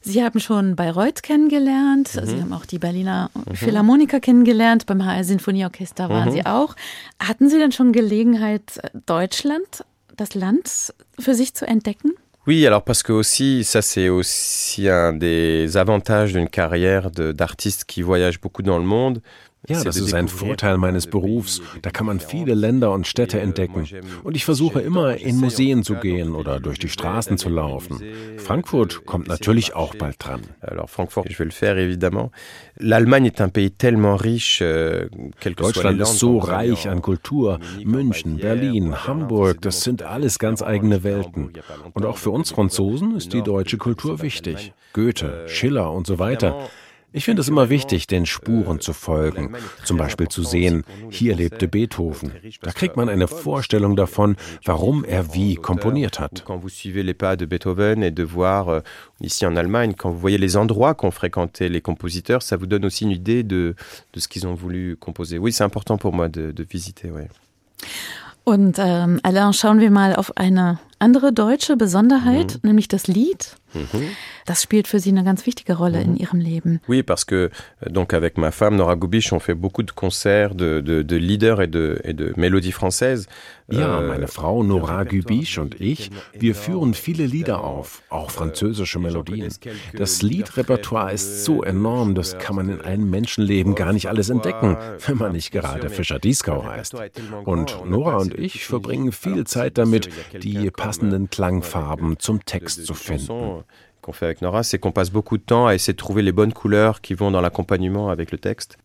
Sie 0.00 0.22
haben 0.22 0.38
schon 0.38 0.76
Bayreuth 0.76 1.24
kennengelernt, 1.24 2.08
Sie 2.08 2.40
haben 2.40 2.52
auch 2.52 2.66
die 2.66 2.78
Berliner 2.78 3.30
Philharmoniker 3.52 4.20
kennengelernt, 4.20 4.86
beim 4.86 5.04
HR 5.04 5.24
Sinfonieorchester 5.24 6.08
waren 6.08 6.30
Sie 6.30 6.46
auch. 6.46 6.76
Hatten 7.18 7.48
Sie 7.50 7.58
denn 7.58 7.72
schon 7.72 7.90
Gelegenheit, 7.92 8.78
Deutschland, 9.06 9.84
das 10.16 10.34
Land 10.34 10.94
für 11.18 11.34
sich 11.34 11.54
zu 11.54 11.66
entdecken? 11.66 12.12
Oui, 12.46 12.64
alors 12.64 12.84
parce 12.84 13.02
que 13.02 13.12
aussi, 13.12 13.64
ça 13.64 13.82
c'est 13.82 14.08
aussi 14.08 14.88
un 14.88 15.14
des 15.14 15.76
avantages 15.76 16.32
d'une 16.32 16.48
carrière 16.48 17.10
de- 17.10 17.32
d'artiste 17.32 17.86
qui 17.86 18.02
voyage 18.02 18.40
beaucoup 18.40 18.62
dans 18.62 18.78
le 18.78 18.84
monde. 18.84 19.20
Ja, 19.68 19.82
das 19.82 19.96
ist 19.96 20.14
ein 20.14 20.28
Vorteil 20.28 20.78
meines 20.78 21.06
Berufs. 21.06 21.60
Da 21.82 21.90
kann 21.90 22.06
man 22.06 22.20
viele 22.20 22.54
Länder 22.54 22.92
und 22.92 23.06
Städte 23.06 23.40
entdecken. 23.40 23.86
Und 24.22 24.36
ich 24.36 24.44
versuche 24.44 24.80
immer 24.80 25.16
in 25.16 25.36
Museen 25.36 25.78
en 25.78 25.84
zu 25.84 25.94
gehen 25.96 26.34
oder 26.34 26.60
durch 26.60 26.78
die 26.78 26.88
Straßen 26.88 27.38
zu 27.38 27.48
laufen. 27.48 28.02
Frankfurt 28.36 29.06
kommt 29.06 29.28
natürlich 29.28 29.74
auch 29.74 29.94
bald 29.94 30.16
dran. 30.18 30.42
Euh, 30.62 30.76
Deutschland 35.56 36.00
ist 36.00 36.18
so 36.18 36.38
reich 36.38 36.88
an 36.88 37.02
Kultur. 37.02 37.58
München, 37.84 38.36
Berlin, 38.36 39.06
Hamburg, 39.06 39.62
das 39.62 39.82
sind 39.82 40.02
alles 40.02 40.38
ganz 40.38 40.62
eigene 40.62 41.02
Welten. 41.02 41.52
Und 41.92 42.04
auch 42.04 42.18
für 42.18 42.30
uns 42.30 42.50
Franzosen 42.50 43.16
ist 43.16 43.32
die 43.32 43.42
deutsche 43.42 43.78
Kultur 43.78 44.22
wichtig. 44.22 44.72
Goethe, 44.92 45.44
Schiller 45.48 45.92
und 45.92 46.06
so 46.06 46.18
weiter. 46.18 46.68
Ich 47.12 47.24
finde 47.24 47.40
es 47.40 47.48
immer 47.48 47.70
wichtig, 47.70 48.06
den 48.06 48.26
Spuren 48.26 48.80
zu 48.80 48.92
folgen. 48.92 49.54
Zum 49.84 49.96
Beispiel 49.96 50.28
zu 50.28 50.42
sehen, 50.42 50.84
hier 51.10 51.34
lebte 51.34 51.66
Beethoven. 51.66 52.32
Da 52.62 52.72
kriegt 52.72 52.96
man 52.96 53.08
eine 53.08 53.26
Vorstellung 53.26 53.96
davon, 53.96 54.36
warum 54.64 55.04
er 55.04 55.34
wie 55.34 55.54
komponiert 55.54 56.20
hat. 56.20 56.44
Quand 56.44 56.60
vous 56.62 56.68
suivez 56.68 57.02
les 57.02 57.14
pas 57.14 57.36
de 57.36 57.46
Beethoven 57.46 58.02
et 58.02 58.10
de 58.10 58.22
voir 58.22 58.68
euh, 58.68 58.80
ici 59.20 59.46
en 59.46 59.56
Allemagne, 59.56 59.94
quand 59.96 60.10
vous 60.10 60.18
voyez 60.18 60.38
les 60.38 60.56
endroits 60.56 60.94
qu'ont 60.94 61.10
fréquenté 61.10 61.68
les 61.68 61.80
compositeurs, 61.80 62.42
ça 62.42 62.56
vous 62.56 62.66
donne 62.66 62.84
aussi 62.84 63.04
une 63.04 63.12
idée 63.12 63.42
de, 63.42 63.74
de 64.12 64.20
ce 64.20 64.28
qu'ils 64.28 64.46
ont 64.46 64.54
voulu 64.54 64.96
composer. 64.96 65.38
Oui, 65.38 65.52
c'est 65.52 65.64
important 65.64 65.96
pour 65.96 66.12
moi 66.12 66.28
de, 66.28 66.52
de 66.52 66.66
visiter. 66.68 67.10
Ouais. 67.10 67.28
Und 68.44 68.78
ähm, 68.78 69.18
Alain, 69.24 69.52
schauen 69.52 69.80
wir 69.80 69.90
mal 69.90 70.14
auf 70.14 70.36
eine 70.36 70.78
andere 71.00 71.32
deutsche 71.32 71.76
Besonderheit, 71.76 72.60
nämlich 72.62 72.86
das 72.86 73.08
Lied. 73.08 73.56
Das 74.44 74.62
spielt 74.62 74.86
für 74.86 75.00
Sie 75.00 75.10
eine 75.10 75.24
ganz 75.24 75.44
wichtige 75.46 75.74
Rolle 75.74 76.00
in 76.00 76.16
Ihrem 76.16 76.38
Leben. 76.38 76.80
Oui, 76.86 77.02
parce 77.02 77.24
que 77.24 77.50
euh, 77.82 77.90
donc 77.90 78.14
avec 78.14 78.38
ma 78.38 78.52
femme 78.52 78.76
Nora 78.76 78.94
Goubich, 78.94 79.32
on 79.32 79.40
fait 79.40 79.54
beaucoup 79.54 79.82
de 79.82 79.90
concerts 79.90 80.54
de, 80.54 80.80
de, 80.80 81.02
de 81.02 81.16
leaders 81.16 81.60
et 81.60 81.66
de, 81.66 82.00
et 82.04 82.12
de 82.12 82.32
mélodies 82.36 82.72
françaises. 82.72 83.26
Ja, 83.68 83.96
Euh, 83.96 84.08
meine 84.08 84.28
Frau 84.28 84.62
Nora 84.62 85.04
Gübisch 85.04 85.58
und 85.58 85.80
ich, 85.80 86.10
wir 86.32 86.54
führen 86.54 86.94
viele 86.94 87.26
Lieder 87.26 87.64
auf, 87.64 88.02
auch 88.10 88.30
französische 88.30 88.98
Melodien. 88.98 89.52
Das 89.94 90.22
Liedrepertoire 90.22 91.12
ist 91.12 91.44
so 91.44 91.62
enorm, 91.62 92.14
das 92.14 92.38
kann 92.38 92.56
man 92.56 92.68
in 92.68 92.80
einem 92.80 93.10
Menschenleben 93.10 93.74
gar 93.74 93.92
nicht 93.92 94.08
alles 94.08 94.30
entdecken, 94.30 94.76
wenn 95.06 95.18
man 95.18 95.32
nicht 95.32 95.50
gerade 95.50 95.88
Fischer 95.88 96.18
Dieskau 96.18 96.64
heißt. 96.64 96.94
Und 97.44 97.84
Nora 97.84 98.18
und 98.18 98.38
ich 98.38 98.64
verbringen 98.66 99.12
viel 99.12 99.44
Zeit 99.46 99.78
damit, 99.78 100.08
die 100.42 100.70
passenden 100.70 101.30
Klangfarben 101.30 102.18
zum 102.18 102.44
Text 102.44 102.86
zu 102.86 102.94
finden. 102.94 103.64
Qu'on 104.06 104.12
fait 104.12 104.26
avec 104.26 104.40
Nora, 104.40 104.62
c'est 104.62 104.78
qu'on 104.78 104.92
passe 104.92 105.10
beaucoup 105.10 105.36
de 105.36 105.42
temps 105.42 105.66
à 105.66 105.74
essayer 105.74 105.92
de 105.92 105.98
trouver 105.98 106.22
les 106.22 106.30
bonnes 106.32 106.52
couleurs 106.52 107.00
qui 107.00 107.14
vont 107.14 107.32
dans 107.32 107.40
l'accompagnement 107.40 108.08
avec 108.08 108.30
le 108.30 108.38
texte. 108.38 108.78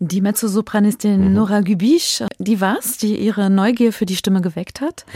Die 0.00 0.20
Mezzosopranistin 0.20 1.16
Nora 1.16 1.62
Gübisch, 1.62 2.24
die 2.40 2.60
war's, 2.60 2.98
die 2.98 3.16
ihre 3.16 3.48
Neugier 3.48 3.92
für 3.92 4.06
die 4.06 4.16
Stimme 4.16 4.40
geweckt 4.40 4.80
hat. 4.80 5.06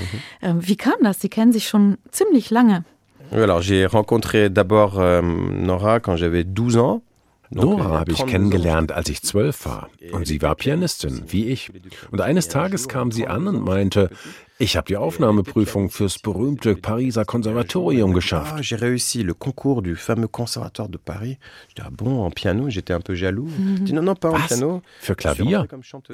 Ähm, 0.41 0.61
Wie 0.63 0.77
kam 0.77 0.95
das? 1.03 1.21
Sie 1.21 1.29
kennen 1.29 1.53
sich 1.53 1.67
schon 1.67 1.99
ziemlich 2.13 2.51
lange. 2.51 2.85
Oui, 3.33 3.43
alors 3.43 3.61
j'ai 3.61 3.85
rencontré 3.87 4.49
d'abord 4.49 5.01
euh, 5.01 5.21
Nora 5.21 5.99
quand 5.99 6.17
j'avais 6.17 6.45
12 6.45 6.77
ans. 6.77 7.03
Nora 7.51 7.99
habe 7.99 8.13
ich 8.13 8.19
32 8.19 8.27
kennengelernt, 8.27 8.93
als 8.93 9.09
ich 9.09 9.23
zwölf 9.23 9.67
war. 9.67 9.89
Und 10.13 10.27
sie 10.27 10.41
war 10.43 10.55
Pianistin, 10.55 11.23
wie 11.27 11.47
ich. 11.47 11.71
Und 12.11 12.21
eines 12.21 12.49
Tages 12.49 12.89
kam 12.89 13.11
sie 13.11 13.27
an 13.27 13.49
und 13.49 13.65
meinte, 13.65 14.11
ich 14.59 14.77
habe 14.77 14.87
die 14.87 14.97
Aufnahmeprüfung 14.97 15.89
fürs 15.91 16.19
berühmte 16.19 16.75
Pariser 16.75 17.25
Konservatorium 17.25 18.11
Ah, 18.11 18.15
geschafft. 18.15 18.55
j'ai 18.65 18.77
réussi 18.77 19.23
le 19.23 19.35
concours 19.35 19.83
du 19.83 19.95
fameux 19.97 20.29
conservatoire 20.29 20.89
de 20.89 20.99
Paris. 20.99 21.39
Ah 21.81 21.89
bon, 21.91 22.25
en 22.25 22.31
piano, 22.31 22.69
j'étais 22.69 22.93
un 22.93 23.01
peu 23.01 23.15
jaloux. 23.15 23.49
Dis, 23.81 23.93
non, 23.93 24.03
non, 24.03 24.15
pas 24.17 24.31
en 24.31 24.41
piano. 24.47 24.83
Für 25.01 25.15
Klavier? 25.15 25.67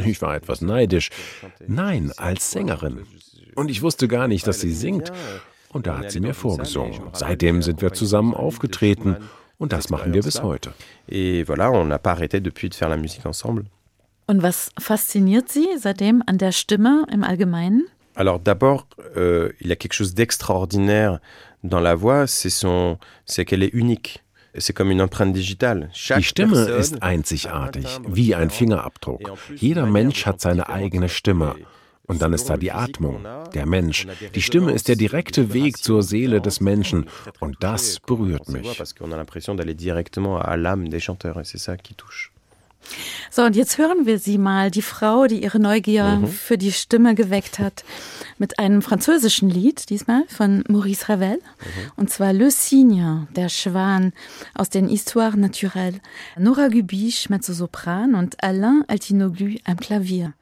Ich 0.05 0.21
war 0.21 0.35
etwas 0.37 0.61
neidisch. 0.61 1.11
Nein, 1.67 2.13
als 2.19 2.51
Sängerin. 2.51 2.99
Und 3.55 3.71
ich 3.71 3.83
wusste 3.83 4.09
gar 4.09 4.29
nicht, 4.29 4.47
dass 4.47 4.61
sie 4.61 4.73
singt. 4.73 5.13
Und 5.71 5.87
da 5.87 5.99
hat 5.99 6.11
sie 6.11 6.21
mir 6.21 6.35
vorgesungen. 6.35 7.01
Seitdem 7.15 7.63
sind 7.63 7.81
wir 7.83 7.93
zusammen 7.93 8.35
aufgetreten. 8.35 9.17
Und 9.59 9.73
das 9.73 9.89
machen 9.89 10.13
wir 10.13 10.23
bis 10.23 10.43
heute. 10.43 10.73
Et 11.09 11.45
voilà, 11.49 11.71
on 11.71 11.87
n'a 11.87 11.99
pas 11.99 12.13
arrêté 12.13 12.41
depuis 12.41 12.69
de 12.69 12.75
faire 12.75 12.89
la 12.89 12.97
musique 12.97 13.25
ensemble. 13.25 13.65
Und 14.27 14.43
was 14.43 14.71
fasziniert 14.79 15.51
Sie 15.51 15.67
seitdem 15.79 16.23
an 16.27 16.39
der 16.39 16.51
Stimme 16.53 17.07
im 17.13 17.23
Allgemeinen? 17.25 17.87
Alors 18.15 18.39
d'abord, 18.39 18.87
euh, 19.17 19.51
il 19.61 19.69
y 19.69 19.73
a 19.73 19.77
quelque 19.77 19.93
chose 19.93 20.15
d'extraordinaire 20.15 21.21
dans 21.62 21.81
la 21.81 21.95
voix, 21.95 22.27
c'est 22.27 22.51
son, 22.51 22.99
c'est 23.25 23.45
qu'elle 23.45 23.62
est 23.62 23.73
unique. 23.75 24.23
C'est 24.57 24.73
comme 24.73 24.93
une 24.93 25.03
empreinte 25.03 25.33
digitale. 25.33 25.91
Chaque 25.93 26.19
Die 26.19 26.25
Stimme 26.25 26.53
personne 26.53 26.81
ist 26.81 27.03
einzigartig, 27.03 27.87
wie 28.07 28.37
ein. 28.37 28.51
Fingerabdruck. 28.51 29.21
Jeder 29.57 29.87
Mensch 29.87 30.27
hat 30.27 30.41
seine 30.41 30.69
eigene 30.69 31.09
Stimme. 31.09 31.57
Und 32.07 32.21
dann 32.21 32.35
ist 32.35 32.51
da 32.51 32.57
die 32.57 32.71
Atmung, 32.71 33.25
der 33.55 33.67
Mensch. 33.67 34.07
Die 34.35 34.43
Stimme 34.43 34.73
ist 34.73 34.89
der 34.89 34.97
direkte 34.97 35.55
Weg 35.55 35.79
zur 35.79 36.03
Seele 36.03 36.41
des 36.41 36.61
Menschen. 36.61 37.07
Und 37.41 37.57
das 37.61 37.99
berührt 37.99 38.49
mich. 38.49 38.79
So, 43.30 43.43
und 43.43 43.57
jetzt 43.57 43.78
hören 43.78 44.07
wir 44.07 44.18
sie 44.18 44.39
mal, 44.39 44.70
die 44.70 44.82
Frau, 44.82 45.26
die 45.26 45.43
ihre 45.43 45.59
Neugier 45.59 46.05
mhm. 46.05 46.28
für 46.28 46.59
die 46.59 46.72
Stimme 46.72 47.14
geweckt 47.14 47.59
hat, 47.59 47.85
mit 48.39 48.59
einem 48.59 48.82
französischen 48.82 49.51
Lied, 49.51 49.91
diesmal 49.91 50.24
von 50.28 50.64
Maurice 50.68 51.09
Ravel, 51.09 51.37
mhm. 51.39 51.93
und 51.97 52.11
zwar 52.11 52.32
Le 52.32 52.51
Cygne, 52.51 53.26
der 53.35 53.49
Schwan 53.49 54.12
aus 54.55 54.70
den 54.70 54.89
Histoires 54.89 55.37
Naturelles, 55.37 56.01
Nora 56.39 56.68
Gubiche, 56.68 57.28
Mezzosopran 57.30 58.14
und 58.14 58.43
Alain 58.43 58.85
Altinoglu 58.87 59.57
am 59.64 59.78
Klavier. 59.78 60.35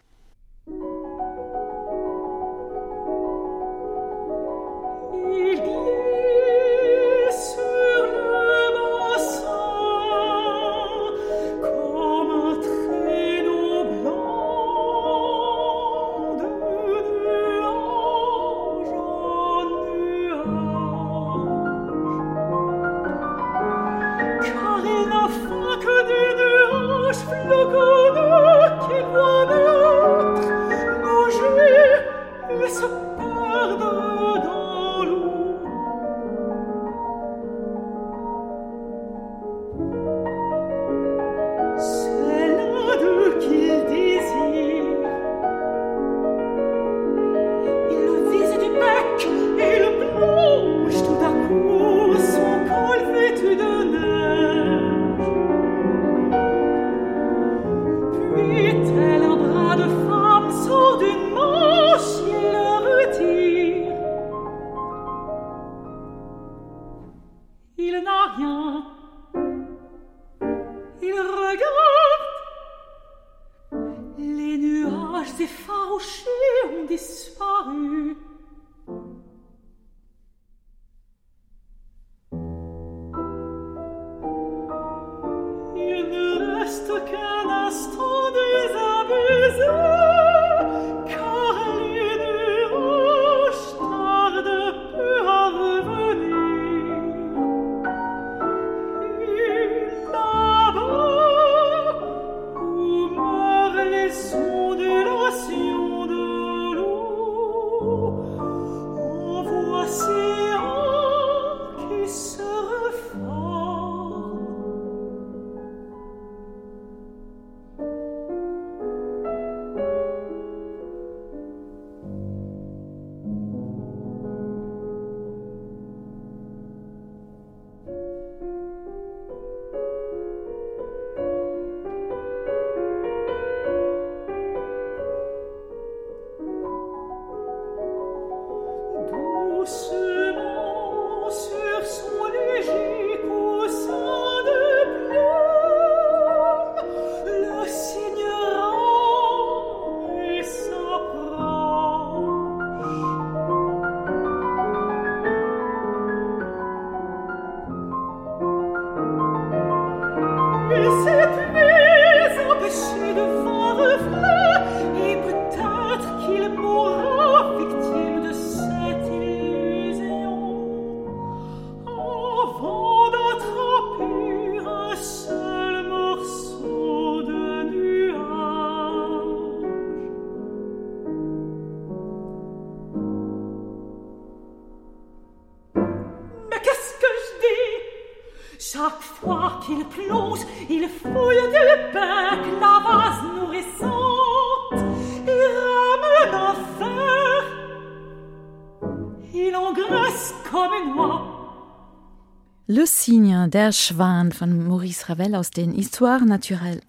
Der 203.48 203.72
Schwan 203.72 204.32
von 204.32 204.66
Maurice 204.66 205.08
Ravel 205.08 205.34
aus 205.34 205.50
den 205.50 205.72
Histoires 205.72 206.22
Naturelles. 206.24 206.82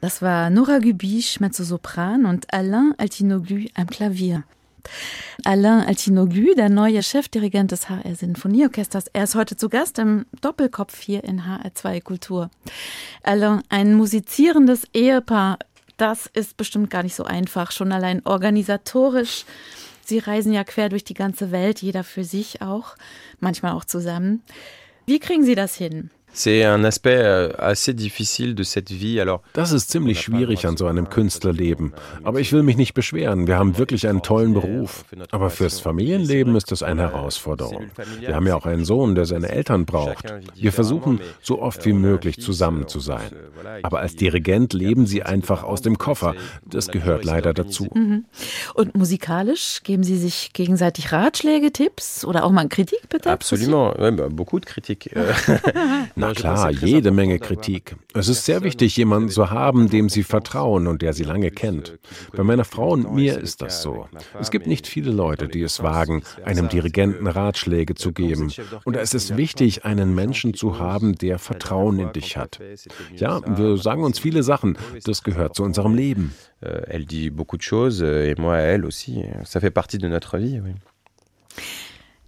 Das 0.00 0.20
war 0.22 0.50
Nora 0.50 0.78
Gubiche, 0.78 1.40
Mezzosopran 1.40 2.26
und 2.26 2.52
Alain 2.52 2.94
Altinoglu 2.98 3.68
am 3.74 3.86
Klavier. 3.86 4.44
Alain 5.44 5.86
Altinoglu, 5.86 6.54
der 6.54 6.68
neue 6.68 7.02
Chefdirigent 7.02 7.72
des 7.72 7.88
HR 7.88 8.14
Sinfonieorchesters, 8.14 9.06
er 9.12 9.24
ist 9.24 9.34
heute 9.34 9.56
zu 9.56 9.68
Gast 9.68 9.98
im 9.98 10.26
Doppelkopf 10.40 11.00
hier 11.00 11.24
in 11.24 11.42
HR2 11.42 12.02
Kultur. 12.02 12.50
Alain, 13.22 13.62
ein 13.68 13.94
musizierendes 13.94 14.84
Ehepaar, 14.92 15.58
das 15.96 16.26
ist 16.26 16.56
bestimmt 16.56 16.90
gar 16.90 17.02
nicht 17.02 17.14
so 17.14 17.24
einfach, 17.24 17.70
schon 17.70 17.92
allein 17.92 18.20
organisatorisch. 18.24 19.44
Sie 20.04 20.18
reisen 20.18 20.52
ja 20.52 20.64
quer 20.64 20.90
durch 20.90 21.04
die 21.04 21.14
ganze 21.14 21.50
Welt, 21.50 21.80
jeder 21.80 22.04
für 22.04 22.24
sich 22.24 22.60
auch, 22.60 22.96
manchmal 23.40 23.72
auch 23.72 23.84
zusammen. 23.84 24.42
Wie 25.06 25.18
kriegen 25.18 25.44
Sie 25.44 25.54
das 25.54 25.76
hin? 25.76 26.10
C'est 26.34 26.64
un 26.64 26.82
aspect 26.82 27.16
euh, 27.16 27.52
assez 27.58 27.94
difficile 27.94 28.56
de 28.56 28.64
cette 28.64 28.90
vie. 28.90 29.20
Alors, 29.20 29.40
das 29.52 29.70
ist 29.70 29.90
ziemlich 29.90 30.20
schwierig 30.20 30.66
an 30.66 30.76
so 30.76 30.86
einem 30.86 31.08
Künstlerleben. 31.08 31.92
Aber 32.24 32.40
ich 32.40 32.52
will 32.52 32.64
mich 32.64 32.76
nicht 32.76 32.92
beschweren. 32.92 33.46
Wir 33.46 33.56
haben 33.56 33.78
wirklich 33.78 34.08
einen 34.08 34.20
tollen 34.20 34.52
Beruf. 34.52 35.04
Aber 35.30 35.48
fürs 35.50 35.78
Familienleben 35.78 36.56
ist 36.56 36.72
das 36.72 36.82
eine 36.82 37.02
Herausforderung. 37.02 37.86
Wir 38.18 38.34
haben 38.34 38.48
ja 38.48 38.56
auch 38.56 38.66
einen 38.66 38.84
Sohn, 38.84 39.14
der 39.14 39.26
seine 39.26 39.48
Eltern 39.48 39.86
braucht. 39.86 40.34
Wir 40.56 40.72
versuchen, 40.72 41.20
so 41.40 41.62
oft 41.62 41.86
wie 41.86 41.92
möglich 41.92 42.40
zusammen 42.40 42.88
zu 42.88 42.98
sein. 42.98 43.30
Aber 43.82 44.00
als 44.00 44.16
Dirigent 44.16 44.72
leben 44.72 45.06
sie 45.06 45.22
einfach 45.22 45.62
aus 45.62 45.82
dem 45.82 45.98
Koffer. 45.98 46.34
Das 46.66 46.88
gehört 46.88 47.24
leider 47.24 47.54
dazu. 47.54 47.88
Mhm. 47.94 48.24
Und 48.74 48.96
musikalisch 48.96 49.82
geben 49.84 50.02
Sie 50.02 50.16
sich 50.16 50.52
gegenseitig 50.52 51.12
Ratschläge, 51.12 51.70
Tipps 51.70 52.24
oder 52.24 52.44
auch 52.44 52.50
mal 52.50 52.68
Kritik 52.68 53.08
bitte? 53.08 53.30
Absolument. 53.30 54.34
beaucoup 54.34 54.60
de 54.60 54.66
Kritik. 54.66 55.14
Na 56.24 56.32
klar, 56.32 56.70
jede 56.70 57.10
Menge 57.10 57.38
Kritik. 57.38 57.96
Es 58.14 58.28
ist 58.28 58.44
sehr 58.44 58.62
wichtig, 58.62 58.96
jemanden 58.96 59.28
zu 59.28 59.50
haben, 59.50 59.90
dem 59.90 60.08
Sie 60.08 60.22
vertrauen 60.22 60.86
und 60.86 61.02
der 61.02 61.12
Sie 61.12 61.24
lange 61.24 61.50
kennt. 61.50 61.98
Bei 62.36 62.42
meiner 62.42 62.64
Frau 62.64 62.92
und 62.92 63.12
mir 63.12 63.38
ist 63.38 63.60
das 63.60 63.82
so. 63.82 64.06
Es 64.40 64.50
gibt 64.50 64.66
nicht 64.66 64.86
viele 64.86 65.10
Leute, 65.10 65.48
die 65.48 65.62
es 65.62 65.82
wagen, 65.82 66.22
einem 66.44 66.68
Dirigenten 66.68 67.26
Ratschläge 67.26 67.94
zu 67.94 68.12
geben. 68.12 68.52
Und 68.84 68.96
es 68.96 69.12
ist 69.14 69.36
wichtig, 69.36 69.84
einen 69.84 70.14
Menschen 70.14 70.54
zu 70.54 70.78
haben, 70.78 71.14
der 71.16 71.38
Vertrauen 71.38 71.98
in 71.98 72.12
dich 72.12 72.36
hat. 72.36 72.60
Ja, 73.16 73.40
wir 73.58 73.76
sagen 73.76 74.02
uns 74.02 74.18
viele 74.18 74.42
Sachen. 74.42 74.78
Das 75.04 75.22
gehört 75.22 75.54
zu 75.54 75.62
unserem 75.62 75.94
Leben. 75.94 76.32
Euh, 76.64 76.80
elle 76.86 77.04
dit 77.04 77.30
beaucoup 77.30 77.58
de 77.58 77.62
choses 77.62 78.00
et 78.02 78.34
moi 78.38 78.56
elle 78.58 78.86
aussi. 78.86 79.22
Ça 79.44 79.60
fait 79.60 79.70
partie 79.70 79.98
de 79.98 80.08
notre 80.08 80.38
vie. 80.38 80.60
Oui. 80.64 80.72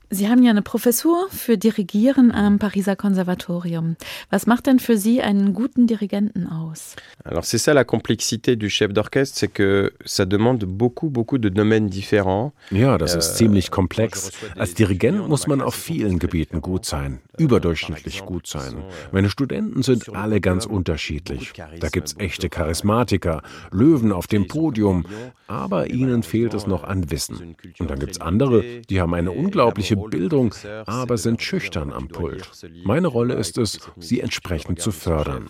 Sie 0.09 0.29
haben 0.29 0.45
ja 0.45 0.51
eine 0.51 0.63
Professur 0.63 1.27
für 1.31 1.59
Dirigieren 1.59 2.31
am 2.31 2.61
Pariser 2.61 2.95
Konservatorium. 2.95 3.97
Was 4.31 4.47
macht 4.47 4.69
denn 4.69 4.79
für 4.79 4.97
Sie 4.97 5.21
einen 5.21 5.53
guten 5.53 5.89
Dirigenten 5.89 6.47
aus? 6.47 6.95
Alors 7.25 7.43
c'est 7.43 7.59
ça 7.59 7.75
la 7.75 7.85
complexité 7.85 8.55
du 8.55 8.71
chef 8.71 8.93
d'orchestre, 8.93 9.37
c'est 9.37 9.53
que 9.53 9.93
ça 10.05 10.25
demande 10.25 10.65
beaucoup 10.65 11.11
beaucoup 11.11 11.39
de 11.39 11.49
domaines 11.49 11.91
différents. 11.91 12.53
Ja, 12.71 12.99
das 12.99 13.17
ist 13.17 13.37
ziemlich 13.37 13.73
komplex. 13.73 14.31
Als 14.57 14.75
Dirigent 14.75 15.29
muss 15.29 15.49
man 15.49 15.61
auf 15.61 15.75
vielen 15.75 16.21
Gebieten 16.21 16.61
gut 16.61 16.87
sein, 16.87 17.19
überdurchschnittlich 17.37 18.25
gut 18.25 18.47
sein. 18.47 18.85
Meine 19.11 19.29
Studenten 19.29 19.83
sind 19.83 20.15
alle 20.15 20.41
ganz 20.41 20.67
unterschiedlich. 20.67 21.53
Da 21.81 21.89
gibt's 21.89 22.15
echte 22.19 22.49
Charismatiker, 22.49 23.43
Löwen 23.73 24.13
auf 24.13 24.29
dem 24.29 24.47
Podium, 24.47 25.05
aber 25.49 25.91
ihnen 25.91 26.23
fehlt 26.23 26.55
es 26.55 26.69
noch 26.69 26.85
an 26.85 27.11
Wissen. 27.11 27.57
Und 27.81 27.91
dann 27.91 27.99
gibt's 27.99 28.21
andere, 28.21 28.63
die 28.89 29.01
haben 29.01 29.13
eine 29.13 29.33
unglaubliche 29.33 29.96
Bildung, 29.97 30.55
aber 30.87 31.19
sind 31.19 31.43
schüchtern 31.43 31.93
am 31.93 32.09
Pult. 32.09 32.49
Meine 32.85 33.09
Rolle 33.09 33.35
ist 33.35 33.59
es, 33.59 33.81
sie 33.99 34.21
entsprechend 34.21 34.81
zu 34.81 34.93
fördern. 34.93 35.49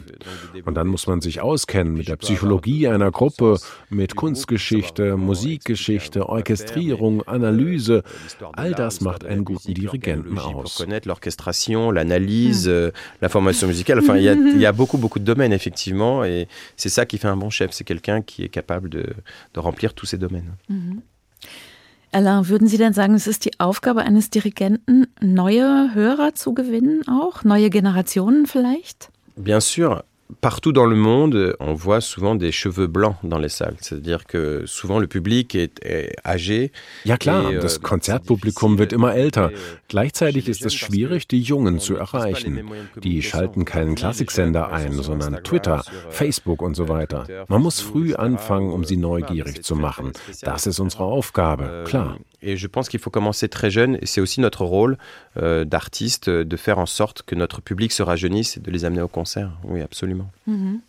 Und 0.64 0.74
dann 0.74 0.86
muss 0.86 1.06
man 1.06 1.20
sich 1.20 1.40
auskennen 1.40 1.94
mit 1.94 2.08
der 2.08 2.16
Psychologie 2.16 2.88
einer 2.88 3.10
Gruppe, 3.10 3.58
mit 3.90 4.16
Kunstgeschichte, 4.16 5.16
Musikgeschichte, 5.16 6.28
Orchestrierung, 6.28 7.22
Analyse. 7.24 8.02
All 8.52 8.72
das 8.72 9.00
macht 9.00 9.24
einen 9.24 9.44
guten 9.44 9.74
Dirigenten 9.74 10.38
aus. 10.38 10.84
L'analyse, 11.92 12.68
euh, 12.68 12.92
la 13.20 13.28
formation 13.28 13.68
musicale, 13.68 13.98
enfin, 13.98 14.16
il 14.16 14.24
y, 14.24 14.28
a, 14.28 14.32
il 14.34 14.60
y 14.60 14.66
a 14.66 14.72
beaucoup, 14.72 14.98
beaucoup 14.98 15.18
de 15.18 15.24
domaines, 15.24 15.52
effectivement, 15.52 16.24
et 16.24 16.48
c'est 16.76 16.88
ça 16.88 17.06
qui 17.06 17.18
fait 17.18 17.28
un 17.28 17.36
bon 17.36 17.50
chef, 17.50 17.72
c'est 17.72 17.84
quelqu'un 17.84 18.22
qui 18.22 18.44
est 18.44 18.48
capable 18.48 18.88
de, 18.88 19.14
de 19.54 19.60
remplir 19.60 19.94
tous 19.94 20.06
ces 20.06 20.18
domaines. 20.18 20.54
Alain, 22.12 22.48
würden 22.48 22.68
Sie 22.68 22.78
denn 22.78 22.92
sagen, 22.92 23.14
es 23.14 23.26
ist 23.26 23.44
die 23.44 23.58
Aufgabe 23.60 24.02
eines 24.02 24.30
Dirigenten, 24.30 25.06
neue 25.20 25.94
Hörer 25.94 26.34
zu 26.34 26.54
gewinnen, 26.54 27.06
auch 27.08 27.44
neue 27.44 27.70
Generationen 27.70 28.46
vielleicht? 28.46 29.10
Bien 29.36 29.60
sûr. 29.60 30.04
Partout 30.40 30.72
dans 30.72 30.86
le 30.86 30.96
monde, 30.96 31.54
on 31.60 31.74
voit 31.74 32.00
souvent 32.00 32.34
des 32.34 32.50
cheveux 32.50 32.88
blancs 32.88 33.16
dans 33.22 33.38
les 33.38 33.48
salles. 33.48 33.76
C'est-à-dire 33.80 34.26
que 34.26 34.64
souvent 34.66 34.98
le 34.98 35.06
public 35.06 35.54
est, 35.54 35.78
est 35.84 36.16
âgé. 36.24 36.72
Ja 37.04 37.16
klar, 37.16 37.46
euh, 37.46 37.60
das 37.60 37.80
Konzertpublikum 37.80 38.76
wird 38.76 38.92
immer 38.92 39.14
älter. 39.14 39.52
Gleichzeitig 39.88 40.48
ist 40.48 40.64
es 40.64 40.74
schwierig, 40.74 41.28
die 41.28 41.40
Jungen 41.40 41.78
zu 41.78 41.94
erreichen. 41.94 42.60
Die 43.02 43.22
schalten 43.22 43.64
keinen 43.64 43.94
Klassiksender 43.94 44.72
ein, 44.72 44.94
sondern 44.94 45.44
Twitter, 45.44 45.84
Facebook 46.10 46.60
und 46.60 46.74
so 46.74 46.88
weiter. 46.88 47.26
Man 47.48 47.62
muss 47.62 47.80
früh 47.80 48.14
anfangen, 48.14 48.72
um 48.72 48.82
sie 48.82 48.96
neugierig 48.96 49.62
zu 49.62 49.76
machen. 49.76 50.12
Das 50.42 50.66
ist 50.66 50.80
unsere 50.80 51.04
Aufgabe, 51.04 51.84
klar. 51.86 52.18
Et 52.42 52.56
je 52.56 52.66
pense 52.66 52.88
qu'il 52.88 53.00
faut 53.00 53.10
commencer 53.10 53.48
très 53.48 53.70
jeune, 53.70 53.96
et 54.00 54.06
c'est 54.06 54.20
aussi 54.20 54.40
notre 54.40 54.64
rôle 54.64 54.98
euh, 55.36 55.64
d'artiste 55.64 56.28
de 56.28 56.56
faire 56.56 56.78
en 56.78 56.86
sorte 56.86 57.22
que 57.22 57.34
notre 57.34 57.60
public 57.60 57.92
se 57.92 58.02
rajeunisse 58.02 58.56
et 58.56 58.60
de 58.60 58.70
les 58.70 58.84
amener 58.84 59.02
au 59.02 59.08
concert. 59.08 59.50
Oui, 59.64 59.80
absolument. 59.80 60.30
Mhm. 60.46 60.80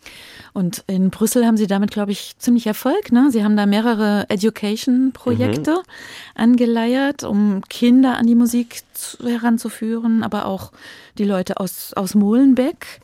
Und 0.54 0.84
in 0.88 1.10
Brüssel 1.10 1.44
haben 1.44 1.56
Sie 1.56 1.66
damit, 1.66 1.90
glaube 1.90 2.12
ich, 2.12 2.36
ziemlich 2.38 2.66
Erfolg. 2.66 3.12
Ne? 3.12 3.30
Sie 3.30 3.44
haben 3.44 3.56
da 3.56 3.66
mehrere 3.66 4.26
Education-Projekte 4.28 5.70
mhm. 5.72 6.42
angeleiert, 6.42 7.24
um 7.24 7.62
Kinder 7.68 8.18
an 8.18 8.26
die 8.26 8.34
Musik 8.34 8.82
zu, 8.92 9.26
heranzuführen, 9.26 10.22
aber 10.22 10.46
auch 10.46 10.72
die 11.18 11.24
Leute 11.24 11.58
aus, 11.58 11.92
aus 11.94 12.14
Molenbeek. 12.14 13.00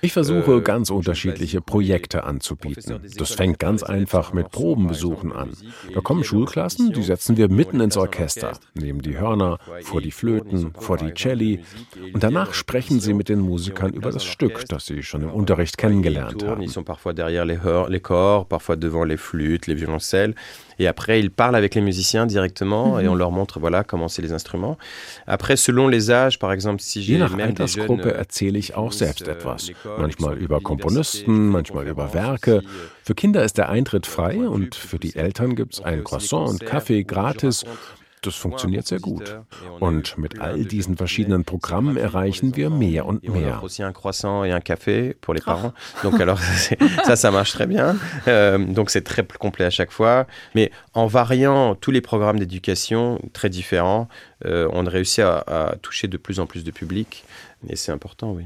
Ich 0.00 0.12
versuche 0.12 0.52
euh, 0.52 0.60
ganz 0.60 0.90
unterschiedliche 0.90 1.60
Projekte 1.60 2.24
anzubieten. 2.24 3.00
Das 3.16 3.32
fängt 3.32 3.58
ganz 3.58 3.82
einfach 3.82 4.32
mit 4.32 4.50
Probenbesuchen 4.50 5.32
an. 5.32 5.52
Da 5.94 6.00
kommen 6.00 6.24
Schulklassen, 6.24 6.92
die 6.92 7.02
setzen 7.02 7.36
wir 7.36 7.48
mitten 7.48 7.80
ins 7.80 7.96
Orchester, 7.96 8.58
nehmen 8.74 9.02
die 9.02 9.18
Hörner, 9.18 9.58
vor 9.82 10.00
die 10.00 10.10
Flöten, 10.10 10.72
vor 10.78 10.96
die 10.96 11.14
Celli 11.14 11.60
und 12.12 12.22
danach 12.22 12.54
sprechen 12.54 13.00
sie 13.00 13.14
mit 13.14 13.28
den 13.28 13.40
Musikern 13.40 13.92
über 13.92 14.10
das 14.10 14.24
Stück, 14.24 14.68
das 14.68 14.86
sie 14.86 15.02
schon 15.02 15.22
im 15.22 15.30
Unterricht 15.30 15.78
kennengelernt 15.78 16.42
haben. 16.44 16.62
Et 20.78 20.86
après, 20.86 21.20
ils 21.20 21.30
parlent 21.30 21.56
avec 21.56 21.74
les 21.74 21.80
musiciens 21.80 22.26
directement 22.26 22.94
mhm. 22.94 23.04
et 23.04 23.08
on 23.08 23.14
leur 23.14 23.30
montre 23.30 23.58
voilà 23.58 23.84
comment 23.84 24.08
c'est 24.08 24.22
les 24.22 24.32
Instruments. 24.32 24.78
Après, 25.26 25.56
selon 25.56 25.88
les 25.88 26.10
âges, 26.10 26.38
par 26.38 26.52
exemple, 26.52 26.82
si 26.82 27.02
j'ai 27.02 27.14
Je 27.14 27.18
nach 27.18 27.38
Altersgruppe 27.38 28.06
euh, 28.06 28.18
erzähle 28.18 28.58
ich 28.58 28.76
auch 28.76 28.92
selbst 28.92 29.26
euh, 29.26 29.32
etwas. 29.32 29.70
Manchmal 29.98 30.38
über 30.38 30.60
Komponisten, 30.60 31.48
manchmal 31.48 31.88
über 31.88 32.14
Werke. 32.14 32.62
Für 33.02 33.14
Kinder 33.14 33.42
ist 33.44 33.58
der 33.58 33.68
Eintritt 33.70 34.06
frei 34.06 34.36
und 34.36 34.74
für 34.74 34.98
die 34.98 35.16
Eltern 35.16 35.56
gibt 35.56 35.74
es 35.74 35.80
ein 35.80 36.04
Croissant 36.04 36.48
und 36.48 36.66
Kaffee 36.66 37.04
gratis 37.04 37.64
das 38.22 38.34
funktioniert 38.36 38.86
sehr 38.86 39.00
gut. 39.00 39.38
Und 39.80 40.18
mit 40.18 40.40
all 40.40 40.64
diesen 40.64 40.96
verschiedenen 40.96 41.44
Programmen 41.44 41.96
erreichen 41.96 42.56
wir 42.56 42.70
mehr 42.70 43.06
und 43.06 43.22
mehr. 43.28 43.60
Donc 46.02 46.20
alors 46.20 46.40
ça, 47.04 47.16
ça 47.16 47.30
marche 47.30 47.52
très 47.52 47.66
bien. 47.66 47.96
Euh, 48.26 48.58
donc 48.58 48.90
c'est 48.90 49.02
très 49.02 49.24
complet 49.24 49.64
à 49.64 49.70
chaque 49.70 49.92
fois. 49.92 50.26
Mais 50.54 50.70
en 50.94 51.06
variant 51.06 51.74
tous 51.74 51.90
les 51.90 52.00
programmes 52.00 52.38
d'éducation 52.38 53.20
très 53.32 53.50
différents, 53.50 54.08
euh, 54.44 54.68
on 54.72 54.84
réussit 54.84 55.20
à, 55.20 55.38
à 55.46 55.76
toucher 55.76 56.08
de 56.08 56.16
plus 56.16 56.40
en 56.40 56.46
plus 56.46 56.64
de 56.64 56.70
public. 56.70 57.24
Et 57.68 57.76
c'est 57.76 57.92
important, 57.92 58.32
oui. 58.32 58.44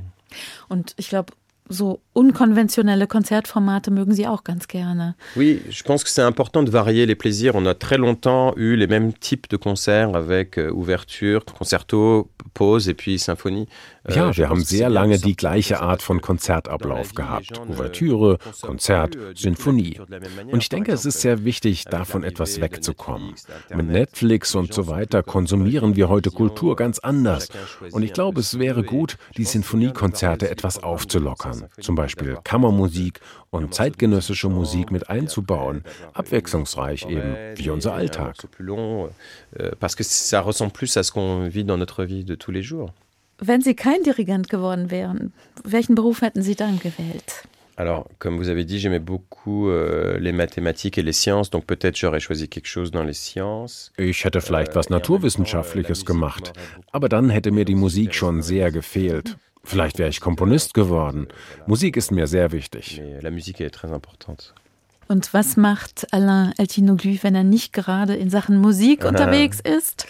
Und 0.68 0.94
ich 0.96 1.08
glaube, 1.10 1.32
so 1.68 2.00
unkonventionelle 2.12 3.06
Konzertformate 3.06 3.90
mögen 3.90 4.14
Sie 4.14 4.26
auch 4.26 4.44
ganz 4.44 4.68
gerne. 4.68 5.14
Oui, 5.36 5.62
je 5.70 5.82
pense 5.82 6.04
que 6.04 6.10
c'est 6.10 6.22
important 6.22 6.62
de 6.62 6.70
varier 6.70 7.06
les 7.06 7.14
plaisirs. 7.14 7.54
On 7.54 7.64
a 7.66 7.74
très 7.74 7.96
longtemps 7.96 8.52
eu 8.56 8.76
les 8.76 8.86
mêmes 8.86 9.12
types 9.14 9.48
de 9.48 9.56
concerts 9.56 10.14
avec 10.14 10.58
euh, 10.58 10.70
ouverture, 10.70 11.44
concerto, 11.44 12.30
pause 12.54 12.88
et 12.88 12.94
puis 12.94 13.18
symphonie. 13.18 13.66
Euh, 14.10 14.14
ja, 14.14 14.36
wir 14.36 14.50
haben 14.50 14.62
sehr 14.62 14.90
lange 14.90 15.18
die 15.18 15.36
gleiche 15.36 15.80
Art 15.80 16.02
von 16.02 16.20
Konzertablauf 16.20 17.14
gehabt. 17.14 17.58
Ouvertüre, 17.68 18.38
Konzert, 18.60 19.16
euh, 19.16 19.32
Sinfonie. 19.34 19.98
Und 20.50 20.62
ich 20.62 20.68
denke, 20.68 20.92
es 20.92 21.06
ist 21.06 21.20
sehr 21.20 21.44
wichtig, 21.44 21.84
davon 21.84 22.24
etwas 22.24 22.60
wegzukommen. 22.60 23.34
Mit 23.74 23.88
Netflix 23.88 24.54
und 24.54 24.74
so 24.74 24.86
weiter 24.86 25.22
konsumieren 25.22 25.96
wir 25.96 26.08
heute 26.08 26.30
Kultur 26.30 26.76
ganz 26.76 26.98
anders. 26.98 27.48
Und 27.92 28.02
ich 28.02 28.12
glaube, 28.12 28.40
es 28.40 28.58
wäre 28.58 28.82
gut, 28.82 29.16
die 29.36 29.44
Sinfoniekonzerte 29.44 30.50
etwas 30.50 30.82
aufzulockern. 30.82 31.61
Zum 31.80 31.94
Beispiel 31.94 32.38
Kammermusik 32.44 33.20
und 33.50 33.74
zeitgenössische 33.74 34.48
Musik 34.48 34.90
mit 34.90 35.08
einzubauen. 35.08 35.84
Abwechslungsreich 36.14 37.06
eben, 37.08 37.36
wie 37.56 37.70
unser 37.70 37.94
Alltag. 37.94 38.36
Parce 39.80 39.96
que 39.96 40.04
ça 40.04 40.40
ressemble 40.40 40.72
plus 40.72 40.96
à 40.96 41.02
ce 41.02 41.12
qu'on 41.12 41.48
vit 41.48 41.64
dans 41.64 41.76
notre 41.76 42.04
vie 42.04 42.24
de 42.24 42.34
tous 42.34 42.50
les 42.50 42.62
jours. 42.62 42.92
Wenn 43.44 43.60
Sie 43.60 43.74
kein 43.74 44.02
Dirigent 44.04 44.48
geworden 44.48 44.90
wären, 44.92 45.32
welchen 45.64 45.96
Beruf 45.96 46.22
hätten 46.22 46.42
Sie 46.42 46.54
dann 46.54 46.78
gewählt? 46.78 47.42
Alors, 47.76 48.06
comme 48.18 48.36
vous 48.36 48.48
avez 48.48 48.64
dit, 48.64 48.78
j'aimais 48.78 49.00
beaucoup 49.00 49.68
euh, 49.68 50.18
les 50.18 50.32
mathématiques 50.32 50.98
et 50.98 51.02
les 51.02 51.12
sciences, 51.12 51.50
donc 51.50 51.64
peut-être 51.64 51.96
j'aurais 51.96 52.20
choisi 52.20 52.48
quelque 52.48 52.68
chose 52.68 52.90
dans 52.90 53.02
les 53.02 53.14
sciences. 53.14 53.90
Ich 53.98 54.24
hätte 54.24 54.40
vielleicht 54.40 54.76
was 54.76 54.90
Naturwissenschaftliches 54.90 56.04
gemacht, 56.04 56.52
aber 56.92 57.08
dann 57.08 57.30
hätte 57.30 57.50
mir 57.50 57.64
die 57.64 57.74
Musik 57.74 58.14
schon 58.14 58.42
sehr 58.42 58.70
gefehlt. 58.70 59.36
Vielleicht 59.64 59.98
wäre 59.98 60.08
ich 60.08 60.20
Komponist 60.20 60.74
geworden. 60.74 61.28
Musik 61.66 61.96
ist 61.96 62.10
mir 62.10 62.26
sehr 62.26 62.52
wichtig. 62.52 63.00
Importante. 63.94 64.46
Und 65.08 65.34
was 65.34 65.56
macht 65.56 66.12
Alain 66.12 66.52
Eltinoglu, 66.56 67.18
wenn 67.22 67.34
er 67.34 67.44
nicht 67.44 67.72
gerade 67.72 68.14
in 68.14 68.30
Sachen 68.30 68.56
Musik 68.56 69.04
unterwegs 69.04 69.60
ist? 69.60 70.06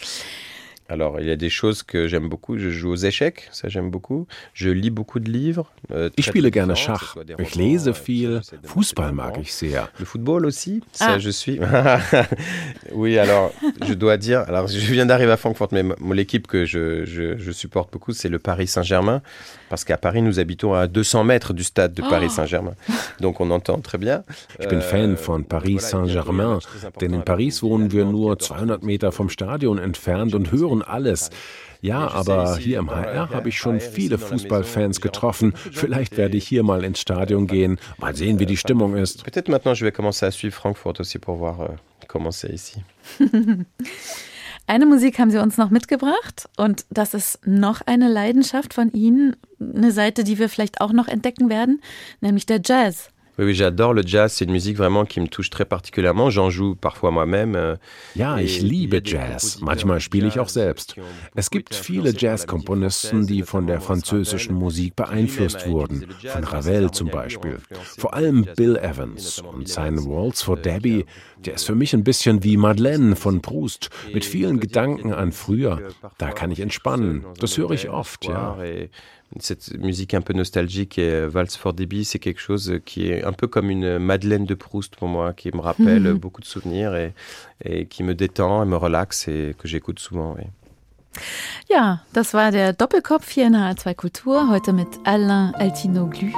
Alors, 0.93 1.21
il 1.21 1.27
y 1.27 1.31
a 1.31 1.37
des 1.37 1.49
choses 1.49 1.83
que 1.83 2.07
j'aime 2.07 2.29
beaucoup. 2.29 2.59
Je 2.59 2.69
joue 2.69 2.91
aux 2.91 2.97
échecs, 2.97 3.49
ça 3.51 3.71
j'aime 3.71 3.91
beaucoup. 3.91 4.27
Je 4.53 4.69
lis 4.69 4.91
beaucoup 4.91 5.21
de 5.21 5.31
livres. 5.31 5.73
Euh, 5.91 6.11
ich 6.19 6.27
spiele 6.27 6.51
gerne 6.51 6.77
Schach. 6.77 7.17
Ich 7.39 7.55
lese 7.55 7.91
viel. 7.95 8.43
Fußball 8.63 9.13
mag 9.13 9.39
ich 9.41 9.55
sehr. 9.55 9.89
Le 9.99 10.05
football 10.05 10.45
aussi, 10.45 10.83
ça 10.93 11.13
ah. 11.15 11.19
je 11.19 11.31
suis. 11.31 11.59
oui, 12.93 13.17
alors, 13.17 13.53
je 13.89 13.95
dois 13.95 14.19
dire, 14.19 14.41
alors 14.41 14.67
je 14.67 14.93
viens 14.93 15.07
d'arriver 15.07 15.33
à 15.33 15.39
Francfort, 15.39 15.69
mais 15.73 15.83
l'équipe 16.13 16.47
que 16.47 16.67
je, 16.67 17.07
je, 17.07 17.39
je, 17.39 17.53
supporte 17.53 17.91
beaucoup, 17.91 18.13
c'est 18.13 18.29
le 18.29 18.39
Paris 18.39 18.67
Saint-Germain. 18.67 19.23
Parce 19.73 19.85
qu'à 19.87 19.97
Paris, 19.97 20.21
nous 20.21 20.39
habitons 20.39 20.75
à 20.75 20.87
200 20.87 21.25
mètres 21.25 21.55
du 21.55 21.65
stade 21.65 21.95
de 21.95 22.03
Paris 22.03 22.27
oh. 22.29 22.35
Saint-Germain. 22.35 22.75
Donc 23.21 23.41
on 23.41 23.51
entend 23.51 23.81
très 23.81 23.97
bien. 23.97 24.23
Ich 24.61 24.69
bin 24.69 24.83
Fan 24.83 25.17
von 25.17 25.45
Paris 25.45 25.79
Saint-Germain, 25.79 26.59
denn 27.01 27.15
in 27.15 27.23
Paris 27.23 27.63
wohnen 27.63 27.91
wir 27.91 28.05
nur 28.05 28.39
200 28.39 28.83
Meter 28.83 29.13
vom 29.13 29.31
Stadion 29.31 29.79
entfernt 29.79 30.35
und 30.35 30.53
hören 30.53 30.83
alles. 30.83 31.31
Ja, 31.81 32.07
aber 32.09 32.59
hier 32.59 32.81
im 32.81 32.91
HR 32.91 33.31
habe 33.31 33.49
ich 33.49 33.57
schon 33.57 33.81
viele 33.81 34.19
Fußballfans 34.19 35.01
getroffen. 35.01 35.55
Vielleicht 35.73 36.19
werde 36.19 36.37
ich 36.37 36.47
hier 36.47 36.65
mal 36.65 36.85
ins 36.85 37.01
Stadion 37.01 37.47
gehen, 37.47 37.81
mal 37.97 38.15
sehen, 38.15 38.39
wie 38.41 38.47
die 38.47 38.59
Stimmung 38.59 38.95
ist. 38.95 39.25
Peut-être 39.25 39.49
maintenant 39.49 39.75
je 39.75 39.87
vais 39.87 39.93
commencer 39.93 40.27
à 40.27 40.31
suivre 40.31 40.55
Frankfurt 40.55 41.01
aussi 41.01 41.19
pour 41.19 41.37
voir 41.37 41.61
euh, 41.61 41.69
comment 42.09 42.31
c'est 42.31 42.53
ici. 42.53 42.85
Eine 44.67 44.87
Musik 44.87 45.19
haben 45.19 45.31
Sie 45.31 45.39
uns 45.39 45.59
noch 45.59 45.71
mitgebracht 45.71 46.49
und 46.57 46.87
das 46.91 47.15
ist 47.15 47.47
noch 47.47 47.81
eine 47.83 48.09
Leidenschaft 48.09 48.75
von 48.75 48.93
Ihnen, 48.93 49.37
eine 49.61 49.93
Seite, 49.93 50.25
die 50.25 50.39
wir 50.39 50.49
vielleicht 50.49 50.81
auch 50.81 50.93
noch 50.93 51.09
entdecken 51.09 51.51
werden, 51.51 51.83
nämlich 52.21 52.47
der 52.47 52.61
Jazz. 52.65 53.12
Oui, 53.39 53.47
oui 53.47 53.55
j'adore 53.55 53.95
le 53.95 54.03
Jazz. 54.05 54.33
C'est 54.33 54.45
une 54.45 54.53
musique 54.53 54.77
vraiment 54.77 55.07
qui 55.07 55.21
me 55.21 55.27
touche 55.27 55.49
très 55.49 55.65
particulièrement. 55.65 56.29
J'en 56.29 56.51
joue 56.51 56.75
parfois 56.75 57.11
moi-même. 57.11 57.55
Euh, 57.57 57.77
ja, 58.15 58.41
ich 58.41 58.61
liebe 58.61 59.01
Jazz. 59.05 59.59
Manchmal 59.61 60.01
spiele 60.01 60.29
ich 60.29 60.39
auch 60.39 60.51
selbst. 60.51 60.97
Es 61.35 61.51
gibt 61.51 61.75
viele 61.75 62.13
Jazzkomponisten, 62.17 63.27
die 63.27 63.43
von 63.43 63.67
der 63.67 63.81
französischen 63.81 64.55
Musik 64.55 64.97
beeinflusst 64.97 65.67
wurden. 65.67 66.07
Von 66.27 66.45
Ravel 66.45 66.91
zum 66.91 67.09
Beispiel. 67.09 67.59
Vor 67.99 68.13
allem 68.15 68.47
Bill 68.57 68.77
Evans 68.77 69.39
und 69.39 69.69
sein 69.69 70.05
Waltz 70.05 70.43
for 70.43 70.57
Debbie. 70.57 71.07
Der 71.39 71.55
ist 71.55 71.65
für 71.65 71.75
mich 71.75 71.95
ein 71.95 72.05
bisschen 72.05 72.45
wie 72.45 72.57
Madeleine 72.57 73.17
von 73.17 73.41
Proust. 73.41 73.89
Mit 74.13 74.25
vielen 74.25 74.61
Gedanken 74.61 75.13
an 75.13 75.33
früher. 75.33 75.81
Da 76.19 76.31
kann 76.31 76.51
ich 76.51 76.61
entspannen. 76.61 77.25
Das 77.39 77.57
höre 77.57 77.71
ich 77.71 77.89
oft, 77.89 78.27
ja. 78.27 78.59
Cette 79.41 79.79
musique 79.79 80.15
un 80.15 80.21
peu 80.21 80.33
nostalgique 80.33 80.99
et 80.99 81.27
Valse 81.27 81.57
for 81.57 81.73
Debbie, 81.73 82.05
c'est 82.05 82.19
quelque 82.19 82.41
chose 82.41 82.79
qui 82.85 83.09
est 83.09 83.25
un 83.25 83.33
peu 83.33 83.47
comme 83.47 83.71
une 83.71 83.99
Madeleine 83.99 84.45
de 84.45 84.55
Proust 84.55 84.97
pour 84.97 85.09
moi, 85.09 85.33
qui 85.33 85.51
me 85.53 85.61
rappelle 85.61 86.03
mhm. 86.03 86.19
beaucoup 86.19 86.41
de 86.41 86.47
souvenirs 86.47 86.95
et, 86.95 87.15
et, 87.65 87.87
qui 87.87 88.03
me 88.03 88.15
détend 88.15 88.63
et 88.63 88.67
me 88.67 88.77
relaxe 88.77 89.29
et 89.29 89.55
que 89.59 89.69
j'écoute 89.69 89.99
souvent. 89.99 90.35
Oui. 90.37 90.45
Ja, 91.69 92.01
das 92.13 92.35
war 92.35 92.51
der 92.51 92.73
Doppelkopf 92.73 93.31
hier 93.31 93.47
in 93.47 93.55
HR2 93.55 93.95
Kultur, 93.95 94.49
heute 94.51 94.73
mit 94.73 94.89
Alain 95.05 95.53
Altinoglu, 95.59 96.33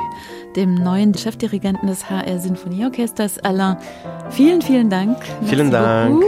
dem 0.56 0.74
neuen 0.74 1.14
Chefdirigenten 1.14 1.88
des 1.88 2.10
HR 2.10 2.38
Sinfonieorchesters. 2.38 3.38
Alain, 3.38 3.76
vielen, 4.30 4.62
vielen 4.62 4.90
Dank. 4.90 5.16
Vielen 5.44 5.70
Dank. 5.70 6.22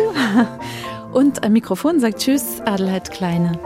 Und 1.12 1.43
am 1.45 1.53
Mikrofon 1.53 1.99
sagt 1.99 2.19
Tschüss, 2.19 2.61
Adelheid 2.64 3.11
Kleine. 3.11 3.59